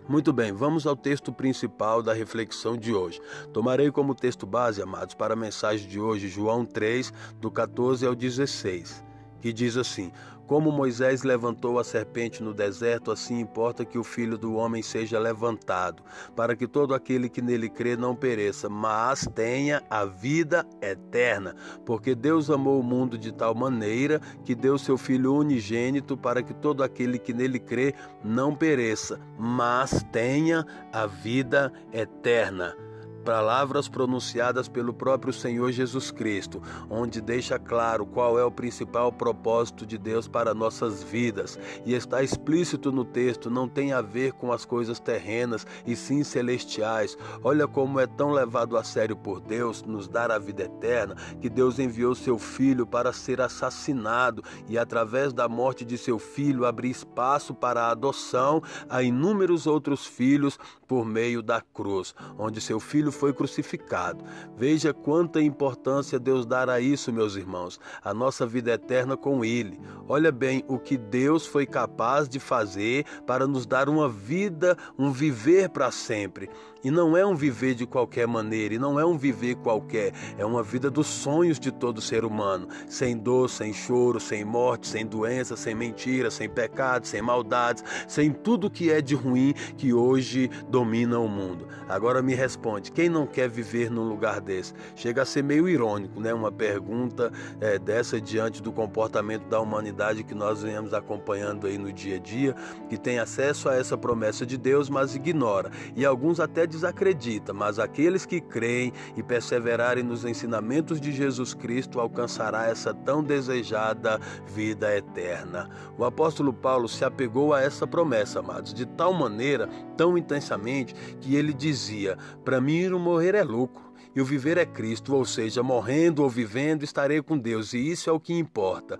Muito 0.08 0.32
bem, 0.32 0.52
vamos 0.52 0.86
ao 0.86 0.96
texto 0.96 1.30
principal 1.30 2.02
da 2.02 2.14
reflexão 2.14 2.78
de 2.78 2.94
hoje. 2.94 3.20
Tomarei 3.52 3.90
como 3.90 4.14
texto 4.14 4.46
base, 4.46 4.80
amados, 4.80 5.14
para 5.14 5.34
a 5.34 5.36
mensagem 5.36 5.86
de 5.86 6.00
hoje, 6.00 6.28
João 6.28 6.64
3, 6.64 7.12
do 7.38 7.50
14 7.50 8.06
ao 8.06 8.14
16, 8.14 9.04
que 9.38 9.52
diz 9.52 9.76
assim: 9.76 10.10
Como 10.48 10.72
Moisés 10.72 11.24
levantou 11.24 11.78
a 11.78 11.84
serpente 11.84 12.42
no 12.42 12.54
deserto, 12.54 13.12
assim 13.12 13.38
importa 13.38 13.84
que 13.84 13.98
o 13.98 14.02
filho 14.02 14.38
do 14.38 14.54
homem 14.54 14.82
seja 14.82 15.18
levantado, 15.18 16.02
para 16.34 16.56
que 16.56 16.66
todo 16.66 16.94
aquele 16.94 17.28
que 17.28 17.42
nele 17.42 17.68
crê 17.68 17.98
não 17.98 18.16
pereça, 18.16 18.66
mas 18.66 19.28
tenha 19.34 19.82
a 19.90 20.06
vida 20.06 20.66
eterna. 20.80 21.54
Porque 21.84 22.14
Deus 22.14 22.48
amou 22.48 22.80
o 22.80 22.82
mundo 22.82 23.18
de 23.18 23.30
tal 23.30 23.54
maneira 23.54 24.22
que 24.42 24.54
deu 24.54 24.78
seu 24.78 24.96
filho 24.96 25.34
unigênito 25.34 26.16
para 26.16 26.42
que 26.42 26.54
todo 26.54 26.82
aquele 26.82 27.18
que 27.18 27.34
nele 27.34 27.58
crê 27.58 27.94
não 28.24 28.54
pereça, 28.54 29.20
mas 29.38 30.02
tenha 30.10 30.64
a 30.90 31.06
vida 31.06 31.70
eterna 31.92 32.87
palavras 33.28 33.88
pronunciadas 33.88 34.68
pelo 34.68 34.94
próprio 34.94 35.34
Senhor 35.34 35.70
Jesus 35.70 36.10
Cristo, 36.10 36.62
onde 36.88 37.20
deixa 37.20 37.58
claro 37.58 38.06
qual 38.06 38.38
é 38.38 38.42
o 38.42 38.50
principal 38.50 39.12
propósito 39.12 39.84
de 39.84 39.98
Deus 39.98 40.26
para 40.26 40.54
nossas 40.54 41.02
vidas. 41.02 41.58
E 41.84 41.92
está 41.92 42.22
explícito 42.22 42.90
no 42.90 43.04
texto, 43.04 43.50
não 43.50 43.68
tem 43.68 43.92
a 43.92 44.00
ver 44.00 44.32
com 44.32 44.50
as 44.50 44.64
coisas 44.64 44.98
terrenas 44.98 45.66
e 45.86 45.94
sim 45.94 46.24
celestiais. 46.24 47.18
Olha 47.44 47.68
como 47.68 48.00
é 48.00 48.06
tão 48.06 48.30
levado 48.30 48.78
a 48.78 48.82
sério 48.82 49.14
por 49.14 49.40
Deus 49.40 49.82
nos 49.82 50.08
dar 50.08 50.30
a 50.30 50.38
vida 50.38 50.62
eterna, 50.62 51.14
que 51.38 51.50
Deus 51.50 51.78
enviou 51.78 52.14
seu 52.14 52.38
filho 52.38 52.86
para 52.86 53.12
ser 53.12 53.42
assassinado 53.42 54.42
e 54.66 54.78
através 54.78 55.34
da 55.34 55.46
morte 55.46 55.84
de 55.84 55.98
seu 55.98 56.18
filho 56.18 56.64
abrir 56.64 56.88
espaço 56.88 57.52
para 57.52 57.82
a 57.82 57.90
adoção 57.90 58.62
a 58.88 59.02
inúmeros 59.02 59.66
outros 59.66 60.06
filhos 60.06 60.58
por 60.88 61.04
meio 61.04 61.42
da 61.42 61.60
cruz, 61.60 62.14
onde 62.38 62.60
seu 62.60 62.80
filho 62.80 63.12
foi 63.12 63.34
crucificado. 63.34 64.24
Veja 64.56 64.94
quanta 64.94 65.40
importância 65.40 66.18
Deus 66.18 66.46
dá 66.46 66.58
a 66.58 66.80
isso, 66.80 67.12
meus 67.12 67.36
irmãos, 67.36 67.78
a 68.02 68.12
nossa 68.12 68.46
vida 68.46 68.72
eterna 68.72 69.16
com 69.16 69.44
Ele. 69.44 69.78
Olha 70.08 70.32
bem 70.32 70.64
o 70.66 70.78
que 70.78 70.96
Deus 70.96 71.46
foi 71.46 71.66
capaz 71.66 72.28
de 72.28 72.40
fazer 72.40 73.04
para 73.26 73.46
nos 73.46 73.66
dar 73.66 73.88
uma 73.88 74.08
vida, 74.08 74.76
um 74.98 75.12
viver 75.12 75.68
para 75.68 75.90
sempre. 75.90 76.48
E 76.84 76.90
não 76.92 77.16
é 77.16 77.26
um 77.26 77.34
viver 77.34 77.74
de 77.74 77.86
qualquer 77.86 78.28
maneira, 78.28 78.74
e 78.74 78.78
não 78.78 79.00
é 79.00 79.04
um 79.04 79.18
viver 79.18 79.56
qualquer, 79.56 80.12
é 80.38 80.44
uma 80.44 80.62
vida 80.62 80.88
dos 80.88 81.08
sonhos 81.08 81.58
de 81.58 81.72
todo 81.72 82.00
ser 82.00 82.24
humano, 82.24 82.68
sem 82.86 83.16
dor, 83.16 83.50
sem 83.50 83.72
choro, 83.72 84.20
sem 84.20 84.44
morte, 84.44 84.86
sem 84.86 85.04
doença, 85.04 85.56
sem 85.56 85.74
mentira, 85.74 86.30
sem 86.30 86.48
pecado, 86.48 87.04
sem 87.04 87.20
maldades, 87.20 87.82
sem 88.06 88.30
tudo 88.30 88.70
que 88.70 88.92
é 88.92 89.00
de 89.00 89.16
ruim 89.16 89.54
que 89.76 89.92
hoje 89.92 90.48
domina 90.68 91.18
o 91.18 91.28
mundo. 91.28 91.66
Agora 91.88 92.22
me 92.22 92.34
responde, 92.34 92.92
quem 92.92 93.08
não 93.08 93.26
quer 93.26 93.48
viver 93.48 93.90
num 93.90 94.08
lugar 94.08 94.40
desse? 94.40 94.72
Chega 94.94 95.22
a 95.22 95.24
ser 95.24 95.42
meio 95.42 95.68
irônico, 95.68 96.20
né? 96.20 96.32
Uma 96.32 96.52
pergunta 96.52 97.32
é, 97.60 97.78
dessa 97.78 98.20
diante 98.20 98.62
do 98.62 98.70
comportamento 98.70 99.48
da 99.48 99.58
humanidade 99.58 100.22
que 100.22 100.34
nós 100.34 100.62
venhamos 100.62 100.94
acompanhando 100.94 101.66
aí 101.66 101.76
no 101.76 101.92
dia 101.92 102.16
a 102.16 102.18
dia, 102.20 102.54
que 102.88 102.96
tem 102.96 103.18
acesso 103.18 103.68
a 103.68 103.74
essa 103.74 103.98
promessa 103.98 104.46
de 104.46 104.56
Deus, 104.56 104.88
mas 104.88 105.16
ignora. 105.16 105.72
E 105.96 106.04
alguns 106.04 106.38
até 106.38 106.67
desacredita, 106.68 107.52
mas 107.52 107.78
aqueles 107.78 108.24
que 108.24 108.40
creem 108.40 108.92
e 109.16 109.22
perseverarem 109.22 110.04
nos 110.04 110.24
ensinamentos 110.24 111.00
de 111.00 111.10
Jesus 111.10 111.54
Cristo 111.54 111.98
alcançará 111.98 112.66
essa 112.66 112.94
tão 112.94 113.22
desejada 113.22 114.20
vida 114.46 114.94
eterna. 114.96 115.68
O 115.96 116.04
apóstolo 116.04 116.52
Paulo 116.52 116.88
se 116.88 117.04
apegou 117.04 117.52
a 117.52 117.60
essa 117.60 117.86
promessa, 117.86 118.40
amados, 118.40 118.72
de 118.72 118.86
tal 118.86 119.12
maneira, 119.12 119.68
tão 119.96 120.16
intensamente, 120.16 120.94
que 121.20 121.34
ele 121.34 121.52
dizia: 121.52 122.16
Para 122.44 122.60
mim, 122.60 122.88
morrer 122.98 123.34
é 123.34 123.42
lucro 123.42 123.87
e 124.14 124.20
o 124.20 124.24
viver 124.24 124.58
é 124.58 124.66
Cristo, 124.66 125.14
ou 125.14 125.24
seja, 125.24 125.62
morrendo 125.62 126.22
ou 126.22 126.28
vivendo, 126.28 126.82
estarei 126.82 127.22
com 127.22 127.38
Deus, 127.38 127.72
e 127.72 127.78
isso 127.78 128.08
é 128.10 128.12
o 128.12 128.20
que 128.20 128.32
importa. 128.32 128.98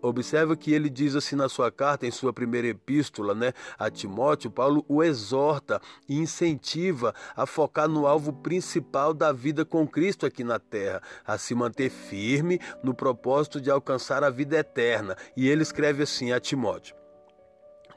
Observa 0.00 0.56
que 0.56 0.72
ele 0.72 0.88
diz 0.88 1.14
assim 1.14 1.36
na 1.36 1.48
sua 1.48 1.70
carta, 1.70 2.06
em 2.06 2.10
sua 2.10 2.32
primeira 2.32 2.68
epístola, 2.68 3.34
né, 3.34 3.52
a 3.78 3.90
Timóteo, 3.90 4.50
Paulo 4.50 4.84
o 4.88 5.02
exorta 5.02 5.80
e 6.08 6.18
incentiva 6.18 7.14
a 7.36 7.46
focar 7.46 7.88
no 7.88 8.06
alvo 8.06 8.32
principal 8.32 9.14
da 9.14 9.32
vida 9.32 9.64
com 9.64 9.86
Cristo 9.86 10.26
aqui 10.26 10.44
na 10.44 10.58
terra, 10.58 11.02
a 11.26 11.38
se 11.38 11.54
manter 11.54 11.90
firme 11.90 12.60
no 12.82 12.94
propósito 12.94 13.60
de 13.60 13.70
alcançar 13.70 14.22
a 14.24 14.30
vida 14.30 14.56
eterna. 14.56 15.16
E 15.36 15.48
ele 15.48 15.62
escreve 15.62 16.02
assim 16.02 16.32
a 16.32 16.40
Timóteo: 16.40 16.94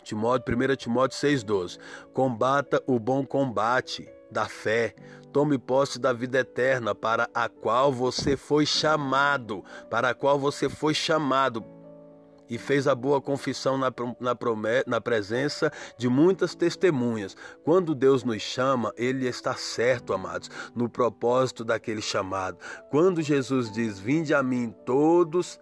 Timóteo, 0.04 0.56
1 0.56 0.76
Timóteo 0.76 1.18
6,12: 1.18 1.80
Combata 2.14 2.82
o 2.86 3.00
bom 3.00 3.26
combate 3.26 4.08
da 4.36 4.50
fé, 4.50 4.94
tome 5.32 5.58
posse 5.58 5.98
da 5.98 6.12
vida 6.12 6.40
eterna 6.40 6.94
para 6.94 7.30
a 7.34 7.48
qual 7.48 7.94
você 7.94 8.36
foi 8.36 8.66
chamado, 8.66 9.64
para 9.90 10.10
a 10.10 10.14
qual 10.14 10.38
você 10.38 10.68
foi 10.68 10.94
chamado 10.94 11.64
e 12.50 12.58
fez 12.58 12.86
a 12.86 12.94
boa 12.94 13.22
confissão 13.22 13.78
na, 13.78 13.90
na, 14.20 14.38
na, 14.86 15.02
presença 15.02 15.72
de 15.98 16.10
muitas 16.10 16.54
testemunhas. 16.54 17.36
Quando 17.64 17.96
Deus 17.96 18.26
nos 18.26 18.42
chama, 18.42 18.94
Ele 18.98 19.26
está 19.26 19.56
certo, 19.56 20.14
amados, 20.14 20.52
no 20.76 20.90
propósito 20.90 21.64
daquele 21.64 22.02
chamado. 22.02 22.58
Quando 22.92 23.22
Jesus 23.22 23.72
diz: 23.72 23.98
Vinde 23.98 24.34
a 24.34 24.44
mim 24.44 24.76
todos 24.86 25.58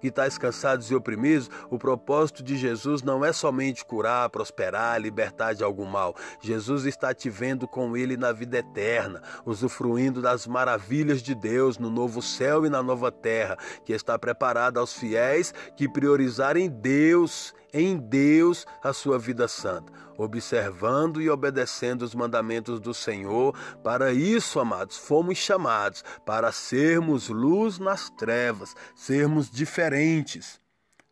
que 0.00 0.08
estáis 0.08 0.38
cansados 0.38 0.90
e 0.90 0.94
oprimidos, 0.94 1.50
o 1.70 1.78
propósito 1.78 2.42
de 2.42 2.56
Jesus 2.56 3.02
não 3.02 3.24
é 3.24 3.32
somente 3.32 3.84
curar, 3.84 4.28
prosperar, 4.30 5.00
libertar 5.00 5.54
de 5.54 5.64
algum 5.64 5.84
mal. 5.84 6.14
Jesus 6.40 6.84
está 6.84 7.14
te 7.14 7.28
vendo 7.28 7.66
com 7.66 7.96
Ele 7.96 8.16
na 8.16 8.32
vida 8.32 8.58
eterna, 8.58 9.22
usufruindo 9.44 10.22
das 10.22 10.46
maravilhas 10.46 11.22
de 11.22 11.34
Deus 11.34 11.78
no 11.78 11.90
novo 11.90 12.22
céu 12.22 12.64
e 12.64 12.70
na 12.70 12.82
nova 12.82 13.10
terra, 13.10 13.56
que 13.84 13.92
está 13.92 14.18
preparada 14.18 14.80
aos 14.80 14.92
fiéis 14.92 15.52
que 15.76 15.88
priorizarem 15.88 16.68
Deus 16.68 17.54
em 17.72 17.96
Deus 17.96 18.66
a 18.82 18.92
sua 18.92 19.18
vida 19.18 19.48
santa, 19.48 19.92
observando 20.16 21.20
e 21.20 21.28
obedecendo 21.28 22.02
os 22.02 22.14
mandamentos 22.14 22.80
do 22.80 22.94
Senhor. 22.94 23.56
Para 23.82 24.12
isso, 24.12 24.60
amados, 24.60 24.96
fomos 24.96 25.38
chamados 25.38 26.04
para 26.24 26.52
sermos 26.52 27.28
luz 27.28 27.78
nas 27.78 28.10
trevas, 28.10 28.74
sermos 28.94 29.50
diferentes 29.50 30.60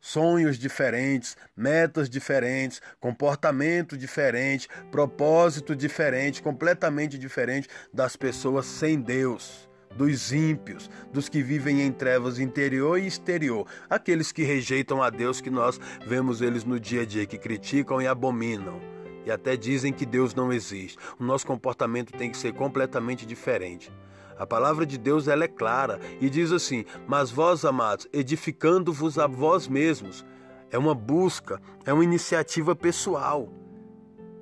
sonhos 0.07 0.57
diferentes, 0.57 1.37
metas 1.57 2.09
diferentes, 2.09 2.81
comportamento 3.01 3.99
diferente, 3.99 4.69
propósito 4.89 5.75
diferente, 5.75 6.41
completamente 6.41 7.19
diferente 7.19 7.69
das 7.93 8.15
pessoas 8.15 8.67
sem 8.67 9.01
Deus 9.01 9.66
dos 9.97 10.33
ímpios, 10.33 10.91
dos 11.13 11.29
que 11.29 11.43
vivem 11.43 11.83
em 11.83 11.91
trevas 11.91 12.39
interior 12.39 12.99
e 12.99 13.07
exterior, 13.07 13.67
aqueles 13.89 14.31
que 14.31 14.43
rejeitam 14.43 15.03
a 15.03 15.11
Deus 15.11 15.41
que 15.41 15.51
nós 15.51 15.81
vemos 16.07 16.43
eles 16.43 16.65
no 16.65 16.79
dia 16.79 17.03
a 17.03 17.07
dia, 17.07 17.27
que 17.27 17.39
criticam 17.39 18.01
e 18.01 18.07
abominam. 18.07 18.81
E 19.25 19.31
até 19.31 19.57
dizem 19.57 19.93
que 19.93 20.07
Deus 20.07 20.35
não 20.35 20.53
existe. 20.53 20.99
O 21.19 21.25
nosso 21.25 21.47
comportamento 21.47 22.13
tem 22.13 22.31
que 22.31 22.37
ser 22.37 22.53
completamente 22.53 23.27
diferente. 23.27 23.93
A 24.39 24.47
palavra 24.47 24.85
de 24.85 24.99
Deus 24.99 25.27
ela 25.27 25.45
é 25.45 25.49
clara 25.49 25.99
e 26.21 26.29
diz 26.29 26.53
assim: 26.53 26.85
Mas 27.09 27.31
vós, 27.31 27.65
amados, 27.65 28.07
edificando-vos 28.13 29.19
a 29.19 29.27
vós 29.27 29.67
mesmos. 29.67 30.25
É 30.71 30.79
uma 30.79 30.95
busca, 30.95 31.61
é 31.85 31.93
uma 31.93 32.05
iniciativa 32.05 32.77
pessoal. 32.77 33.49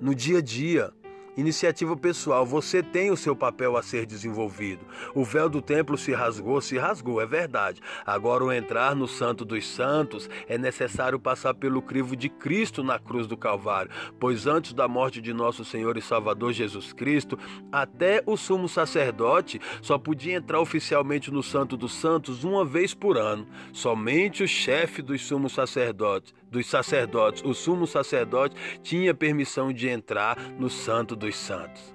No 0.00 0.14
dia 0.14 0.38
a 0.38 0.42
dia, 0.42 0.92
Iniciativa 1.36 1.96
pessoal, 1.96 2.46
você 2.46 2.80
tem 2.80 3.10
o 3.10 3.16
seu 3.16 3.34
papel 3.34 3.76
a 3.76 3.82
ser 3.82 4.06
desenvolvido. 4.06 4.86
O 5.14 5.24
véu 5.24 5.48
do 5.48 5.60
templo 5.60 5.98
se 5.98 6.12
rasgou, 6.12 6.60
se 6.60 6.78
rasgou, 6.78 7.20
é 7.20 7.26
verdade. 7.26 7.80
Agora, 8.06 8.44
o 8.44 8.52
entrar 8.52 8.94
no 8.94 9.08
Santo 9.08 9.44
dos 9.44 9.66
Santos 9.66 10.30
é 10.48 10.56
necessário 10.56 11.18
passar 11.18 11.52
pelo 11.54 11.82
crivo 11.82 12.14
de 12.14 12.28
Cristo 12.28 12.84
na 12.84 13.00
cruz 13.00 13.26
do 13.26 13.36
Calvário, 13.36 13.90
pois 14.20 14.46
antes 14.46 14.72
da 14.72 14.86
morte 14.86 15.20
de 15.20 15.32
nosso 15.32 15.64
Senhor 15.64 15.96
e 15.96 16.02
Salvador 16.02 16.52
Jesus 16.52 16.92
Cristo, 16.92 17.36
até 17.72 18.22
o 18.26 18.36
sumo 18.36 18.68
sacerdote 18.68 19.60
só 19.82 19.98
podia 19.98 20.36
entrar 20.36 20.60
oficialmente 20.60 21.32
no 21.32 21.42
Santo 21.42 21.76
dos 21.76 21.94
Santos 21.94 22.44
uma 22.44 22.64
vez 22.64 22.94
por 22.94 23.18
ano. 23.18 23.44
Somente 23.72 24.44
o 24.44 24.48
chefe 24.48 25.02
dos 25.02 25.20
sumos 25.26 25.52
sacerdotes 25.52 26.32
dos 26.54 26.66
sacerdotes, 26.66 27.42
o 27.44 27.52
sumo 27.52 27.86
sacerdote 27.86 28.56
tinha 28.82 29.12
permissão 29.12 29.72
de 29.72 29.88
entrar 29.88 30.38
no 30.58 30.70
Santo 30.70 31.14
dos 31.16 31.36
Santos. 31.36 31.93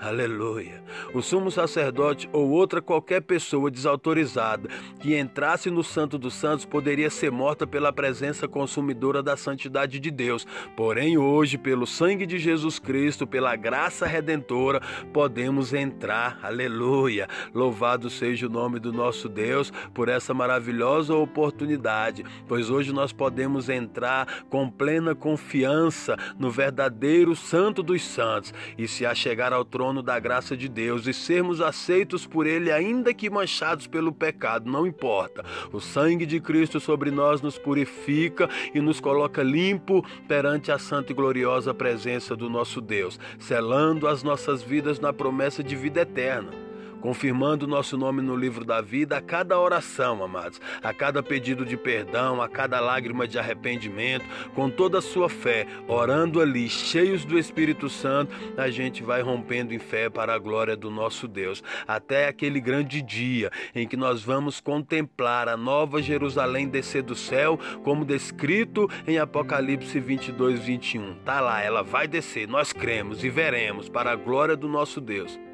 Aleluia. 0.00 0.80
O 1.12 1.20
sumo 1.20 1.50
sacerdote 1.50 2.30
ou 2.32 2.50
outra 2.50 2.80
qualquer 2.80 3.20
pessoa 3.20 3.68
desautorizada 3.68 4.68
que 5.00 5.18
entrasse 5.18 5.70
no 5.70 5.82
Santo 5.82 6.16
dos 6.16 6.34
Santos 6.34 6.64
poderia 6.64 7.10
ser 7.10 7.32
morta 7.32 7.66
pela 7.66 7.92
presença 7.92 8.46
consumidora 8.46 9.24
da 9.24 9.36
santidade 9.36 9.98
de 9.98 10.10
Deus. 10.12 10.46
Porém, 10.76 11.18
hoje, 11.18 11.58
pelo 11.58 11.84
sangue 11.84 12.26
de 12.26 12.38
Jesus 12.38 12.78
Cristo, 12.78 13.26
pela 13.26 13.56
graça 13.56 14.06
redentora, 14.06 14.80
podemos 15.12 15.74
entrar. 15.74 16.38
Aleluia. 16.44 17.26
Louvado 17.52 18.08
seja 18.08 18.46
o 18.46 18.50
nome 18.50 18.78
do 18.78 18.92
nosso 18.92 19.28
Deus 19.28 19.72
por 19.92 20.08
essa 20.08 20.32
maravilhosa 20.32 21.12
oportunidade, 21.16 22.24
pois 22.46 22.70
hoje 22.70 22.92
nós 22.92 23.12
podemos 23.12 23.68
entrar 23.68 24.44
com 24.48 24.70
plena 24.70 25.12
confiança 25.12 26.16
no 26.38 26.52
verdadeiro 26.52 27.34
Santo 27.34 27.82
dos 27.82 28.02
Santos 28.02 28.54
e 28.76 28.86
se 28.86 29.04
achegar 29.04 29.52
ao 29.52 29.64
trono 29.64 29.87
trono 29.88 30.02
da 30.02 30.18
graça 30.18 30.54
de 30.54 30.68
Deus 30.68 31.06
e 31.06 31.14
sermos 31.14 31.62
aceitos 31.62 32.26
por 32.26 32.46
Ele, 32.46 32.70
ainda 32.70 33.14
que 33.14 33.30
manchados 33.30 33.86
pelo 33.86 34.12
pecado, 34.12 34.70
não 34.70 34.86
importa. 34.86 35.42
O 35.72 35.80
sangue 35.80 36.26
de 36.26 36.40
Cristo 36.40 36.78
sobre 36.78 37.10
nós 37.10 37.40
nos 37.40 37.56
purifica 37.56 38.50
e 38.74 38.80
nos 38.80 39.00
coloca 39.00 39.42
limpo 39.42 40.04
perante 40.26 40.70
a 40.70 40.78
santa 40.78 41.12
e 41.12 41.14
gloriosa 41.14 41.72
presença 41.72 42.36
do 42.36 42.50
nosso 42.50 42.82
Deus, 42.82 43.18
selando 43.38 44.06
as 44.06 44.22
nossas 44.22 44.62
vidas 44.62 45.00
na 45.00 45.10
promessa 45.10 45.62
de 45.64 45.74
vida 45.74 46.02
eterna 46.02 46.68
confirmando 47.00 47.66
nosso 47.66 47.96
nome 47.96 48.22
no 48.22 48.36
livro 48.36 48.64
da 48.64 48.80
vida 48.80 49.16
a 49.16 49.22
cada 49.22 49.58
oração, 49.58 50.22
amados, 50.22 50.60
a 50.82 50.92
cada 50.92 51.22
pedido 51.22 51.64
de 51.64 51.76
perdão, 51.76 52.40
a 52.40 52.48
cada 52.48 52.80
lágrima 52.80 53.26
de 53.26 53.38
arrependimento, 53.38 54.24
com 54.54 54.70
toda 54.70 54.98
a 54.98 55.02
sua 55.02 55.28
fé, 55.28 55.66
orando 55.86 56.40
ali, 56.40 56.68
cheios 56.68 57.24
do 57.24 57.38
Espírito 57.38 57.88
Santo, 57.88 58.34
a 58.56 58.70
gente 58.70 59.02
vai 59.02 59.22
rompendo 59.22 59.74
em 59.74 59.78
fé 59.78 60.08
para 60.10 60.34
a 60.34 60.38
glória 60.38 60.76
do 60.76 60.90
nosso 60.90 61.26
Deus, 61.26 61.62
até 61.86 62.28
aquele 62.28 62.60
grande 62.60 63.02
dia 63.02 63.50
em 63.74 63.86
que 63.86 63.96
nós 63.96 64.22
vamos 64.22 64.60
contemplar 64.60 65.48
a 65.48 65.56
nova 65.56 66.02
Jerusalém 66.02 66.68
descer 66.68 67.02
do 67.02 67.14
céu, 67.14 67.58
como 67.82 68.04
descrito 68.04 68.88
em 69.06 69.18
Apocalipse 69.18 69.98
22, 70.00 70.60
21. 70.60 71.14
Tá 71.24 71.40
lá, 71.40 71.62
ela 71.62 71.82
vai 71.82 72.06
descer, 72.06 72.48
nós 72.48 72.72
cremos 72.72 73.24
e 73.24 73.28
veremos 73.28 73.88
para 73.88 74.12
a 74.12 74.16
glória 74.16 74.56
do 74.56 74.68
nosso 74.68 75.00
Deus. 75.00 75.47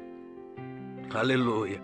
Aleluia. 1.15 1.81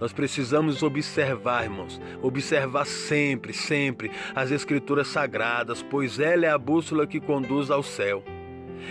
Nós 0.00 0.12
precisamos 0.12 0.82
observar, 0.82 1.64
irmãos, 1.64 2.00
observar 2.22 2.86
sempre, 2.86 3.52
sempre 3.52 4.10
as 4.34 4.50
Escrituras 4.50 5.08
sagradas, 5.08 5.82
pois 5.82 6.20
ela 6.20 6.46
é 6.46 6.50
a 6.50 6.58
bússola 6.58 7.06
que 7.06 7.18
conduz 7.18 7.70
ao 7.70 7.82
céu 7.82 8.22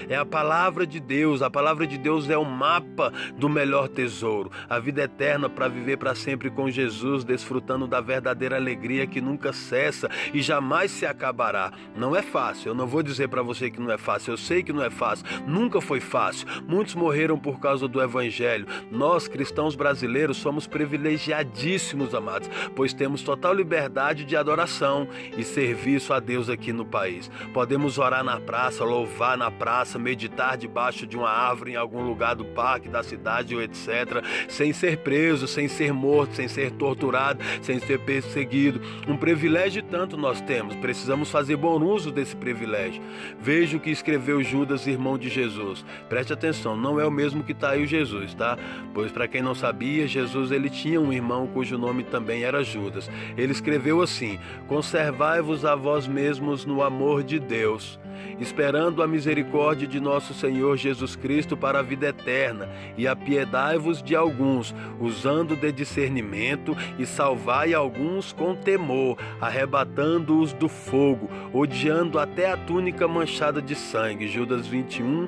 é 0.09 0.15
a 0.15 0.25
palavra 0.25 0.85
de 0.85 0.99
Deus. 0.99 1.41
A 1.41 1.49
palavra 1.49 1.85
de 1.85 1.97
Deus 1.97 2.29
é 2.29 2.38
o 2.38 2.45
mapa 2.45 3.11
do 3.38 3.49
melhor 3.49 3.88
tesouro, 3.88 4.51
a 4.69 4.79
vida 4.79 5.03
eterna 5.03 5.49
para 5.49 5.67
viver 5.67 5.97
para 5.97 6.15
sempre 6.15 6.49
com 6.49 6.69
Jesus, 6.69 7.23
desfrutando 7.23 7.88
da 7.88 8.01
verdadeira 8.01 8.55
alegria 8.55 9.07
que 9.07 9.21
nunca 9.21 9.53
cessa 9.53 10.09
e 10.33 10.41
jamais 10.41 10.91
se 10.91 11.05
acabará. 11.05 11.71
Não 11.95 12.15
é 12.15 12.21
fácil. 12.21 12.69
Eu 12.69 12.75
não 12.75 12.88
vou 12.88 13.03
dizer 13.03 13.27
para 13.29 13.41
você 13.41 13.69
que 13.69 13.79
não 13.79 13.91
é 13.91 13.97
fácil. 13.97 14.33
Eu 14.33 14.38
sei 14.38 14.63
que 14.63 14.73
não 14.73 14.83
é 14.83 14.89
fácil. 14.89 15.25
Nunca 15.45 15.79
foi 15.81 15.99
fácil. 15.99 16.47
Muitos 16.67 16.95
morreram 16.95 17.38
por 17.38 17.59
causa 17.59 17.88
do 17.88 18.01
evangelho. 18.01 18.67
Nós, 18.91 19.27
cristãos 19.27 19.75
brasileiros, 19.75 20.38
somos 20.38 20.67
privilegiadíssimos, 20.67 22.13
amados, 22.13 22.49
pois 22.75 22.93
temos 22.93 23.21
total 23.21 23.53
liberdade 23.53 24.25
de 24.25 24.35
adoração 24.35 25.07
e 25.38 25.43
serviço 25.43 26.13
a 26.13 26.19
Deus 26.19 26.49
aqui 26.49 26.73
no 26.73 26.85
país. 26.85 27.29
Podemos 27.53 27.97
orar 27.97 28.23
na 28.23 28.39
praça, 28.39 28.83
louvar 28.83 29.38
na 29.38 29.51
praça 29.51 29.76
praça, 29.78 29.99
meditar 29.99 30.57
debaixo 30.57 31.05
de 31.05 31.15
uma 31.15 31.30
árvore 31.30 31.73
em 31.73 31.75
algum 31.75 32.01
lugar 32.01 32.36
do 32.36 32.43
parque, 32.43 32.89
da 32.89 33.03
cidade 33.03 33.53
ou 33.53 33.61
etc., 33.61 34.23
sem 34.47 34.73
ser 34.73 34.97
preso, 34.97 35.47
sem 35.47 35.67
ser 35.67 35.93
morto, 35.93 36.36
sem 36.36 36.47
ser 36.47 36.71
torturado, 36.71 37.43
sem 37.61 37.78
ser 37.80 37.99
perseguido. 37.99 38.82
Um 39.07 39.15
privilégio 39.15 39.84
tanto 39.84 40.17
nós 40.17 40.41
temos, 40.41 40.75
precisamos 40.78 41.30
fazer 41.30 41.57
bom 41.57 41.80
uso 41.84 42.11
desse 42.11 42.36
privilégio. 42.36 43.03
Veja 43.39 43.78
o 43.78 43.80
que 43.80 43.91
escreveu 43.91 44.41
Judas, 44.41 44.88
irmão 44.88 45.15
de 45.15 45.30
Jesus. 45.30 45.86
Preste 46.09 46.34
atenção, 46.34 46.75
não 46.75 46.99
é 46.99 47.05
o 47.05 47.11
mesmo 47.11 47.43
que 47.43 47.51
está 47.51 47.71
aí 47.71 47.84
o 47.84 47.88
Jesus, 47.88 48.34
tá? 48.34 48.57
Pois 48.95 49.11
para 49.11 49.28
quem 49.28 49.43
não 49.43 49.53
sabia, 49.53 50.07
Jesus 50.07 50.49
ele 50.51 50.71
tinha 50.71 50.99
um 50.99 51.13
irmão 51.13 51.45
cujo 51.45 51.78
nome 51.78 52.03
também 52.03 52.43
era 52.43 52.63
Judas. 52.63 53.07
Ele 53.38 53.51
escreveu 53.51 54.01
assim: 54.01 54.39
Conservai-vos 54.67 55.65
a 55.65 55.75
vós 55.75 56.07
mesmos 56.07 56.65
no 56.65 56.82
amor 56.82 57.23
de 57.23 57.39
Deus 57.39 57.99
esperando 58.39 59.01
a 59.01 59.07
misericórdia 59.07 59.66
de 59.76 59.99
nosso 59.99 60.34
Senhor 60.34 60.78
Jesus 60.78 61.15
Cristo 61.15 61.57
para 61.57 61.80
a 61.80 61.84
vida 61.84 62.07
eterna, 62.07 62.70
e 62.97 63.07
apiedai-vos 63.07 64.01
de 64.01 64.15
alguns, 64.15 64.74
usando 64.99 65.55
de 65.55 65.72
discernimento, 65.72 66.78
e 66.97 67.05
salvai 67.05 67.74
alguns 67.74 68.32
com 68.32 68.55
temor, 68.55 69.18
arrebatando-os 69.41 70.53
do 70.53 70.70
fogo, 70.70 71.30
odiando 71.51 72.20
até 72.20 72.51
a 72.51 72.57
túnica 72.57 73.07
manchada 73.07 73.61
de 73.61 73.76
sangue. 73.76 74.28
Judas 74.28 74.68
21 74.68 75.28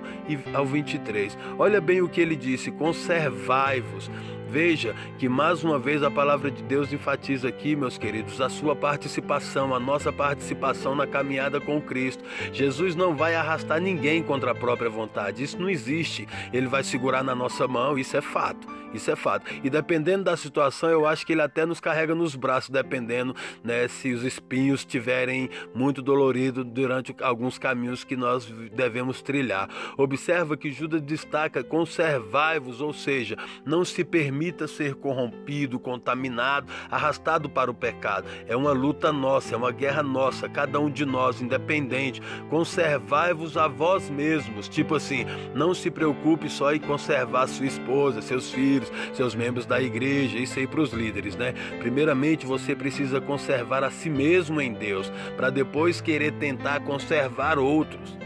ao 0.54 0.66
23. 0.66 1.38
Olha 1.58 1.82
bem 1.82 2.02
o 2.02 2.10
que 2.10 2.22
ele 2.22 2.36
disse: 2.36 2.72
conservai-vos. 2.72 4.10
Veja 4.50 4.96
que 5.20 5.30
mais 5.30 5.64
uma 5.64 5.78
vez 5.78 6.02
a 6.02 6.10
palavra 6.10 6.50
de 6.50 6.64
Deus 6.64 6.92
enfatiza 6.92 7.48
aqui, 7.48 7.76
meus 7.76 8.00
queridos, 8.00 8.42
a 8.42 8.50
sua 8.50 8.76
participação, 8.76 9.76
a 9.76 9.80
nossa 9.80 10.12
participação 10.12 10.96
na 10.96 11.06
caminhada 11.06 11.62
com 11.62 11.80
Cristo. 11.80 12.24
Jesus 12.52 12.96
não 12.96 13.16
vai 13.16 13.36
arrastar 13.36 13.80
ninguém 13.80 14.24
contra 14.24 14.52
a 14.52 14.56
própria 14.56 14.90
vontade, 14.90 15.44
isso 15.44 15.60
não 15.60 15.70
existe. 15.70 16.28
Ele 16.52 16.66
vai 16.66 16.84
segurar 16.84 17.24
na 17.24 17.36
nossa 17.36 17.68
mão, 17.68 17.98
isso 17.98 18.18
é 18.18 18.22
fato. 18.22 18.68
Isso 18.94 19.12
é 19.12 19.16
fato. 19.16 19.46
E 19.64 19.70
dependendo 19.70 20.24
da 20.24 20.38
situação, 20.38 20.90
eu 20.90 21.06
acho 21.06 21.26
que 21.26 21.34
ele 21.34 21.42
até 21.42 21.66
nos 21.66 21.80
carrega 21.80 22.16
nos 22.16 22.36
braços, 22.36 22.70
dependendo 22.70 23.36
né, 23.64 23.88
se 23.88 24.12
os 24.14 24.24
espinhos 24.24 24.82
estiverem 24.82 25.50
muito 25.74 26.02
doloridos 26.02 26.66
durante 26.66 27.16
alguns 27.22 27.58
caminhos 27.58 28.04
que 28.04 28.16
nós 28.16 28.46
devemos 28.74 29.22
trilhar. 29.22 29.70
Observa 29.98 30.58
que 30.58 30.72
Judas 30.72 31.02
destaca: 31.02 31.64
conservai-vos, 31.64 32.82
ou 32.82 32.94
seja, 32.94 33.38
não 33.66 33.84
se 33.86 34.04
permita 34.04 34.68
ser 34.68 34.96
corrompido, 34.96 35.80
contaminado, 35.80 36.72
arrastado 36.90 37.50
para 37.50 37.70
o 37.70 37.74
pecado. 37.74 38.28
É 38.48 38.56
uma 38.56 38.72
luta 38.72 39.12
nossa, 39.12 39.54
é 39.54 39.58
uma 39.58 39.72
guerra 39.72 40.04
nossa, 40.04 40.48
cada 40.50 40.80
um 40.80 40.90
de 40.90 41.06
nós, 41.06 41.42
independente. 41.42 42.22
Conservai-vos 42.50 43.58
a 43.58 43.68
vós 43.68 44.10
mesmos. 44.10 44.68
Tipo 44.68 44.96
assim, 44.96 45.26
não 45.54 45.74
se 45.74 45.92
preocupe 45.92 46.50
só 46.50 46.74
em 46.74 46.80
conservar 46.80 47.48
sua 47.48 47.66
esposa, 47.66 48.22
seus 48.22 48.52
filhos, 48.52 48.79
seus 49.14 49.36
membros 49.36 49.66
da 49.66 49.82
igreja, 49.82 50.38
isso 50.38 50.60
aí 50.60 50.68
para 50.68 50.82
os 50.82 50.92
líderes, 50.92 51.36
né? 51.36 51.54
Primeiramente, 51.80 52.46
você 52.46 52.76
precisa 52.76 53.20
conservar 53.20 53.84
a 53.84 53.92
si 53.92 54.10
mesmo 54.10 54.62
em 54.62 54.74
Deus, 54.74 55.12
para 55.36 55.50
depois 55.50 56.02
querer 56.02 56.34
tentar 56.34 56.82
conservar 56.82 57.58
outros. 57.58 58.18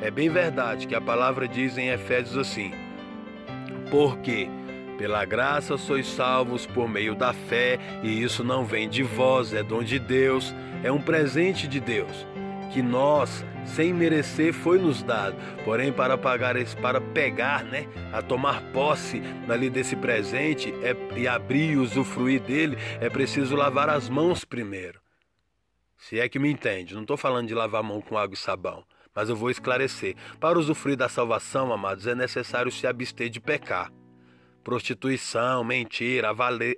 É 0.00 0.10
bem 0.10 0.28
verdade 0.28 0.86
que 0.86 0.94
a 0.94 1.00
palavra 1.00 1.48
diz 1.48 1.76
em 1.76 1.88
Efésios 1.88 2.36
assim: 2.36 2.72
porque 3.90 4.48
pela 4.98 5.24
graça 5.24 5.76
sois 5.76 6.06
salvos 6.06 6.66
por 6.66 6.88
meio 6.88 7.14
da 7.14 7.32
fé, 7.32 7.78
e 8.02 8.22
isso 8.22 8.42
não 8.42 8.64
vem 8.64 8.88
de 8.88 9.02
vós, 9.02 9.54
é 9.54 9.62
dom 9.62 9.82
de 9.82 9.98
Deus, 9.98 10.54
é 10.82 10.90
um 10.90 11.00
presente 11.00 11.68
de 11.68 11.78
Deus, 11.78 12.26
que 12.72 12.82
nós, 12.82 13.44
sem 13.74 13.92
merecer, 13.92 14.52
foi 14.52 14.78
nos 14.78 15.02
dado. 15.02 15.36
Porém, 15.64 15.92
para 15.92 16.16
pagar 16.16 16.56
para 16.80 17.00
pegar, 17.00 17.64
né, 17.64 17.86
a 18.12 18.22
tomar 18.22 18.62
posse 18.72 19.22
ali 19.48 19.70
desse 19.70 19.96
presente 19.96 20.72
é, 20.82 20.96
e 21.16 21.28
abrir 21.28 21.72
e 21.72 21.76
usufruir 21.76 22.40
dele, 22.40 22.76
é 23.00 23.08
preciso 23.08 23.54
lavar 23.54 23.88
as 23.88 24.08
mãos 24.08 24.44
primeiro. 24.44 25.00
Se 25.96 26.18
é 26.18 26.28
que 26.28 26.38
me 26.38 26.50
entende, 26.50 26.94
não 26.94 27.02
estou 27.02 27.16
falando 27.16 27.48
de 27.48 27.54
lavar 27.54 27.80
a 27.80 27.86
mão 27.86 28.00
com 28.00 28.16
água 28.16 28.34
e 28.34 28.38
sabão, 28.38 28.84
mas 29.14 29.28
eu 29.28 29.36
vou 29.36 29.50
esclarecer. 29.50 30.14
Para 30.38 30.58
usufruir 30.58 30.96
da 30.96 31.08
salvação, 31.08 31.72
amados, 31.72 32.06
é 32.06 32.14
necessário 32.14 32.70
se 32.70 32.86
abster 32.86 33.28
de 33.28 33.40
pecar 33.40 33.90
prostituição, 34.68 35.64
mentira, 35.64 36.28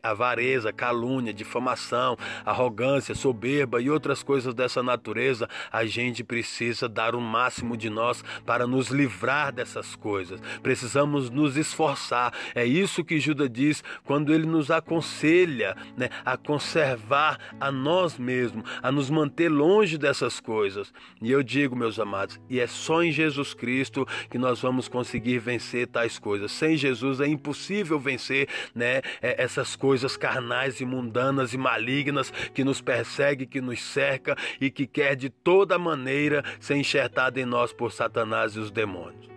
avareza, 0.00 0.72
calúnia, 0.72 1.34
difamação, 1.34 2.16
arrogância, 2.46 3.16
soberba 3.16 3.82
e 3.82 3.90
outras 3.90 4.22
coisas 4.22 4.54
dessa 4.54 4.80
natureza, 4.80 5.48
a 5.72 5.84
gente 5.84 6.22
precisa 6.22 6.88
dar 6.88 7.16
o 7.16 7.20
máximo 7.20 7.76
de 7.76 7.90
nós 7.90 8.22
para 8.46 8.64
nos 8.64 8.90
livrar 8.90 9.52
dessas 9.52 9.96
coisas. 9.96 10.40
Precisamos 10.62 11.30
nos 11.30 11.56
esforçar. 11.56 12.32
É 12.54 12.64
isso 12.64 13.02
que 13.02 13.18
Judas 13.18 13.50
diz 13.50 13.82
quando 14.04 14.32
ele 14.32 14.46
nos 14.46 14.70
aconselha 14.70 15.76
né, 15.96 16.10
a 16.24 16.36
conservar 16.36 17.40
a 17.58 17.72
nós 17.72 18.16
mesmos, 18.16 18.62
a 18.80 18.92
nos 18.92 19.10
manter 19.10 19.48
longe 19.48 19.98
dessas 19.98 20.38
coisas. 20.38 20.92
E 21.20 21.32
eu 21.32 21.42
digo, 21.42 21.74
meus 21.74 21.98
amados, 21.98 22.38
e 22.48 22.60
é 22.60 22.68
só 22.68 23.02
em 23.02 23.10
Jesus 23.10 23.52
Cristo 23.52 24.06
que 24.30 24.38
nós 24.38 24.60
vamos 24.60 24.86
conseguir 24.86 25.40
vencer 25.40 25.88
tais 25.88 26.20
coisas. 26.20 26.52
Sem 26.52 26.76
Jesus 26.76 27.18
é 27.18 27.26
impossível 27.26 27.79
impossível 27.80 27.98
vencer 27.98 28.48
né, 28.74 29.02
é, 29.20 29.42
essas 29.42 29.74
coisas 29.74 30.16
carnais 30.16 30.80
e 30.80 30.84
mundanas 30.84 31.54
e 31.54 31.58
malignas 31.58 32.30
que 32.54 32.62
nos 32.62 32.80
persegue, 32.80 33.46
que 33.46 33.60
nos 33.60 33.80
cerca 33.82 34.36
e 34.60 34.70
que 34.70 34.86
quer 34.86 35.16
de 35.16 35.30
toda 35.30 35.78
maneira 35.78 36.44
ser 36.60 36.76
enxertada 36.76 37.40
em 37.40 37.44
nós 37.44 37.72
por 37.72 37.92
Satanás 37.92 38.52
e 38.52 38.58
os 38.58 38.70
demônios. 38.70 39.28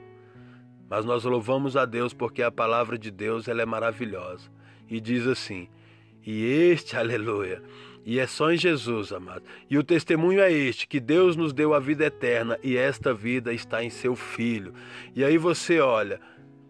Mas 0.89 1.05
nós 1.05 1.23
louvamos 1.23 1.75
a 1.75 1.85
Deus 1.85 2.13
porque 2.13 2.43
a 2.43 2.51
palavra 2.51 2.97
de 2.97 3.09
Deus 3.09 3.47
ela 3.47 3.61
é 3.61 3.65
maravilhosa. 3.65 4.51
E 4.89 4.99
diz 4.99 5.25
assim: 5.25 5.67
E 6.23 6.45
este, 6.45 6.95
aleluia, 6.97 7.63
e 8.05 8.19
é 8.19 8.27
só 8.27 8.51
em 8.51 8.57
Jesus, 8.57 9.13
amado. 9.13 9.43
E 9.69 9.77
o 9.77 9.83
testemunho 9.83 10.41
é 10.41 10.51
este: 10.51 10.87
que 10.87 10.99
Deus 10.99 11.35
nos 11.35 11.53
deu 11.53 11.73
a 11.73 11.79
vida 11.79 12.05
eterna 12.05 12.59
e 12.61 12.77
esta 12.77 13.13
vida 13.13 13.53
está 13.53 13.83
em 13.83 13.89
seu 13.89 14.15
Filho. 14.15 14.73
E 15.15 15.23
aí 15.23 15.37
você 15.37 15.79
olha 15.79 16.19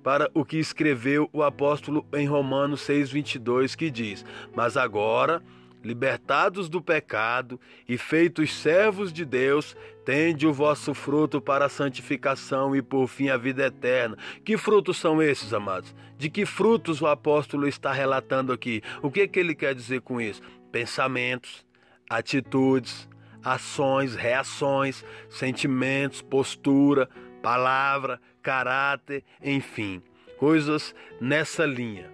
para 0.04 0.30
o 0.34 0.44
que 0.44 0.58
escreveu 0.58 1.30
o 1.32 1.42
apóstolo 1.42 2.06
em 2.14 2.28
Romanos 2.28 2.82
6,22, 2.82 3.76
que 3.76 3.90
diz: 3.90 4.26
Mas 4.54 4.76
agora 4.76 5.42
libertados 5.84 6.70
do 6.70 6.82
pecado 6.82 7.60
e 7.88 7.98
feitos 7.98 8.54
servos 8.54 9.12
de 9.12 9.26
Deus, 9.26 9.76
tende 10.06 10.48
o 10.48 10.54
vosso 10.54 10.94
fruto 10.94 11.42
para 11.42 11.66
a 11.66 11.70
santificação 11.70 12.76
e 12.76 12.82
por 12.82 13.08
fim 13.08 13.30
a 13.30 13.38
vida 13.38 13.66
eterna. 13.66 14.18
Que 14.46 14.58
frutos 14.58 14.98
são 14.98 15.22
esses, 15.22 15.54
amados? 15.54 15.94
De 16.18 16.30
que 16.30 16.46
frutos 16.46 17.02
o 17.02 17.08
apóstolo 17.08 17.68
está 17.68 17.92
relatando 17.92 18.54
aqui? 18.54 18.82
O 19.02 19.12
que, 19.12 19.28
que 19.28 19.40
ele 19.40 19.54
quer 19.54 19.76
dizer 19.76 20.02
com 20.02 20.22
isso? 20.22 20.42
Pensamentos, 20.72 21.66
atitudes, 22.10 23.10
ações, 23.44 24.16
reações, 24.16 25.04
sentimentos, 25.30 26.22
postura, 26.22 27.10
palavra, 27.42 28.22
caráter, 28.44 29.24
enfim, 29.42 30.04
coisas 30.38 30.94
nessa 31.20 31.66
linha. 31.66 32.12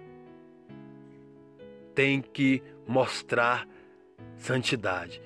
Tem 1.94 2.22
que 2.22 2.62
mostrar 2.86 3.68
santidade. 4.38 5.20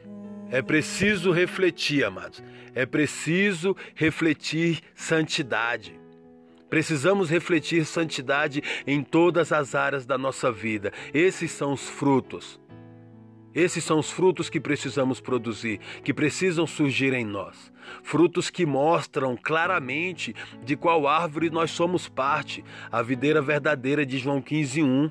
É 0.51 0.63
preciso 0.63 1.31
refletir, 1.31 2.05
amados. 2.05 2.43
É 2.75 2.87
preciso 2.87 3.77
refletir 3.95 4.81
santidade. 4.95 6.01
Precisamos 6.69 7.31
refletir 7.31 7.85
santidade 7.85 8.63
em 8.87 9.03
todas 9.03 9.53
as 9.53 9.75
áreas 9.75 10.05
da 10.05 10.19
nossa 10.19 10.51
vida. 10.51 10.93
Esses 11.13 11.53
são 11.53 11.73
os 11.73 11.89
frutos. 11.89 12.59
Esses 13.55 13.85
são 13.85 13.99
os 13.99 14.11
frutos 14.11 14.51
que 14.51 14.61
precisamos 14.61 15.21
produzir, 15.21 15.79
que 16.03 16.13
precisam 16.13 16.67
surgir 16.67 17.13
em 17.13 17.25
nós. 17.25 17.73
Frutos 18.03 18.51
que 18.51 18.67
mostram 18.67 19.37
claramente 19.37 20.35
de 20.65 20.77
qual 20.77 21.07
árvore 21.07 21.51
nós 21.51 21.71
somos 21.71 22.09
parte. 22.09 22.65
A 22.91 23.01
videira 23.03 23.41
verdadeira 23.41 24.05
de 24.05 24.19
João 24.19 24.43
15, 24.43 24.83
1 24.83 25.11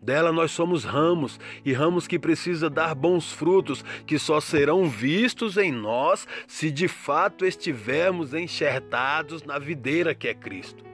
dela 0.00 0.30
nós 0.30 0.52
somos 0.52 0.84
ramos, 0.84 1.40
e 1.64 1.72
ramos 1.72 2.06
que 2.06 2.18
precisa 2.18 2.70
dar 2.70 2.94
bons 2.94 3.32
frutos, 3.32 3.84
que 4.06 4.18
só 4.18 4.40
serão 4.40 4.88
vistos 4.88 5.56
em 5.56 5.72
nós 5.72 6.26
se 6.46 6.70
de 6.70 6.86
fato 6.86 7.44
estivermos 7.44 8.32
enxertados 8.32 9.42
na 9.42 9.58
videira 9.58 10.14
que 10.14 10.28
é 10.28 10.34
Cristo. 10.34 10.87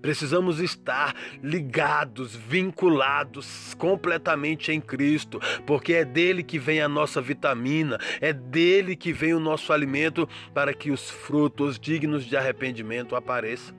Precisamos 0.00 0.60
estar 0.60 1.14
ligados, 1.42 2.34
vinculados 2.34 3.74
completamente 3.74 4.72
em 4.72 4.80
Cristo, 4.80 5.40
porque 5.66 5.94
é 5.94 6.04
dele 6.04 6.42
que 6.42 6.58
vem 6.58 6.80
a 6.80 6.88
nossa 6.88 7.20
vitamina, 7.20 7.98
é 8.20 8.32
dele 8.32 8.96
que 8.96 9.12
vem 9.12 9.34
o 9.34 9.40
nosso 9.40 9.72
alimento 9.72 10.28
para 10.54 10.72
que 10.72 10.90
os 10.90 11.10
frutos 11.10 11.78
dignos 11.78 12.24
de 12.24 12.36
arrependimento 12.36 13.14
apareçam. 13.14 13.74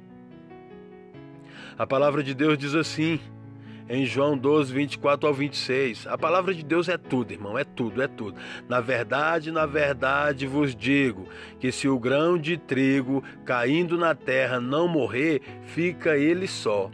A 1.78 1.88
palavra 1.88 2.22
de 2.24 2.36
Deus 2.36 2.58
diz 2.58 2.76
assim: 2.76 3.20
em 3.90 4.06
João 4.06 4.38
12, 4.38 4.74
24 4.74 5.28
ao 5.28 5.34
26. 5.34 6.08
A 6.08 6.18
palavra 6.18 6.54
de 6.54 6.64
Deus 6.64 6.88
é 6.90 6.98
tudo, 6.98 7.32
irmão, 7.32 7.58
é 7.58 7.64
tudo, 7.64 8.02
é 8.02 8.08
tudo. 8.08 8.40
Na 8.68 8.80
verdade, 8.80 9.52
na 9.52 9.66
verdade 9.66 10.48
vos 10.48 10.76
digo 10.76 11.28
que 11.60 11.72
se 11.72 11.88
o 11.88 12.00
grão 12.00 12.38
de 12.38 12.58
trigo 12.58 13.24
caindo 13.46 13.98
na 13.98 14.16
terra 14.16 14.60
não 14.60 14.88
morrer, 14.88 15.42
fica 15.66 16.18
ele 16.18 16.48
só. 16.48 16.90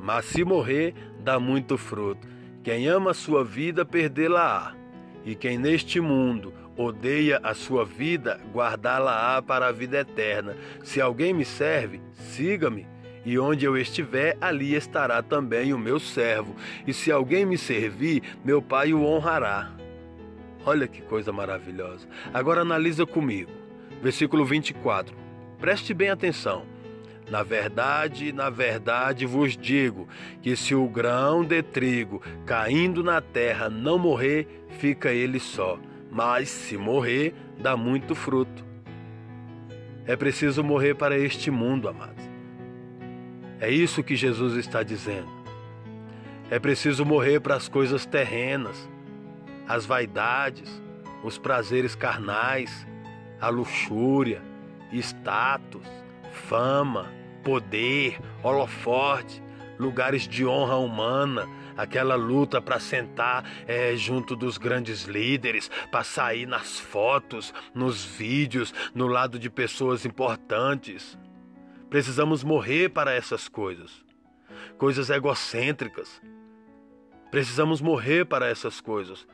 Mas 0.00 0.24
se 0.24 0.44
morrer, 0.44 0.94
dá 1.20 1.38
muito 1.38 1.78
fruto. 1.78 2.26
Quem 2.62 2.88
ama 2.88 3.10
a 3.12 3.14
sua 3.14 3.44
vida, 3.44 3.84
perdê-la-á. 3.84 4.74
E 5.24 5.34
quem 5.34 5.58
neste 5.58 6.00
mundo 6.00 6.52
odeia 6.76 7.40
a 7.42 7.54
sua 7.54 7.84
vida, 7.84 8.40
guardá-la-á 8.52 9.40
para 9.42 9.66
a 9.68 9.72
vida 9.72 9.98
eterna. 9.98 10.56
Se 10.82 11.00
alguém 11.00 11.32
me 11.32 11.44
serve, 11.44 12.00
siga-me 12.12 12.91
e 13.24 13.38
onde 13.38 13.64
eu 13.64 13.76
estiver, 13.76 14.36
ali 14.40 14.74
estará 14.74 15.22
também 15.22 15.72
o 15.72 15.78
meu 15.78 16.00
servo. 16.00 16.56
E 16.86 16.92
se 16.92 17.12
alguém 17.12 17.46
me 17.46 17.56
servir, 17.56 18.22
meu 18.44 18.60
Pai 18.60 18.92
o 18.92 19.04
honrará. 19.04 19.70
Olha 20.64 20.86
que 20.86 21.02
coisa 21.02 21.32
maravilhosa. 21.32 22.06
Agora 22.32 22.62
analisa 22.62 23.06
comigo. 23.06 23.50
Versículo 24.02 24.44
24. 24.44 25.14
Preste 25.58 25.94
bem 25.94 26.10
atenção. 26.10 26.64
Na 27.30 27.42
verdade, 27.42 28.32
na 28.32 28.50
verdade 28.50 29.24
vos 29.24 29.56
digo 29.56 30.08
que 30.42 30.56
se 30.56 30.74
o 30.74 30.88
grão 30.88 31.44
de 31.44 31.62
trigo 31.62 32.20
caindo 32.44 33.02
na 33.02 33.20
terra 33.20 33.70
não 33.70 33.98
morrer, 33.98 34.66
fica 34.78 35.12
ele 35.12 35.38
só, 35.38 35.78
mas 36.10 36.48
se 36.48 36.76
morrer, 36.76 37.32
dá 37.58 37.76
muito 37.76 38.14
fruto. 38.14 38.64
É 40.04 40.16
preciso 40.16 40.64
morrer 40.64 40.94
para 40.94 41.16
este 41.16 41.50
mundo, 41.50 41.88
amados. 41.88 42.31
É 43.62 43.70
isso 43.70 44.02
que 44.02 44.16
Jesus 44.16 44.56
está 44.56 44.82
dizendo. 44.82 45.30
É 46.50 46.58
preciso 46.58 47.04
morrer 47.04 47.38
para 47.38 47.54
as 47.54 47.68
coisas 47.68 48.04
terrenas, 48.04 48.90
as 49.68 49.86
vaidades, 49.86 50.82
os 51.22 51.38
prazeres 51.38 51.94
carnais, 51.94 52.84
a 53.40 53.48
luxúria, 53.50 54.42
status, 54.92 55.86
fama, 56.32 57.06
poder, 57.44 58.18
holofote, 58.42 59.40
lugares 59.78 60.26
de 60.26 60.44
honra 60.44 60.78
humana, 60.78 61.46
aquela 61.76 62.16
luta 62.16 62.60
para 62.60 62.80
sentar 62.80 63.48
é, 63.68 63.94
junto 63.94 64.34
dos 64.34 64.58
grandes 64.58 65.04
líderes, 65.04 65.70
para 65.88 66.02
sair 66.02 66.46
nas 66.46 66.80
fotos, 66.80 67.54
nos 67.72 68.04
vídeos, 68.04 68.74
no 68.92 69.06
lado 69.06 69.38
de 69.38 69.48
pessoas 69.48 70.04
importantes. 70.04 71.16
Precisamos 71.92 72.42
morrer 72.42 72.88
para 72.88 73.12
essas 73.12 73.48
coisas, 73.48 74.02
coisas 74.78 75.10
egocêntricas. 75.10 76.22
Precisamos 77.30 77.82
morrer 77.82 78.24
para 78.24 78.48
essas 78.48 78.80
coisas. 78.80 79.26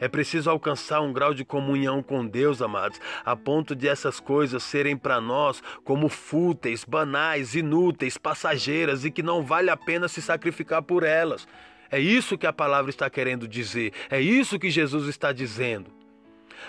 É 0.00 0.08
preciso 0.08 0.50
alcançar 0.50 1.02
um 1.02 1.12
grau 1.12 1.32
de 1.32 1.44
comunhão 1.44 2.02
com 2.02 2.26
Deus, 2.26 2.60
amados, 2.60 3.00
a 3.24 3.36
ponto 3.36 3.76
de 3.76 3.86
essas 3.86 4.18
coisas 4.18 4.64
serem 4.64 4.96
para 4.96 5.20
nós 5.20 5.62
como 5.84 6.08
fúteis, 6.08 6.84
banais, 6.84 7.54
inúteis, 7.54 8.18
passageiras 8.18 9.04
e 9.04 9.10
que 9.12 9.22
não 9.22 9.44
vale 9.44 9.70
a 9.70 9.76
pena 9.76 10.08
se 10.08 10.20
sacrificar 10.20 10.82
por 10.82 11.04
elas. 11.04 11.46
É 11.92 12.00
isso 12.00 12.36
que 12.36 12.46
a 12.48 12.52
palavra 12.52 12.90
está 12.90 13.08
querendo 13.08 13.46
dizer, 13.46 13.92
é 14.10 14.20
isso 14.20 14.58
que 14.58 14.68
Jesus 14.68 15.06
está 15.06 15.30
dizendo. 15.30 15.92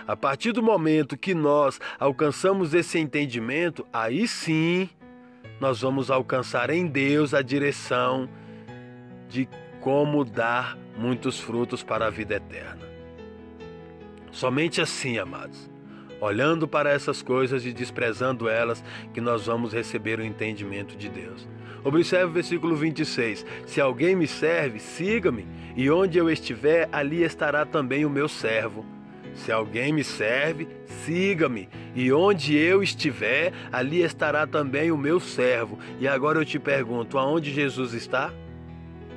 A 0.07 0.15
partir 0.15 0.51
do 0.51 0.61
momento 0.61 1.17
que 1.17 1.33
nós 1.33 1.81
alcançamos 1.99 2.75
esse 2.75 2.99
entendimento, 2.99 3.83
aí 3.91 4.27
sim 4.27 4.87
nós 5.61 5.79
vamos 5.79 6.09
alcançar 6.09 6.71
em 6.71 6.87
Deus 6.87 7.35
a 7.35 7.43
direção 7.43 8.27
de 9.29 9.47
como 9.79 10.25
dar 10.25 10.75
muitos 10.97 11.39
frutos 11.39 11.83
para 11.83 12.07
a 12.07 12.09
vida 12.09 12.33
eterna. 12.33 12.81
Somente 14.31 14.81
assim, 14.81 15.19
amados, 15.19 15.69
olhando 16.19 16.67
para 16.67 16.89
essas 16.89 17.21
coisas 17.21 17.63
e 17.63 17.71
desprezando 17.71 18.49
elas, 18.49 18.83
que 19.13 19.21
nós 19.21 19.45
vamos 19.45 19.71
receber 19.71 20.17
o 20.17 20.25
entendimento 20.25 20.97
de 20.97 21.07
Deus. 21.07 21.47
Observe 21.83 22.25
o 22.25 22.33
versículo 22.33 22.75
26. 22.75 23.45
Se 23.67 23.79
alguém 23.79 24.15
me 24.15 24.25
serve, 24.25 24.79
siga-me, 24.79 25.45
e 25.75 25.91
onde 25.91 26.17
eu 26.17 26.27
estiver, 26.27 26.89
ali 26.91 27.23
estará 27.23 27.67
também 27.67 28.03
o 28.03 28.09
meu 28.09 28.27
servo. 28.27 28.83
Se 29.33 29.51
alguém 29.51 29.93
me 29.93 30.03
serve, 30.03 30.67
siga-me, 31.05 31.69
e 31.95 32.11
onde 32.11 32.55
eu 32.55 32.83
estiver, 32.83 33.53
ali 33.71 34.01
estará 34.01 34.45
também 34.45 34.91
o 34.91 34.97
meu 34.97 35.19
servo. 35.19 35.79
E 35.99 36.07
agora 36.07 36.39
eu 36.39 36.45
te 36.45 36.59
pergunto: 36.59 37.17
aonde 37.17 37.51
Jesus 37.51 37.93
está? 37.93 38.31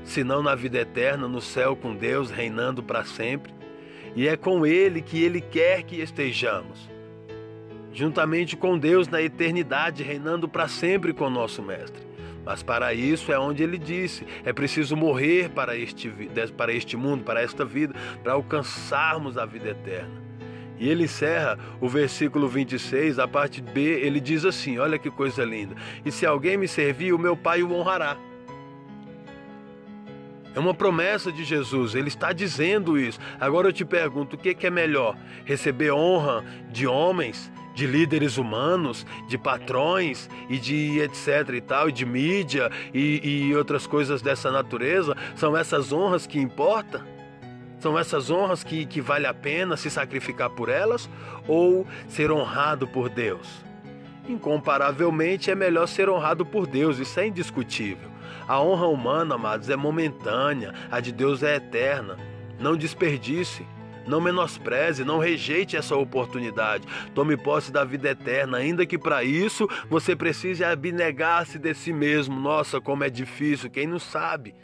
Se 0.04 0.22
não 0.22 0.42
na 0.42 0.54
vida 0.54 0.78
eterna, 0.78 1.26
no 1.26 1.40
céu 1.40 1.74
com 1.74 1.94
Deus, 1.94 2.30
reinando 2.30 2.82
para 2.82 3.04
sempre. 3.04 3.52
E 4.14 4.28
é 4.28 4.36
com 4.36 4.64
Ele 4.64 5.00
que 5.02 5.22
Ele 5.22 5.40
quer 5.40 5.82
que 5.82 6.00
estejamos. 6.00 6.88
Juntamente 7.92 8.56
com 8.56 8.78
Deus 8.78 9.08
na 9.08 9.22
eternidade, 9.22 10.02
reinando 10.02 10.48
para 10.48 10.68
sempre 10.68 11.12
com 11.12 11.30
nosso 11.30 11.62
Mestre. 11.62 12.13
Mas 12.44 12.62
para 12.62 12.92
isso 12.92 13.32
é 13.32 13.38
onde 13.38 13.62
ele 13.62 13.78
disse: 13.78 14.26
é 14.44 14.52
preciso 14.52 14.96
morrer 14.96 15.48
para 15.50 15.76
este, 15.76 16.12
para 16.56 16.72
este 16.72 16.96
mundo, 16.96 17.24
para 17.24 17.40
esta 17.40 17.64
vida, 17.64 17.94
para 18.22 18.34
alcançarmos 18.34 19.38
a 19.38 19.46
vida 19.46 19.70
eterna. 19.70 20.22
E 20.78 20.88
ele 20.88 21.04
encerra 21.04 21.58
o 21.80 21.88
versículo 21.88 22.48
26, 22.48 23.18
a 23.18 23.28
parte 23.28 23.62
B, 23.62 23.80
ele 23.80 24.20
diz 24.20 24.44
assim: 24.44 24.78
olha 24.78 24.98
que 24.98 25.10
coisa 25.10 25.44
linda. 25.44 25.74
E 26.04 26.10
se 26.10 26.26
alguém 26.26 26.56
me 26.56 26.68
servir, 26.68 27.12
o 27.12 27.18
meu 27.18 27.36
Pai 27.36 27.62
o 27.62 27.72
honrará. 27.72 28.16
É 30.54 30.60
uma 30.60 30.74
promessa 30.74 31.32
de 31.32 31.42
Jesus, 31.42 31.96
ele 31.96 32.08
está 32.08 32.32
dizendo 32.32 32.96
isso. 32.96 33.18
Agora 33.40 33.68
eu 33.68 33.72
te 33.72 33.84
pergunto: 33.84 34.36
o 34.36 34.38
que 34.38 34.66
é 34.66 34.70
melhor? 34.70 35.16
Receber 35.44 35.92
honra 35.92 36.44
de 36.70 36.86
homens, 36.86 37.50
de 37.74 37.86
líderes 37.86 38.38
humanos, 38.38 39.06
de 39.28 39.36
patrões 39.36 40.30
e 40.48 40.58
de 40.58 41.00
etc 41.00 41.50
e 41.54 41.60
tal, 41.60 41.88
e 41.88 41.92
de 41.92 42.06
mídia 42.06 42.70
e, 42.92 43.48
e 43.48 43.56
outras 43.56 43.86
coisas 43.86 44.22
dessa 44.22 44.50
natureza? 44.50 45.16
São 45.34 45.56
essas 45.56 45.92
honras 45.92 46.26
que 46.26 46.38
importam? 46.38 47.02
São 47.78 47.98
essas 47.98 48.30
honras 48.30 48.64
que, 48.64 48.86
que 48.86 49.00
vale 49.00 49.26
a 49.26 49.34
pena 49.34 49.76
se 49.76 49.90
sacrificar 49.90 50.48
por 50.48 50.70
elas? 50.70 51.10
Ou 51.46 51.86
ser 52.08 52.30
honrado 52.30 52.86
por 52.86 53.10
Deus? 53.10 53.62
Incomparavelmente 54.26 55.50
é 55.50 55.54
melhor 55.54 55.86
ser 55.86 56.08
honrado 56.08 56.46
por 56.46 56.66
Deus, 56.66 56.98
isso 56.98 57.20
é 57.20 57.26
indiscutível. 57.26 58.08
A 58.48 58.60
honra 58.60 58.86
humana, 58.86 59.34
amados, 59.34 59.68
é 59.68 59.76
momentânea, 59.76 60.72
a 60.90 61.00
de 61.00 61.12
Deus 61.12 61.42
é 61.42 61.56
eterna. 61.56 62.16
Não 62.58 62.76
desperdice, 62.76 63.66
não 64.06 64.20
menospreze, 64.20 65.04
não 65.04 65.18
rejeite 65.18 65.76
essa 65.76 65.96
oportunidade. 65.96 66.86
Tome 67.14 67.36
posse 67.36 67.72
da 67.72 67.84
vida 67.84 68.10
eterna, 68.10 68.58
ainda 68.58 68.86
que 68.86 68.98
para 68.98 69.24
isso 69.24 69.68
você 69.88 70.14
precise 70.14 70.64
abnegar-se 70.64 71.58
de 71.58 71.74
si 71.74 71.92
mesmo. 71.92 72.38
Nossa, 72.38 72.80
como 72.80 73.04
é 73.04 73.10
difícil, 73.10 73.70
quem 73.70 73.86
não 73.86 73.98
sabe, 73.98 74.54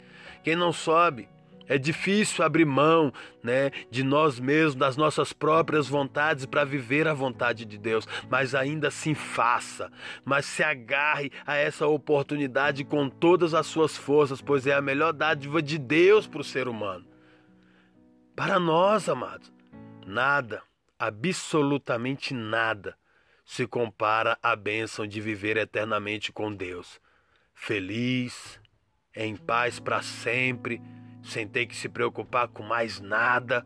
quem 0.43 0.55
não 0.55 0.71
sobe. 0.71 1.27
É 1.71 1.77
difícil 1.77 2.43
abrir 2.43 2.65
mão 2.65 3.13
né, 3.41 3.71
de 3.89 4.03
nós 4.03 4.41
mesmos, 4.41 4.75
das 4.75 4.97
nossas 4.97 5.31
próprias 5.31 5.87
vontades 5.87 6.45
para 6.45 6.65
viver 6.65 7.07
a 7.07 7.13
vontade 7.13 7.63
de 7.63 7.77
Deus, 7.77 8.05
mas 8.29 8.53
ainda 8.53 8.89
assim 8.89 9.13
faça, 9.13 9.89
mas 10.25 10.45
se 10.45 10.63
agarre 10.63 11.31
a 11.47 11.55
essa 11.55 11.87
oportunidade 11.87 12.83
com 12.83 13.07
todas 13.07 13.53
as 13.53 13.67
suas 13.67 13.95
forças, 13.95 14.41
pois 14.41 14.67
é 14.67 14.73
a 14.73 14.81
melhor 14.81 15.13
dádiva 15.13 15.61
de 15.61 15.77
Deus 15.77 16.27
para 16.27 16.41
o 16.41 16.43
ser 16.43 16.67
humano. 16.67 17.10
Para 18.43 18.59
nós, 18.59 19.07
amados, 19.07 19.53
nada, 20.03 20.63
absolutamente 20.97 22.33
nada, 22.33 22.97
se 23.45 23.67
compara 23.67 24.35
à 24.41 24.55
bênção 24.55 25.05
de 25.05 25.21
viver 25.21 25.57
eternamente 25.57 26.31
com 26.31 26.51
Deus, 26.51 26.99
feliz, 27.53 28.59
em 29.15 29.35
paz 29.35 29.79
para 29.79 30.01
sempre 30.01 30.81
sem 31.21 31.47
ter 31.47 31.67
que 31.67 31.75
se 31.75 31.87
preocupar 31.87 32.47
com 32.47 32.63
mais 32.63 32.99
nada, 32.99 33.63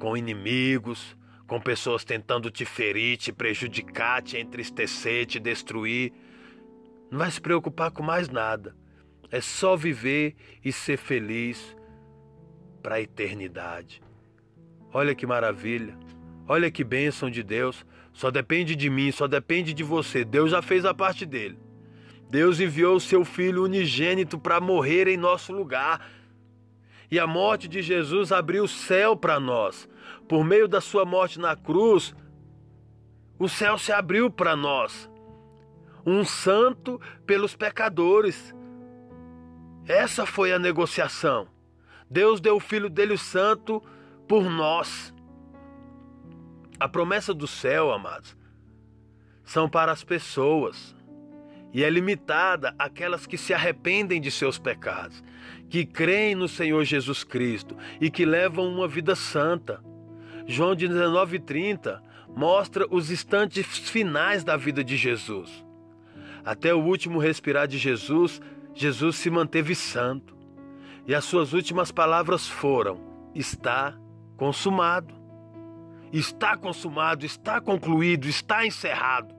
com 0.00 0.16
inimigos, 0.16 1.16
com 1.46 1.60
pessoas 1.60 2.04
tentando 2.04 2.50
te 2.50 2.64
ferir, 2.64 3.16
te 3.18 3.32
prejudicar, 3.32 4.20
te 4.20 4.36
entristecer, 4.36 5.26
te 5.26 5.38
destruir. 5.38 6.12
Não 7.08 7.20
vai 7.20 7.30
se 7.30 7.40
preocupar 7.40 7.92
com 7.92 8.02
mais 8.02 8.28
nada. 8.28 8.76
É 9.30 9.40
só 9.40 9.76
viver 9.76 10.34
e 10.64 10.72
ser 10.72 10.96
feliz 10.96 11.76
para 12.82 12.96
a 12.96 13.00
eternidade. 13.00 14.02
Olha 14.92 15.14
que 15.14 15.26
maravilha. 15.26 15.96
Olha 16.46 16.70
que 16.70 16.84
bênção 16.84 17.30
de 17.30 17.42
Deus. 17.42 17.86
Só 18.12 18.30
depende 18.30 18.76
de 18.76 18.90
mim, 18.90 19.10
só 19.12 19.26
depende 19.26 19.72
de 19.72 19.82
você. 19.82 20.24
Deus 20.24 20.50
já 20.50 20.60
fez 20.60 20.84
a 20.84 20.92
parte 20.92 21.24
dele. 21.24 21.58
Deus 22.28 22.60
enviou 22.60 22.96
o 22.96 23.00
seu 23.00 23.24
filho 23.24 23.64
unigênito 23.64 24.38
para 24.38 24.60
morrer 24.60 25.06
em 25.06 25.16
nosso 25.16 25.52
lugar 25.52 26.00
e 27.12 27.20
a 27.20 27.26
morte 27.26 27.68
de 27.68 27.82
Jesus 27.82 28.32
abriu 28.32 28.64
o 28.64 28.68
céu 28.68 29.14
para 29.14 29.38
nós. 29.38 29.86
Por 30.26 30.42
meio 30.42 30.66
da 30.66 30.80
sua 30.80 31.04
morte 31.04 31.38
na 31.38 31.54
cruz, 31.54 32.14
o 33.38 33.50
céu 33.50 33.76
se 33.76 33.92
abriu 33.92 34.30
para 34.30 34.56
nós. 34.56 35.10
Um 36.06 36.24
santo 36.24 36.98
pelos 37.26 37.54
pecadores. 37.54 38.54
Essa 39.86 40.24
foi 40.24 40.54
a 40.54 40.58
negociação. 40.58 41.46
Deus 42.12 42.42
deu 42.42 42.56
o 42.56 42.60
filho 42.60 42.90
dele 42.90 43.14
o 43.14 43.18
santo 43.18 43.82
por 44.28 44.44
nós. 44.44 45.14
A 46.78 46.86
promessa 46.86 47.32
do 47.32 47.46
céu, 47.46 47.90
amados, 47.90 48.36
são 49.42 49.66
para 49.66 49.90
as 49.90 50.04
pessoas 50.04 50.94
e 51.72 51.82
é 51.82 51.88
limitada 51.88 52.74
àquelas 52.78 53.26
que 53.26 53.38
se 53.38 53.54
arrependem 53.54 54.20
de 54.20 54.30
seus 54.30 54.58
pecados, 54.58 55.24
que 55.70 55.86
creem 55.86 56.34
no 56.34 56.48
Senhor 56.48 56.84
Jesus 56.84 57.24
Cristo 57.24 57.74
e 57.98 58.10
que 58.10 58.26
levam 58.26 58.68
uma 58.68 58.86
vida 58.86 59.16
santa. 59.16 59.82
João 60.46 60.74
19:30 60.74 62.02
mostra 62.36 62.86
os 62.90 63.10
instantes 63.10 63.64
finais 63.78 64.44
da 64.44 64.54
vida 64.54 64.84
de 64.84 64.98
Jesus. 64.98 65.64
Até 66.44 66.74
o 66.74 66.84
último 66.84 67.18
respirar 67.18 67.66
de 67.66 67.78
Jesus, 67.78 68.38
Jesus 68.74 69.16
se 69.16 69.30
manteve 69.30 69.74
santo. 69.74 70.41
E 71.06 71.14
as 71.14 71.24
suas 71.24 71.52
últimas 71.52 71.90
palavras 71.90 72.48
foram: 72.48 73.00
está 73.34 73.96
consumado. 74.36 75.22
Está 76.12 76.58
consumado, 76.58 77.24
está 77.24 77.58
concluído, 77.58 78.28
está 78.28 78.66
encerrado. 78.66 79.34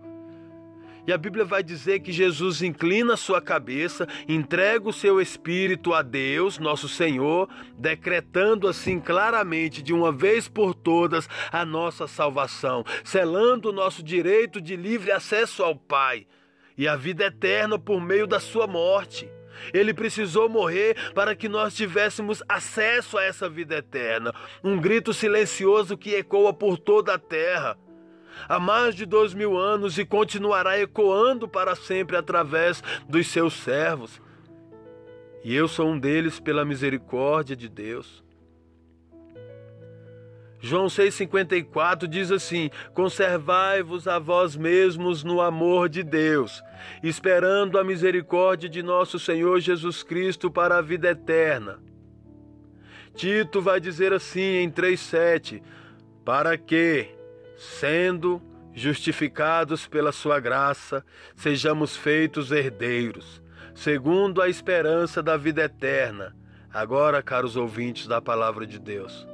E 1.06 1.12
a 1.12 1.18
Bíblia 1.18 1.44
vai 1.44 1.62
dizer 1.62 2.00
que 2.00 2.12
Jesus 2.14 2.62
inclina 2.62 3.18
sua 3.18 3.42
cabeça, 3.42 4.08
entrega 4.28 4.88
o 4.88 4.94
seu 4.94 5.20
espírito 5.20 5.94
a 5.94 6.02
Deus, 6.02 6.58
nosso 6.58 6.88
Senhor, 6.88 7.50
decretando 7.78 8.70
assim 8.70 9.00
claramente, 9.00 9.82
de 9.82 9.94
uma 9.94 10.14
vez 10.14 10.48
por 10.48 10.74
todas, 10.74 11.28
a 11.52 11.66
nossa 11.66 12.08
salvação, 12.08 12.86
selando 13.04 13.70
o 13.70 13.74
nosso 13.74 14.02
direito 14.02 14.62
de 14.62 14.78
livre 14.78 15.12
acesso 15.12 15.62
ao 15.62 15.76
Pai 15.76 16.26
e 16.78 16.88
a 16.88 16.96
vida 16.96 17.26
eterna 17.26 17.78
por 17.78 18.02
meio 18.02 18.26
da 18.26 18.40
sua 18.40 18.66
morte. 18.66 19.30
Ele 19.74 19.94
precisou 19.94 20.50
morrer 20.50 20.96
para 21.14 21.36
que 21.36 21.48
nós 21.50 21.76
tivéssemos 21.76 22.44
acesso 22.48 23.18
a 23.18 23.24
essa 23.24 23.50
vida 23.50 23.76
eterna. 23.76 24.34
Um 24.64 24.80
grito 24.80 25.14
silencioso 25.14 25.98
que 25.98 26.16
ecoa 26.16 26.54
por 26.54 26.78
toda 26.78 27.14
a 27.14 27.20
terra 27.20 27.78
há 28.48 28.60
mais 28.60 28.96
de 28.96 29.06
dois 29.06 29.34
mil 29.34 29.58
anos 29.58 29.98
e 29.98 30.06
continuará 30.06 30.80
ecoando 30.80 31.48
para 31.48 31.76
sempre 31.76 32.18
através 32.18 32.84
dos 33.08 33.28
seus 33.28 33.54
servos. 33.54 34.22
E 35.44 35.54
eu 35.54 35.68
sou 35.68 35.90
um 35.90 36.00
deles 36.00 36.40
pela 36.40 36.64
misericórdia 36.64 37.56
de 37.56 37.68
Deus. 37.68 38.23
João 40.66 40.86
6,54 40.86 42.08
diz 42.08 42.32
assim: 42.32 42.70
Conservai-vos 42.94 44.08
a 44.08 44.18
vós 44.18 44.56
mesmos 44.56 45.22
no 45.22 45.42
amor 45.42 45.90
de 45.90 46.04
Deus, 46.04 46.64
esperando 47.04 47.78
a 47.78 47.84
misericórdia 47.84 48.70
de 48.70 48.82
nosso 48.82 49.20
Senhor 49.20 49.60
Jesus 49.60 50.04
Cristo 50.04 50.50
para 50.50 50.78
a 50.78 50.82
vida 50.82 51.10
eterna. 51.10 51.80
Tito 53.14 53.62
vai 53.62 53.82
dizer 53.82 54.14
assim 54.14 54.62
em 54.62 54.72
3,7: 54.72 55.62
Para 56.24 56.58
que, 56.58 57.10
sendo 57.58 58.42
justificados 58.74 59.86
pela 59.86 60.14
sua 60.14 60.40
graça, 60.40 61.06
sejamos 61.36 61.98
feitos 61.98 62.54
herdeiros, 62.54 63.44
segundo 63.76 64.42
a 64.42 64.48
esperança 64.48 65.22
da 65.22 65.36
vida 65.36 65.64
eterna. 65.64 66.34
Agora, 66.74 67.22
caros 67.22 67.58
ouvintes 67.58 68.08
da 68.08 68.22
palavra 68.22 68.66
de 68.66 68.80
Deus, 68.80 69.28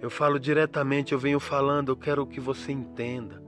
eu 0.00 0.10
falo 0.10 0.38
diretamente, 0.38 1.12
eu 1.12 1.18
venho 1.18 1.40
falando, 1.40 1.92
eu 1.92 1.96
quero 1.96 2.26
que 2.26 2.40
você 2.40 2.72
entenda. 2.72 3.42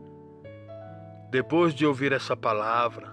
Depois 1.30 1.74
de 1.74 1.86
ouvir 1.86 2.12
essa 2.12 2.36
palavra, 2.36 3.12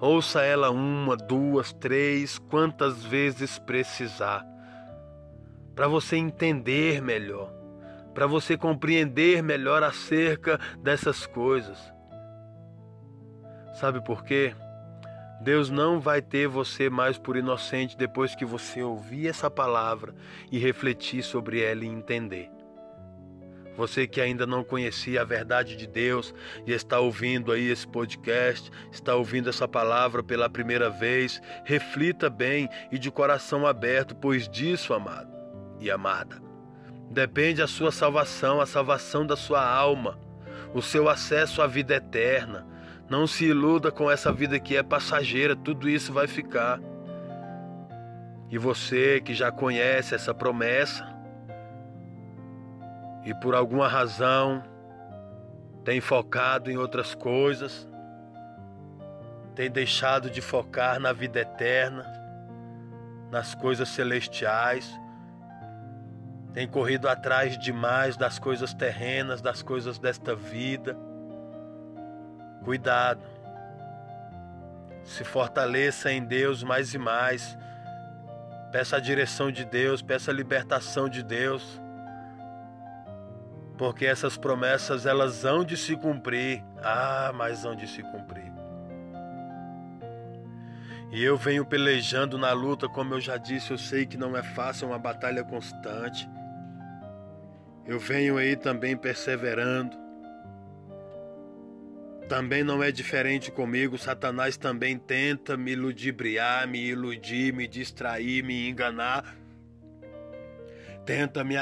ouça 0.00 0.42
ela 0.42 0.70
uma, 0.70 1.16
duas, 1.16 1.72
três, 1.72 2.38
quantas 2.38 3.04
vezes 3.04 3.58
precisar, 3.58 4.46
para 5.74 5.86
você 5.86 6.16
entender 6.16 7.02
melhor 7.02 7.62
para 8.14 8.26
você 8.26 8.56
compreender 8.56 9.42
melhor 9.42 9.82
acerca 9.82 10.58
dessas 10.78 11.26
coisas. 11.26 11.78
Sabe 13.74 14.04
por 14.04 14.24
quê? 14.24 14.54
Deus 15.40 15.70
não 15.70 15.98
vai 15.98 16.22
ter 16.22 16.46
você 16.46 16.88
mais 16.88 17.18
por 17.18 17.36
inocente 17.36 17.96
depois 17.96 18.34
que 18.34 18.44
você 18.44 18.82
ouvir 18.82 19.26
essa 19.26 19.50
palavra 19.50 20.14
e 20.52 20.58
refletir 20.58 21.22
sobre 21.22 21.62
ela 21.62 21.84
e 21.84 21.88
entender. 21.88 22.50
Você 23.76 24.06
que 24.06 24.20
ainda 24.20 24.46
não 24.46 24.62
conhecia 24.62 25.22
a 25.22 25.24
verdade 25.24 25.76
de 25.76 25.86
Deus 25.86 26.34
e 26.66 26.72
está 26.72 27.00
ouvindo 27.00 27.52
aí 27.52 27.70
esse 27.70 27.86
podcast, 27.86 28.70
está 28.90 29.14
ouvindo 29.14 29.48
essa 29.48 29.66
palavra 29.66 30.22
pela 30.22 30.50
primeira 30.50 30.90
vez, 30.90 31.40
reflita 31.64 32.28
bem 32.28 32.68
e 32.90 32.98
de 32.98 33.10
coração 33.10 33.66
aberto, 33.66 34.14
pois 34.14 34.48
disso, 34.48 34.92
amado 34.92 35.32
e 35.80 35.90
amada, 35.90 36.40
Depende 37.12 37.60
a 37.60 37.66
sua 37.66 37.92
salvação, 37.92 38.58
a 38.58 38.64
salvação 38.64 39.26
da 39.26 39.36
sua 39.36 39.62
alma, 39.62 40.18
o 40.72 40.80
seu 40.80 41.10
acesso 41.10 41.60
à 41.60 41.66
vida 41.66 41.94
eterna. 41.94 42.66
Não 43.06 43.26
se 43.26 43.44
iluda 43.44 43.90
com 43.90 44.10
essa 44.10 44.32
vida 44.32 44.58
que 44.58 44.74
é 44.74 44.82
passageira, 44.82 45.54
tudo 45.54 45.90
isso 45.90 46.10
vai 46.10 46.26
ficar. 46.26 46.80
E 48.50 48.56
você 48.56 49.20
que 49.20 49.34
já 49.34 49.52
conhece 49.52 50.14
essa 50.14 50.32
promessa 50.32 51.06
e 53.24 53.34
por 53.34 53.54
alguma 53.54 53.88
razão 53.88 54.62
tem 55.84 56.00
focado 56.00 56.70
em 56.70 56.76
outras 56.76 57.14
coisas, 57.14 57.88
tem 59.54 59.70
deixado 59.70 60.30
de 60.30 60.40
focar 60.40 60.98
na 60.98 61.12
vida 61.12 61.40
eterna, 61.40 62.04
nas 63.30 63.54
coisas 63.54 63.88
celestiais, 63.88 64.98
tem 66.52 66.68
corrido 66.68 67.08
atrás 67.08 67.58
demais 67.58 68.16
das 68.16 68.38
coisas 68.38 68.74
terrenas, 68.74 69.40
das 69.40 69.62
coisas 69.62 69.98
desta 69.98 70.34
vida. 70.34 70.96
Cuidado. 72.62 73.22
Se 75.02 75.24
fortaleça 75.24 76.12
em 76.12 76.22
Deus 76.22 76.62
mais 76.62 76.92
e 76.92 76.98
mais. 76.98 77.56
Peça 78.70 78.96
a 78.96 79.00
direção 79.00 79.50
de 79.50 79.64
Deus, 79.64 80.02
peça 80.02 80.30
a 80.30 80.34
libertação 80.34 81.08
de 81.08 81.22
Deus. 81.22 81.81
Porque 83.82 84.06
essas 84.06 84.36
promessas 84.36 85.06
elas 85.06 85.44
hão 85.44 85.64
de 85.64 85.76
se 85.76 85.96
cumprir. 85.96 86.62
Ah, 86.84 87.32
mas 87.34 87.64
hão 87.64 87.74
de 87.74 87.88
se 87.88 88.00
cumprir. 88.00 88.52
E 91.10 91.20
eu 91.20 91.36
venho 91.36 91.66
pelejando 91.66 92.38
na 92.38 92.52
luta, 92.52 92.88
como 92.88 93.14
eu 93.14 93.20
já 93.20 93.36
disse, 93.36 93.72
eu 93.72 93.76
sei 93.76 94.06
que 94.06 94.16
não 94.16 94.36
é 94.36 94.42
fácil, 94.44 94.84
é 94.84 94.88
uma 94.90 95.00
batalha 95.00 95.42
constante. 95.42 96.30
Eu 97.84 97.98
venho 97.98 98.38
aí 98.38 98.54
também 98.54 98.96
perseverando. 98.96 99.96
Também 102.28 102.62
não 102.62 102.84
é 102.84 102.92
diferente 102.92 103.50
comigo, 103.50 103.98
Satanás 103.98 104.56
também 104.56 104.96
tenta 104.96 105.56
me 105.56 105.74
ludibriar, 105.74 106.68
me 106.68 106.86
iludir, 106.86 107.52
me 107.52 107.66
distrair, 107.66 108.44
me 108.44 108.68
enganar. 108.68 109.41
Tenta 111.04 111.42
me, 111.42 111.54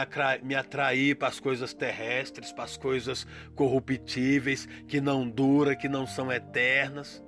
me 0.42 0.54
atrair 0.54 1.16
para 1.16 1.28
as 1.28 1.40
coisas 1.40 1.72
terrestres, 1.72 2.52
para 2.52 2.64
as 2.64 2.76
coisas 2.76 3.26
corruptíveis, 3.54 4.66
que 4.86 5.00
não 5.00 5.28
duram, 5.28 5.76
que 5.76 5.88
não 5.88 6.06
são 6.06 6.30
eternas. 6.30 7.22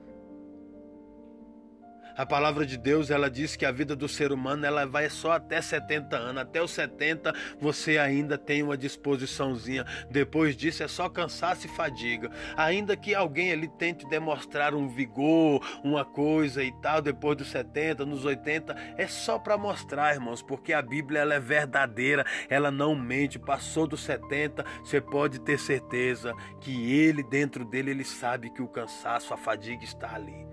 A 2.17 2.27
palavra 2.27 2.67
de 2.67 2.77
Deus, 2.77 3.11
ela 3.11 3.31
diz 3.31 3.57
que 3.57 3.65
a 3.65 3.73
vida 3.73 3.97
do 3.97 4.09
ser 4.09 4.33
humano, 4.33 4.67
ela 4.67 4.87
vai 4.87 5.09
só 5.09 5.33
até 5.33 5.61
70 5.61 6.17
anos. 6.17 6.43
Até 6.43 6.63
os 6.63 6.71
70 6.71 7.35
você 7.59 7.99
ainda 7.99 8.37
tem 8.37 8.63
uma 8.63 8.77
disposiçãozinha. 8.77 9.87
Depois 10.11 10.57
disso 10.57 10.83
é 10.83 10.89
só 10.89 11.09
cansaço 11.09 11.67
e 11.67 11.71
fadiga. 11.71 12.31
Ainda 12.57 12.97
que 12.97 13.15
alguém 13.15 13.53
ali 13.53 13.69
tente 13.69 14.07
demonstrar 14.09 14.75
um 14.75 14.89
vigor, 14.89 15.65
uma 15.83 16.05
coisa 16.05 16.63
e 16.63 16.73
tal, 16.81 17.01
depois 17.01 17.37
dos 17.37 17.51
70, 17.51 18.05
nos 18.05 18.25
80, 18.25 18.77
é 18.97 19.07
só 19.07 19.39
para 19.39 19.57
mostrar, 19.57 20.15
irmãos, 20.15 20.43
porque 20.43 20.73
a 20.73 20.83
Bíblia 20.83 21.21
ela 21.21 21.35
é 21.35 21.41
verdadeira, 21.41 22.27
ela 22.49 22.71
não 22.71 22.95
mente. 22.95 23.39
Passou 23.39 23.87
dos 23.87 24.03
70, 24.03 24.65
você 24.85 25.01
pode 25.01 25.41
ter 25.41 25.59
certeza 25.59 26.35
que 26.61 26.93
ele 26.93 27.23
dentro 27.23 27.65
dele 27.65 27.91
ele 27.91 28.05
sabe 28.05 28.51
que 28.51 28.63
o 28.63 28.69
cansaço, 28.69 29.33
a 29.33 29.37
fadiga 29.37 29.85
está 29.85 30.15
ali. 30.15 30.52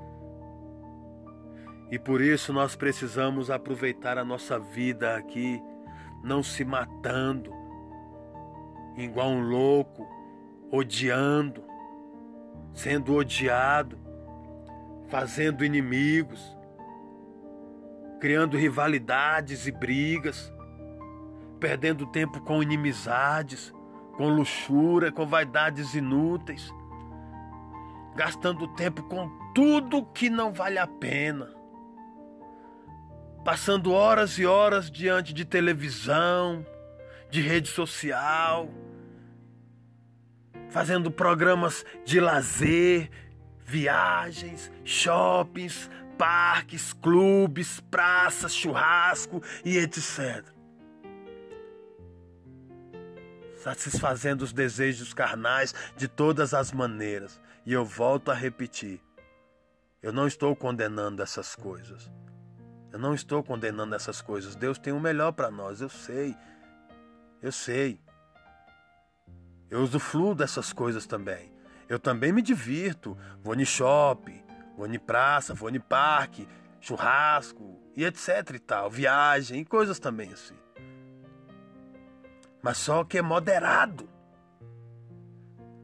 E 1.92 1.98
por 1.98 2.22
isso 2.22 2.54
nós 2.54 2.76
precisamos 2.76 3.50
aproveitar 3.50 4.18
a 4.18 4.24
nossa 4.24 4.60
vida 4.60 5.18
aqui, 5.18 5.62
não 6.24 6.44
se 6.44 6.64
matando, 6.64 7.52
igual 8.96 9.30
um 9.30 9.42
louco, 9.42 10.08
odiando, 10.72 11.64
sendo 12.74 13.16
odiado, 13.16 13.98
fazendo 15.08 15.66
inimigos, 15.66 16.56
criando 18.20 18.56
rivalidades 18.56 19.66
e 19.66 19.72
brigas, 19.72 20.54
perdendo 21.60 22.06
tempo 22.06 22.40
com 22.42 22.62
inimizades, 22.62 23.74
com 24.16 24.28
luxúria, 24.30 25.12
com 25.12 25.26
vaidades 25.26 25.96
inúteis, 25.96 26.72
gastando 28.16 28.68
tempo 28.76 29.02
com 29.04 29.28
tudo 29.56 30.06
que 30.06 30.30
não 30.30 30.54
vale 30.54 30.78
a 30.78 30.86
pena 30.86 31.59
passando 33.44 33.92
horas 33.92 34.38
e 34.38 34.46
horas 34.46 34.92
diante 34.92 35.34
de 35.34 35.46
televisão, 35.46 36.66
de 37.30 37.42
rede 37.42 37.68
social, 37.68 38.70
fazendo 40.70 41.12
programas 41.12 41.86
de 42.06 42.20
lazer, 42.20 43.10
viagens, 43.66 44.72
shoppings, 44.84 45.90
parques, 46.18 46.92
clubes, 46.94 47.80
praças, 47.80 48.54
churrasco 48.54 49.42
e 49.64 49.78
etc. 49.78 50.44
Satisfazendo 53.56 54.44
os 54.44 54.54
desejos 54.54 55.14
carnais 55.14 55.74
de 55.96 56.08
todas 56.08 56.54
as 56.54 56.72
maneiras. 56.72 57.40
E 57.66 57.74
eu 57.74 57.86
volto 57.86 58.32
a 58.32 58.34
repetir: 58.34 59.02
eu 60.02 60.14
não 60.14 60.28
estou 60.28 60.56
condenando 60.56 61.22
essas 61.22 61.56
coisas. 61.56 62.10
Eu 62.92 63.00
não 63.00 63.14
estou 63.14 63.44
condenando 63.44 63.96
essas 63.96 64.22
coisas. 64.22 64.56
Deus 64.56 64.80
tem 64.80 64.92
o 64.92 65.00
melhor 65.00 65.32
para 65.32 65.52
nós, 65.52 65.82
eu 65.82 65.90
sei. 65.90 66.36
Eu 67.42 67.52
sei. 67.52 68.02
Eu 69.70 69.82
usufruo 69.82 70.34
dessas 70.34 70.74
coisas 70.74 71.06
também. 71.06 71.54
Eu 71.88 72.00
também 72.00 72.32
me 72.32 72.42
divirto. 72.42 73.18
Vou 73.44 73.56
no 73.56 73.66
shopping, 73.66 74.44
vou 74.76 74.88
no 74.88 75.00
praça, 75.00 75.54
vou 75.54 75.72
no 75.72 75.80
parque, 75.80 76.48
churrasco 76.80 77.80
e 77.96 78.04
etc 78.04 78.52
e 78.56 78.60
tal. 78.60 78.90
Viagem 78.90 79.64
coisas 79.64 80.00
também 80.00 80.34
assim. 80.34 80.58
Mas 82.62 82.78
só 82.78 83.04
que 83.04 83.18
é 83.18 83.22
moderado. 83.22 84.10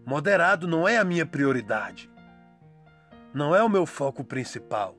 Moderado 0.06 0.68
não 0.68 0.88
é 0.88 0.98
a 0.98 1.04
minha 1.04 1.26
prioridade. 1.26 2.10
Não 3.34 3.56
é 3.56 3.64
o 3.64 3.70
meu 3.70 3.86
foco 3.86 4.24
principal. 4.24 4.98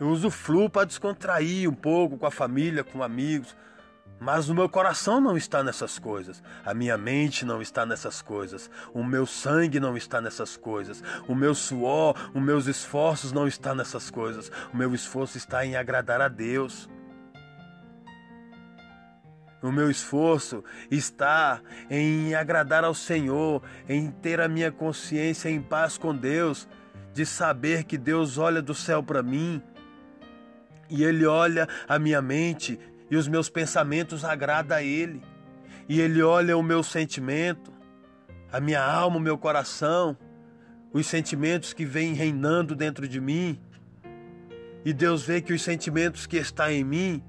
Eu 0.00 0.08
uso 0.08 0.30
flu 0.30 0.70
para 0.70 0.86
descontrair 0.86 1.68
um 1.68 1.74
pouco 1.74 2.16
com 2.16 2.24
a 2.24 2.30
família, 2.30 2.82
com 2.82 3.02
amigos. 3.02 3.54
Mas 4.18 4.48
o 4.48 4.54
meu 4.54 4.68
coração 4.68 5.20
não 5.20 5.36
está 5.36 5.62
nessas 5.62 5.98
coisas, 5.98 6.42
a 6.64 6.74
minha 6.74 6.98
mente 6.98 7.44
não 7.44 7.62
está 7.62 7.86
nessas 7.86 8.20
coisas, 8.20 8.70
o 8.92 9.02
meu 9.02 9.24
sangue 9.24 9.80
não 9.80 9.96
está 9.96 10.20
nessas 10.20 10.58
coisas, 10.58 11.02
o 11.26 11.34
meu 11.34 11.54
suor, 11.54 12.14
os 12.34 12.42
meus 12.42 12.66
esforços 12.66 13.32
não 13.32 13.48
estão 13.48 13.74
nessas 13.74 14.10
coisas, 14.10 14.52
o 14.74 14.76
meu 14.76 14.94
esforço 14.94 15.38
está 15.38 15.64
em 15.64 15.74
agradar 15.74 16.20
a 16.20 16.28
Deus. 16.28 16.86
O 19.62 19.72
meu 19.72 19.90
esforço 19.90 20.62
está 20.90 21.60
em 21.88 22.34
agradar 22.34 22.84
ao 22.84 22.94
Senhor, 22.94 23.62
em 23.88 24.10
ter 24.10 24.38
a 24.38 24.48
minha 24.48 24.70
consciência 24.70 25.48
em 25.48 25.62
paz 25.62 25.96
com 25.96 26.14
Deus, 26.14 26.68
de 27.14 27.24
saber 27.24 27.84
que 27.84 27.96
Deus 27.96 28.36
olha 28.36 28.60
do 28.60 28.74
céu 28.74 29.02
para 29.02 29.22
mim 29.22 29.62
e 30.90 31.04
Ele 31.04 31.24
olha 31.24 31.68
a 31.88 31.98
minha 31.98 32.20
mente 32.20 32.78
e 33.10 33.16
os 33.16 33.28
meus 33.28 33.48
pensamentos 33.48 34.24
agrada 34.24 34.76
a 34.76 34.82
Ele. 34.82 35.22
E 35.88 36.00
Ele 36.00 36.22
olha 36.22 36.56
o 36.56 36.62
meu 36.62 36.82
sentimento, 36.82 37.72
a 38.52 38.60
minha 38.60 38.82
alma, 38.82 39.16
o 39.16 39.20
meu 39.20 39.38
coração, 39.38 40.16
os 40.92 41.06
sentimentos 41.06 41.72
que 41.72 41.84
vêm 41.84 42.14
reinando 42.14 42.74
dentro 42.74 43.06
de 43.06 43.20
mim. 43.20 43.60
E 44.84 44.92
Deus 44.92 45.22
vê 45.22 45.40
que 45.40 45.52
os 45.52 45.62
sentimentos 45.62 46.26
que 46.26 46.36
estão 46.36 46.70
em 46.70 46.84
mim 46.84 47.22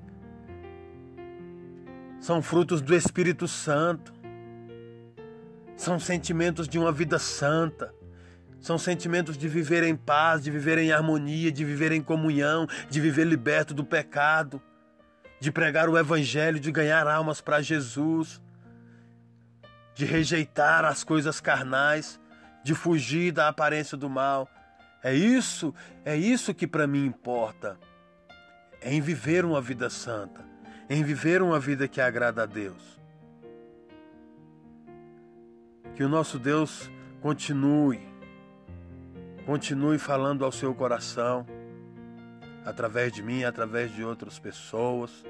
são 2.20 2.42
frutos 2.42 2.82
do 2.82 2.96
Espírito 2.96 3.48
Santo. 3.48 4.14
São 5.76 6.00
sentimentos 6.00 6.68
de 6.68 6.78
uma 6.78 6.92
vida 6.92 7.18
santa 7.18 7.94
são 8.62 8.78
sentimentos 8.78 9.36
de 9.36 9.48
viver 9.50 9.84
em 9.84 9.96
paz, 9.96 10.44
de 10.44 10.52
viver 10.52 10.78
em 10.78 10.92
harmonia, 10.92 11.52
de 11.52 11.66
viver 11.66 11.92
em 11.92 12.02
comunhão, 12.02 12.68
de 12.88 13.02
viver 13.02 13.26
liberto 13.26 13.74
do 13.74 13.84
pecado, 13.84 14.62
de 15.40 15.52
pregar 15.52 15.90
o 15.90 15.98
Evangelho, 15.98 16.60
de 16.60 16.72
ganhar 16.72 17.08
almas 17.08 17.42
para 17.42 17.60
Jesus, 17.60 18.40
de 19.96 20.06
rejeitar 20.06 20.86
as 20.86 21.04
coisas 21.04 21.42
carnais, 21.42 22.20
de 22.64 22.76
fugir 22.76 23.32
da 23.32 23.48
aparência 23.48 23.98
do 23.98 24.08
mal. 24.08 24.48
É 25.04 25.12
isso, 25.12 25.74
é 26.06 26.16
isso 26.16 26.54
que 26.54 26.68
para 26.68 26.86
mim 26.86 27.04
importa. 27.04 27.80
É 28.80 28.94
em 28.94 29.02
viver 29.02 29.44
uma 29.44 29.60
vida 29.60 29.90
santa, 29.90 30.46
em 30.88 31.04
viver 31.04 31.42
uma 31.42 31.60
vida 31.60 31.88
que 31.88 32.00
agrada 32.00 32.44
a 32.44 32.46
Deus. 32.46 33.02
Que 35.96 36.04
o 36.04 36.10
nosso 36.10 36.38
Deus 36.38 36.90
continue 37.22 38.11
Continue 39.46 39.98
falando 39.98 40.46
ao 40.46 40.52
seu 40.52 40.74
coração, 40.74 41.46
através 42.64 43.12
de 43.12 43.24
mim, 43.24 43.44
através 43.44 43.94
de 43.94 44.04
outras 44.04 44.38
pessoas. 44.38 45.26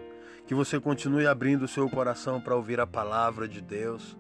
Que 0.46 0.54
você 0.54 0.80
continue 0.80 1.26
abrindo 1.26 1.64
o 1.64 1.68
seu 1.68 1.90
coração 1.90 2.42
para 2.42 2.56
ouvir 2.56 2.80
a 2.80 2.88
palavra 2.88 3.48
de 3.48 3.62
Deus. 3.62 4.18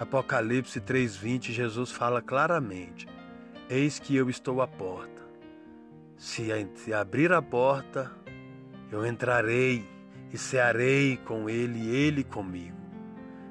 Apocalipse 0.00 0.80
3:20, 0.80 1.52
Jesus 1.52 1.92
fala 1.92 2.20
claramente: 2.20 3.06
Eis 3.70 4.00
que 4.00 4.16
eu 4.16 4.28
estou 4.28 4.60
à 4.60 4.66
porta. 4.66 5.22
Se 6.16 6.50
abrir 6.92 7.32
a 7.32 7.40
porta, 7.40 8.10
eu 8.90 9.06
entrarei 9.06 9.88
e 10.32 10.38
cearei 10.38 11.16
com 11.18 11.48
ele 11.48 11.78
e 11.78 11.94
ele 11.94 12.24
comigo. 12.24 12.76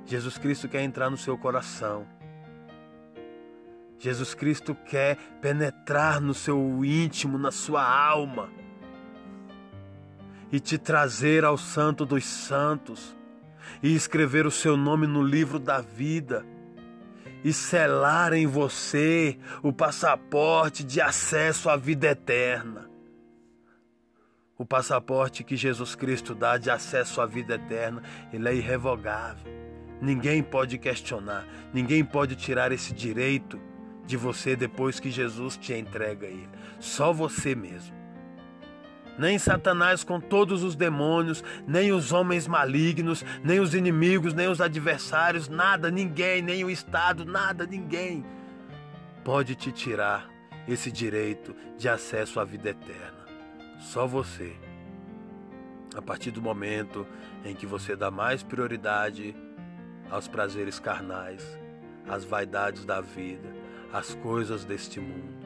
Jesus 0.06 0.38
Cristo 0.38 0.68
quer 0.68 0.82
entrar 0.82 1.10
no 1.10 1.18
seu 1.18 1.38
coração. 1.38 2.06
Jesus 4.04 4.34
Cristo 4.34 4.76
quer 4.76 5.16
penetrar 5.42 6.20
no 6.20 6.34
seu 6.34 6.84
íntimo, 6.84 7.38
na 7.38 7.52
sua 7.52 7.82
alma. 7.82 8.50
e 10.52 10.60
te 10.60 10.78
trazer 10.78 11.44
ao 11.44 11.58
Santo 11.58 12.06
dos 12.06 12.24
Santos 12.26 13.16
e 13.82 13.96
escrever 13.96 14.46
o 14.46 14.52
seu 14.52 14.78
nome 14.78 15.08
no 15.08 15.24
livro 15.24 15.58
da 15.58 15.82
vida 15.82 16.46
e 17.44 17.52
selar 17.52 18.34
em 18.34 18.46
você 18.46 19.40
o 19.64 19.74
passaporte 19.74 20.84
de 20.84 21.02
acesso 21.02 21.72
à 21.72 21.76
vida 21.76 22.06
eterna. 22.06 22.88
O 24.56 24.64
passaporte 24.64 25.44
que 25.44 25.56
Jesus 25.56 25.96
Cristo 25.96 26.36
dá 26.36 26.60
de 26.60 26.70
acesso 26.70 27.20
à 27.20 27.26
vida 27.26 27.56
eterna, 27.56 28.04
ele 28.32 28.48
é 28.48 28.54
irrevogável. 28.54 29.52
Ninguém 30.00 30.44
pode 30.44 30.78
questionar, 30.78 31.48
ninguém 31.74 32.06
pode 32.06 32.36
tirar 32.36 32.72
esse 32.72 32.94
direito 32.94 33.60
de 34.06 34.18
você 34.18 34.56
depois 34.56 35.00
que 35.00 35.10
Jesus 35.10 35.58
te 35.58 35.74
entrega 35.74 36.28
ele. 36.28 36.50
Só 36.80 37.14
você 37.14 37.56
mesmo 37.56 38.04
nem 39.16 39.38
Satanás 39.38 40.04
com 40.04 40.20
todos 40.20 40.64
os 40.64 40.76
demônios, 40.76 41.44
nem 41.68 41.92
os 41.92 42.12
homens 42.12 42.48
malignos, 42.48 43.24
nem 43.44 43.60
os 43.60 43.76
inimigos, 43.76 44.34
nem 44.34 44.48
os 44.48 44.60
adversários, 44.60 45.48
nada, 45.48 45.92
ninguém, 45.92 46.42
nem 46.42 46.64
o 46.64 46.70
Estado, 46.70 47.24
nada, 47.24 47.64
ninguém 47.64 48.26
pode 49.24 49.56
te 49.56 49.72
tirar 49.72 50.30
esse 50.68 50.92
direito 50.92 51.56
de 51.78 51.88
acesso 51.88 52.40
à 52.40 52.46
vida 52.46 52.70
eterna. 52.70 53.26
Só 53.80 54.06
você. 54.06 54.54
A 55.96 56.02
partir 56.02 56.32
do 56.32 56.42
momento 56.42 57.06
em 57.46 57.56
que 57.56 57.66
você 57.66 57.96
dá 57.96 58.10
mais 58.10 58.44
prioridade 58.44 59.36
aos 60.10 60.28
prazeres 60.28 60.80
carnais, 60.80 61.58
às 62.08 62.24
vaidades 62.26 62.86
da 62.86 63.00
vida, 63.00 63.50
às 63.94 64.14
coisas 64.16 64.66
deste 64.66 65.00
mundo, 65.00 65.44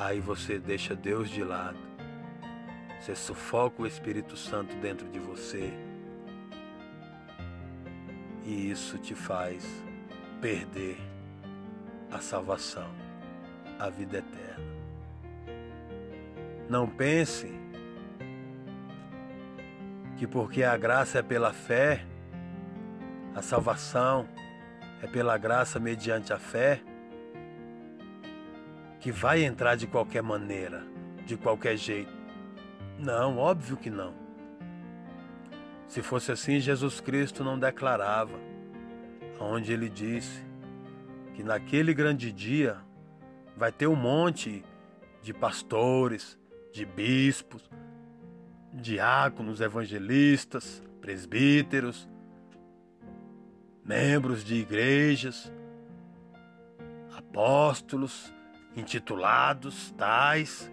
Aí 0.00 0.18
você 0.18 0.58
deixa 0.58 0.96
Deus 0.96 1.28
de 1.28 1.44
lado. 1.44 1.76
Você 2.98 3.14
sufoca 3.14 3.82
o 3.82 3.86
Espírito 3.86 4.34
Santo 4.34 4.74
dentro 4.76 5.06
de 5.10 5.18
você. 5.18 5.74
E 8.46 8.70
isso 8.70 8.96
te 8.96 9.14
faz 9.14 9.62
perder 10.40 10.96
a 12.10 12.18
salvação, 12.18 12.90
a 13.78 13.90
vida 13.90 14.18
eterna. 14.20 14.64
Não 16.66 16.88
pense 16.88 17.52
que 20.16 20.26
porque 20.26 20.64
a 20.64 20.78
graça 20.78 21.18
é 21.18 21.22
pela 21.22 21.52
fé, 21.52 22.06
a 23.34 23.42
salvação 23.42 24.26
é 25.02 25.06
pela 25.06 25.38
graça 25.38 25.78
mediante 25.78 26.32
a 26.32 26.38
fé, 26.38 26.82
que 29.00 29.10
vai 29.10 29.42
entrar 29.44 29.76
de 29.76 29.86
qualquer 29.86 30.22
maneira, 30.22 30.84
de 31.24 31.36
qualquer 31.36 31.76
jeito. 31.76 32.12
Não, 32.98 33.38
óbvio 33.38 33.76
que 33.76 33.88
não. 33.88 34.14
Se 35.88 36.02
fosse 36.02 36.30
assim, 36.30 36.60
Jesus 36.60 37.00
Cristo 37.00 37.42
não 37.42 37.58
declarava, 37.58 38.38
onde 39.40 39.72
ele 39.72 39.88
disse 39.88 40.44
que 41.34 41.42
naquele 41.42 41.94
grande 41.94 42.30
dia 42.30 42.76
vai 43.56 43.72
ter 43.72 43.86
um 43.86 43.96
monte 43.96 44.62
de 45.22 45.32
pastores, 45.32 46.38
de 46.72 46.84
bispos, 46.84 47.70
diáconos, 48.72 49.60
evangelistas, 49.60 50.82
presbíteros, 51.00 52.08
membros 53.90 54.44
de 54.44 54.54
igrejas, 54.54 55.52
apóstolos, 57.18 58.32
intitulados 58.76 59.90
tais, 59.98 60.70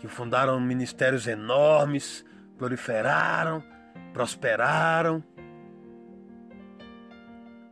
que 0.00 0.08
fundaram 0.08 0.58
ministérios 0.58 1.26
enormes, 1.26 2.24
proliferaram, 2.56 3.62
prosperaram. 4.14 5.22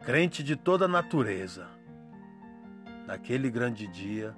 Crente 0.05 0.43
de 0.43 0.55
toda 0.55 0.87
natureza, 0.87 1.67
naquele 3.07 3.51
grande 3.51 3.87
dia, 3.87 4.37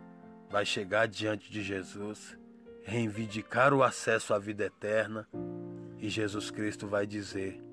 vai 0.49 0.65
chegar 0.65 1.09
diante 1.09 1.51
de 1.51 1.61
Jesus, 1.61 2.39
reivindicar 2.85 3.75
o 3.75 3.83
acesso 3.83 4.33
à 4.33 4.39
vida 4.39 4.65
eterna 4.65 5.27
e 5.99 6.09
Jesus 6.09 6.53
Cristo 6.53 6.87
vai 6.87 7.05
dizer 7.05 7.72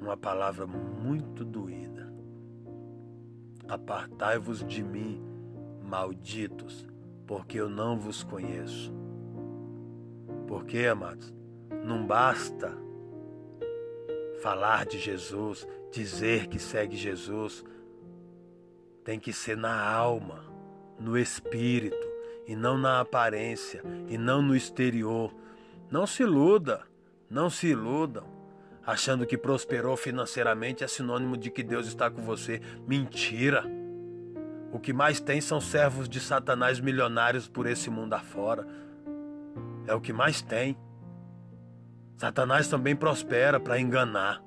uma 0.00 0.16
palavra 0.16 0.66
muito 0.66 1.44
doída 1.44 1.90
Apartai-vos 3.70 4.66
de 4.66 4.82
mim, 4.82 5.22
malditos, 5.84 6.88
porque 7.24 7.60
eu 7.60 7.68
não 7.70 7.96
vos 7.96 8.24
conheço. 8.24 8.92
Porque, 10.48 10.86
amados, 10.86 11.32
não 11.84 12.04
basta 12.04 12.76
falar 14.42 14.86
de 14.86 14.98
Jesus, 14.98 15.68
dizer 15.92 16.48
que 16.48 16.58
segue 16.58 16.96
Jesus, 16.96 17.64
tem 19.04 19.20
que 19.20 19.32
ser 19.32 19.56
na 19.56 19.88
alma, 19.88 20.42
no 20.98 21.16
espírito, 21.16 22.10
e 22.48 22.56
não 22.56 22.76
na 22.76 22.98
aparência, 22.98 23.84
e 24.08 24.18
não 24.18 24.42
no 24.42 24.56
exterior. 24.56 25.32
Não 25.88 26.08
se 26.08 26.24
iluda, 26.24 26.82
não 27.30 27.48
se 27.48 27.68
iludam 27.68 28.24
achando 28.90 29.24
que 29.24 29.38
prosperou 29.38 29.96
financeiramente 29.96 30.82
é 30.82 30.88
sinônimo 30.88 31.36
de 31.36 31.48
que 31.48 31.62
Deus 31.62 31.86
está 31.86 32.10
com 32.10 32.22
você. 32.22 32.60
Mentira! 32.88 33.64
O 34.72 34.80
que 34.80 34.92
mais 34.92 35.20
tem 35.20 35.40
são 35.40 35.60
servos 35.60 36.08
de 36.08 36.18
Satanás 36.18 36.80
milionários 36.80 37.46
por 37.46 37.66
esse 37.66 37.88
mundo 37.88 38.14
afora. 38.14 38.66
É 39.86 39.94
o 39.94 40.00
que 40.00 40.12
mais 40.12 40.42
tem. 40.42 40.76
Satanás 42.16 42.66
também 42.66 42.96
prospera 42.96 43.60
para 43.60 43.78
enganar 43.78 44.42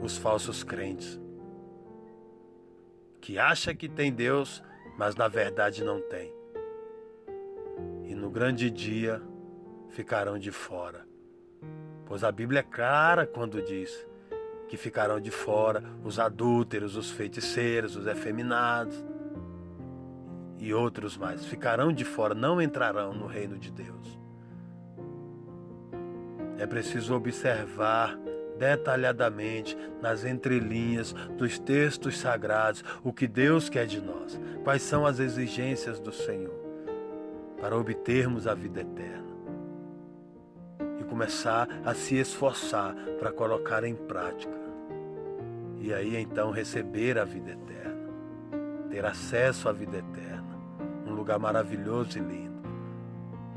os 0.00 0.18
falsos 0.18 0.64
crentes 0.64 1.20
que 3.20 3.38
acha 3.38 3.74
que 3.74 3.88
tem 3.88 4.12
Deus, 4.12 4.62
mas 4.98 5.16
na 5.16 5.26
verdade 5.26 5.82
não 5.82 6.00
tem. 6.00 6.32
E 8.04 8.14
no 8.14 8.30
grande 8.30 8.68
dia 8.68 9.22
ficarão 9.88 10.38
de 10.38 10.52
fora 10.52 11.05
pois 12.06 12.22
a 12.22 12.30
Bíblia 12.30 12.60
é 12.60 12.62
clara 12.62 13.26
quando 13.26 13.60
diz 13.60 14.06
que 14.68 14.76
ficarão 14.76 15.20
de 15.20 15.30
fora 15.30 15.82
os 16.04 16.18
adúlteros, 16.18 16.96
os 16.96 17.10
feiticeiros, 17.10 17.96
os 17.96 18.06
efeminados 18.06 19.04
e 20.58 20.72
outros 20.72 21.16
mais. 21.16 21.44
Ficarão 21.44 21.92
de 21.92 22.04
fora, 22.04 22.34
não 22.34 22.62
entrarão 22.62 23.12
no 23.12 23.26
reino 23.26 23.58
de 23.58 23.70
Deus. 23.70 24.18
É 26.58 26.66
preciso 26.66 27.14
observar 27.14 28.18
detalhadamente 28.58 29.76
nas 30.00 30.24
entrelinhas 30.24 31.12
dos 31.36 31.58
textos 31.58 32.18
sagrados 32.18 32.82
o 33.04 33.12
que 33.12 33.26
Deus 33.26 33.68
quer 33.68 33.86
de 33.86 34.00
nós, 34.00 34.40
quais 34.64 34.80
são 34.80 35.04
as 35.04 35.18
exigências 35.18 36.00
do 36.00 36.10
Senhor 36.10 36.54
para 37.60 37.76
obtermos 37.76 38.46
a 38.46 38.54
vida 38.54 38.80
eterna 38.80 39.25
começar 41.06 41.68
a 41.84 41.94
se 41.94 42.16
esforçar 42.16 42.94
para 43.18 43.32
colocar 43.32 43.84
em 43.84 43.94
prática. 43.94 44.56
E 45.78 45.92
aí 45.92 46.16
então 46.16 46.50
receber 46.50 47.18
a 47.18 47.24
vida 47.24 47.52
eterna, 47.52 48.08
ter 48.90 49.04
acesso 49.04 49.68
à 49.68 49.72
vida 49.72 49.98
eterna, 49.98 50.58
um 51.06 51.14
lugar 51.14 51.38
maravilhoso 51.38 52.18
e 52.18 52.20
lindo. 52.20 52.56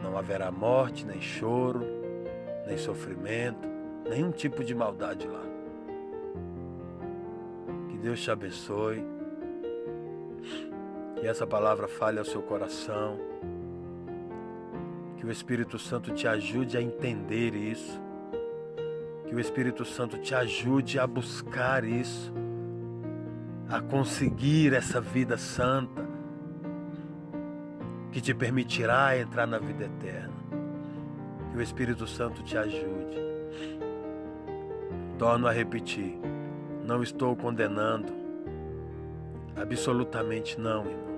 Não 0.01 0.17
haverá 0.17 0.51
morte, 0.51 1.05
nem 1.05 1.21
choro, 1.21 1.85
nem 2.67 2.77
sofrimento, 2.77 3.67
nenhum 4.07 4.31
tipo 4.31 4.63
de 4.63 4.73
maldade 4.73 5.27
lá. 5.27 5.43
Que 7.89 7.97
Deus 7.97 8.21
te 8.21 8.31
abençoe. 8.31 9.03
Que 11.19 11.27
essa 11.27 11.45
palavra 11.45 11.87
fale 11.87 12.19
ao 12.19 12.25
seu 12.25 12.41
coração 12.41 13.19
que 15.19 15.25
o 15.25 15.31
Espírito 15.31 15.77
Santo 15.77 16.13
te 16.13 16.25
ajude 16.25 16.77
a 16.77 16.81
entender 16.81 17.53
isso. 17.53 18.01
Que 19.27 19.35
o 19.35 19.39
Espírito 19.39 19.83
Santo 19.83 20.17
te 20.17 20.33
ajude 20.33 20.97
a 20.97 21.05
buscar 21.05 21.83
isso, 21.83 22.33
a 23.67 23.81
conseguir 23.81 24.73
essa 24.73 25.01
vida 25.01 25.37
santa 25.37 26.07
que 28.13 28.21
te 28.21 28.33
permitirá 28.33 29.17
entrar 29.19 29.45
na 29.45 29.59
vida 29.59 29.85
eterna. 29.85 30.33
Que 31.51 31.57
o 31.57 31.61
Espírito 31.61 32.07
Santo 32.07 32.41
te 32.41 32.57
ajude. 32.57 33.19
Torno 35.17 35.47
a 35.47 35.51
repetir: 35.51 36.17
não 36.85 37.03
estou 37.03 37.35
condenando, 37.35 38.13
absolutamente 39.61 40.57
não, 40.57 40.85
irmãos. 40.85 41.09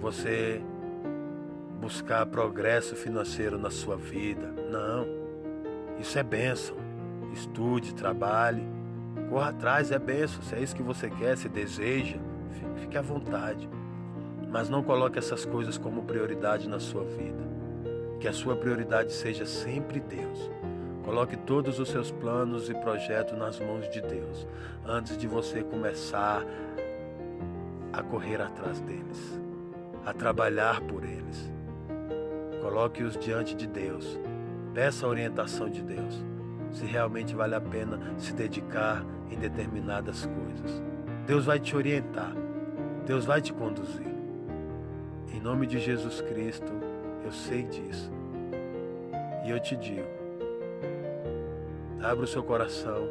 Você 0.00 0.60
buscar 1.88 2.26
progresso 2.26 2.94
financeiro 2.94 3.56
na 3.56 3.70
sua 3.70 3.96
vida. 3.96 4.52
Não. 4.70 5.06
Isso 5.98 6.18
é 6.18 6.22
bênção. 6.22 6.76
Estude, 7.32 7.94
trabalhe, 7.94 8.62
corra 9.30 9.48
atrás, 9.48 9.90
é 9.90 9.98
bênção. 9.98 10.42
Se 10.42 10.54
é 10.54 10.60
isso 10.60 10.76
que 10.76 10.82
você 10.82 11.08
quer, 11.08 11.34
se 11.38 11.48
deseja, 11.48 12.18
fique 12.76 12.98
à 12.98 13.00
vontade. 13.00 13.66
Mas 14.50 14.68
não 14.68 14.82
coloque 14.82 15.18
essas 15.18 15.46
coisas 15.46 15.78
como 15.78 16.02
prioridade 16.02 16.68
na 16.68 16.78
sua 16.78 17.04
vida. 17.04 17.48
Que 18.20 18.28
a 18.28 18.34
sua 18.34 18.54
prioridade 18.54 19.10
seja 19.10 19.46
sempre 19.46 19.98
Deus. 19.98 20.50
Coloque 21.06 21.38
todos 21.38 21.78
os 21.78 21.88
seus 21.88 22.10
planos 22.10 22.68
e 22.68 22.74
projetos 22.74 23.38
nas 23.38 23.58
mãos 23.58 23.88
de 23.88 24.02
Deus 24.02 24.46
antes 24.86 25.16
de 25.16 25.26
você 25.26 25.62
começar 25.62 26.44
a 27.94 28.02
correr 28.02 28.42
atrás 28.42 28.78
deles, 28.82 29.40
a 30.04 30.12
trabalhar 30.12 30.82
por 30.82 31.02
eles. 31.02 31.17
Coloque-os 32.68 33.16
diante 33.16 33.56
de 33.56 33.66
Deus. 33.66 34.20
Peça 34.74 35.06
a 35.06 35.08
orientação 35.08 35.70
de 35.70 35.82
Deus, 35.82 36.22
se 36.70 36.84
realmente 36.84 37.34
vale 37.34 37.54
a 37.54 37.60
pena 37.62 37.98
se 38.18 38.34
dedicar 38.34 39.02
em 39.30 39.38
determinadas 39.38 40.26
coisas. 40.26 40.82
Deus 41.26 41.46
vai 41.46 41.58
te 41.58 41.74
orientar, 41.74 42.30
Deus 43.06 43.24
vai 43.24 43.40
te 43.40 43.54
conduzir. 43.54 44.12
Em 45.32 45.40
nome 45.40 45.66
de 45.66 45.78
Jesus 45.78 46.20
Cristo, 46.20 46.70
eu 47.24 47.32
sei 47.32 47.62
disso. 47.62 48.12
E 49.46 49.50
eu 49.50 49.58
te 49.58 49.74
digo: 49.74 50.06
abra 52.02 52.24
o 52.24 52.28
seu 52.28 52.42
coração 52.42 53.08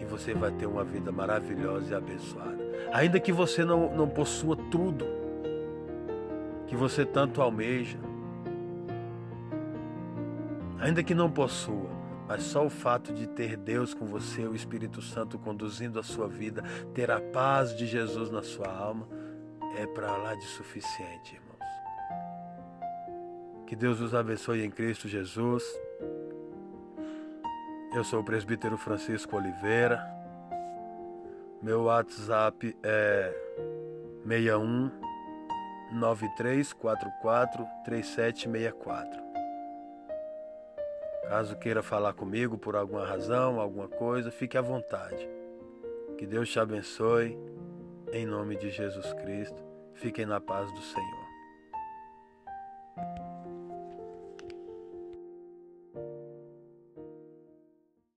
e 0.00 0.04
você 0.04 0.32
vai 0.32 0.52
ter 0.52 0.66
uma 0.66 0.84
vida 0.84 1.10
maravilhosa 1.10 1.92
e 1.92 1.96
abençoada. 1.96 2.56
Ainda 2.92 3.18
que 3.18 3.32
você 3.32 3.64
não, 3.64 3.92
não 3.96 4.08
possua 4.08 4.56
tudo 4.70 5.04
que 6.68 6.76
você 6.76 7.04
tanto 7.04 7.42
almeja, 7.42 7.98
ainda 10.80 11.02
que 11.02 11.14
não 11.14 11.30
possua, 11.30 11.90
mas 12.26 12.42
só 12.42 12.64
o 12.64 12.70
fato 12.70 13.12
de 13.12 13.26
ter 13.26 13.56
Deus 13.56 13.94
com 13.94 14.06
você, 14.06 14.42
o 14.42 14.54
Espírito 14.54 15.00
Santo 15.00 15.38
conduzindo 15.38 15.98
a 15.98 16.02
sua 16.02 16.28
vida, 16.28 16.62
ter 16.94 17.10
a 17.10 17.20
paz 17.20 17.76
de 17.76 17.86
Jesus 17.86 18.30
na 18.30 18.42
sua 18.42 18.68
alma, 18.68 19.08
é 19.76 19.86
para 19.86 20.16
lá 20.16 20.34
de 20.34 20.44
suficiente, 20.44 21.34
irmãos. 21.34 21.48
Que 23.66 23.76
Deus 23.76 24.00
os 24.00 24.14
abençoe 24.14 24.64
em 24.64 24.70
Cristo 24.70 25.08
Jesus. 25.08 25.62
Eu 27.94 28.04
sou 28.04 28.20
o 28.20 28.24
presbítero 28.24 28.76
Francisco 28.76 29.36
Oliveira. 29.36 30.02
Meu 31.62 31.84
WhatsApp 31.84 32.76
é 32.82 33.34
61 34.26 34.90
9344 35.92 37.66
3764. 37.84 39.27
Caso 41.28 41.56
queira 41.56 41.82
falar 41.82 42.14
comigo 42.14 42.56
por 42.56 42.74
alguma 42.74 43.04
razão, 43.04 43.60
alguma 43.60 43.86
coisa, 43.86 44.30
fique 44.30 44.56
à 44.56 44.62
vontade. 44.62 45.28
Que 46.16 46.26
Deus 46.26 46.48
te 46.48 46.58
abençoe. 46.58 47.38
Em 48.10 48.24
nome 48.24 48.56
de 48.56 48.70
Jesus 48.70 49.12
Cristo, 49.12 49.62
fiquem 49.92 50.24
na 50.24 50.40
paz 50.40 50.72
do 50.72 50.80
Senhor. 50.80 51.17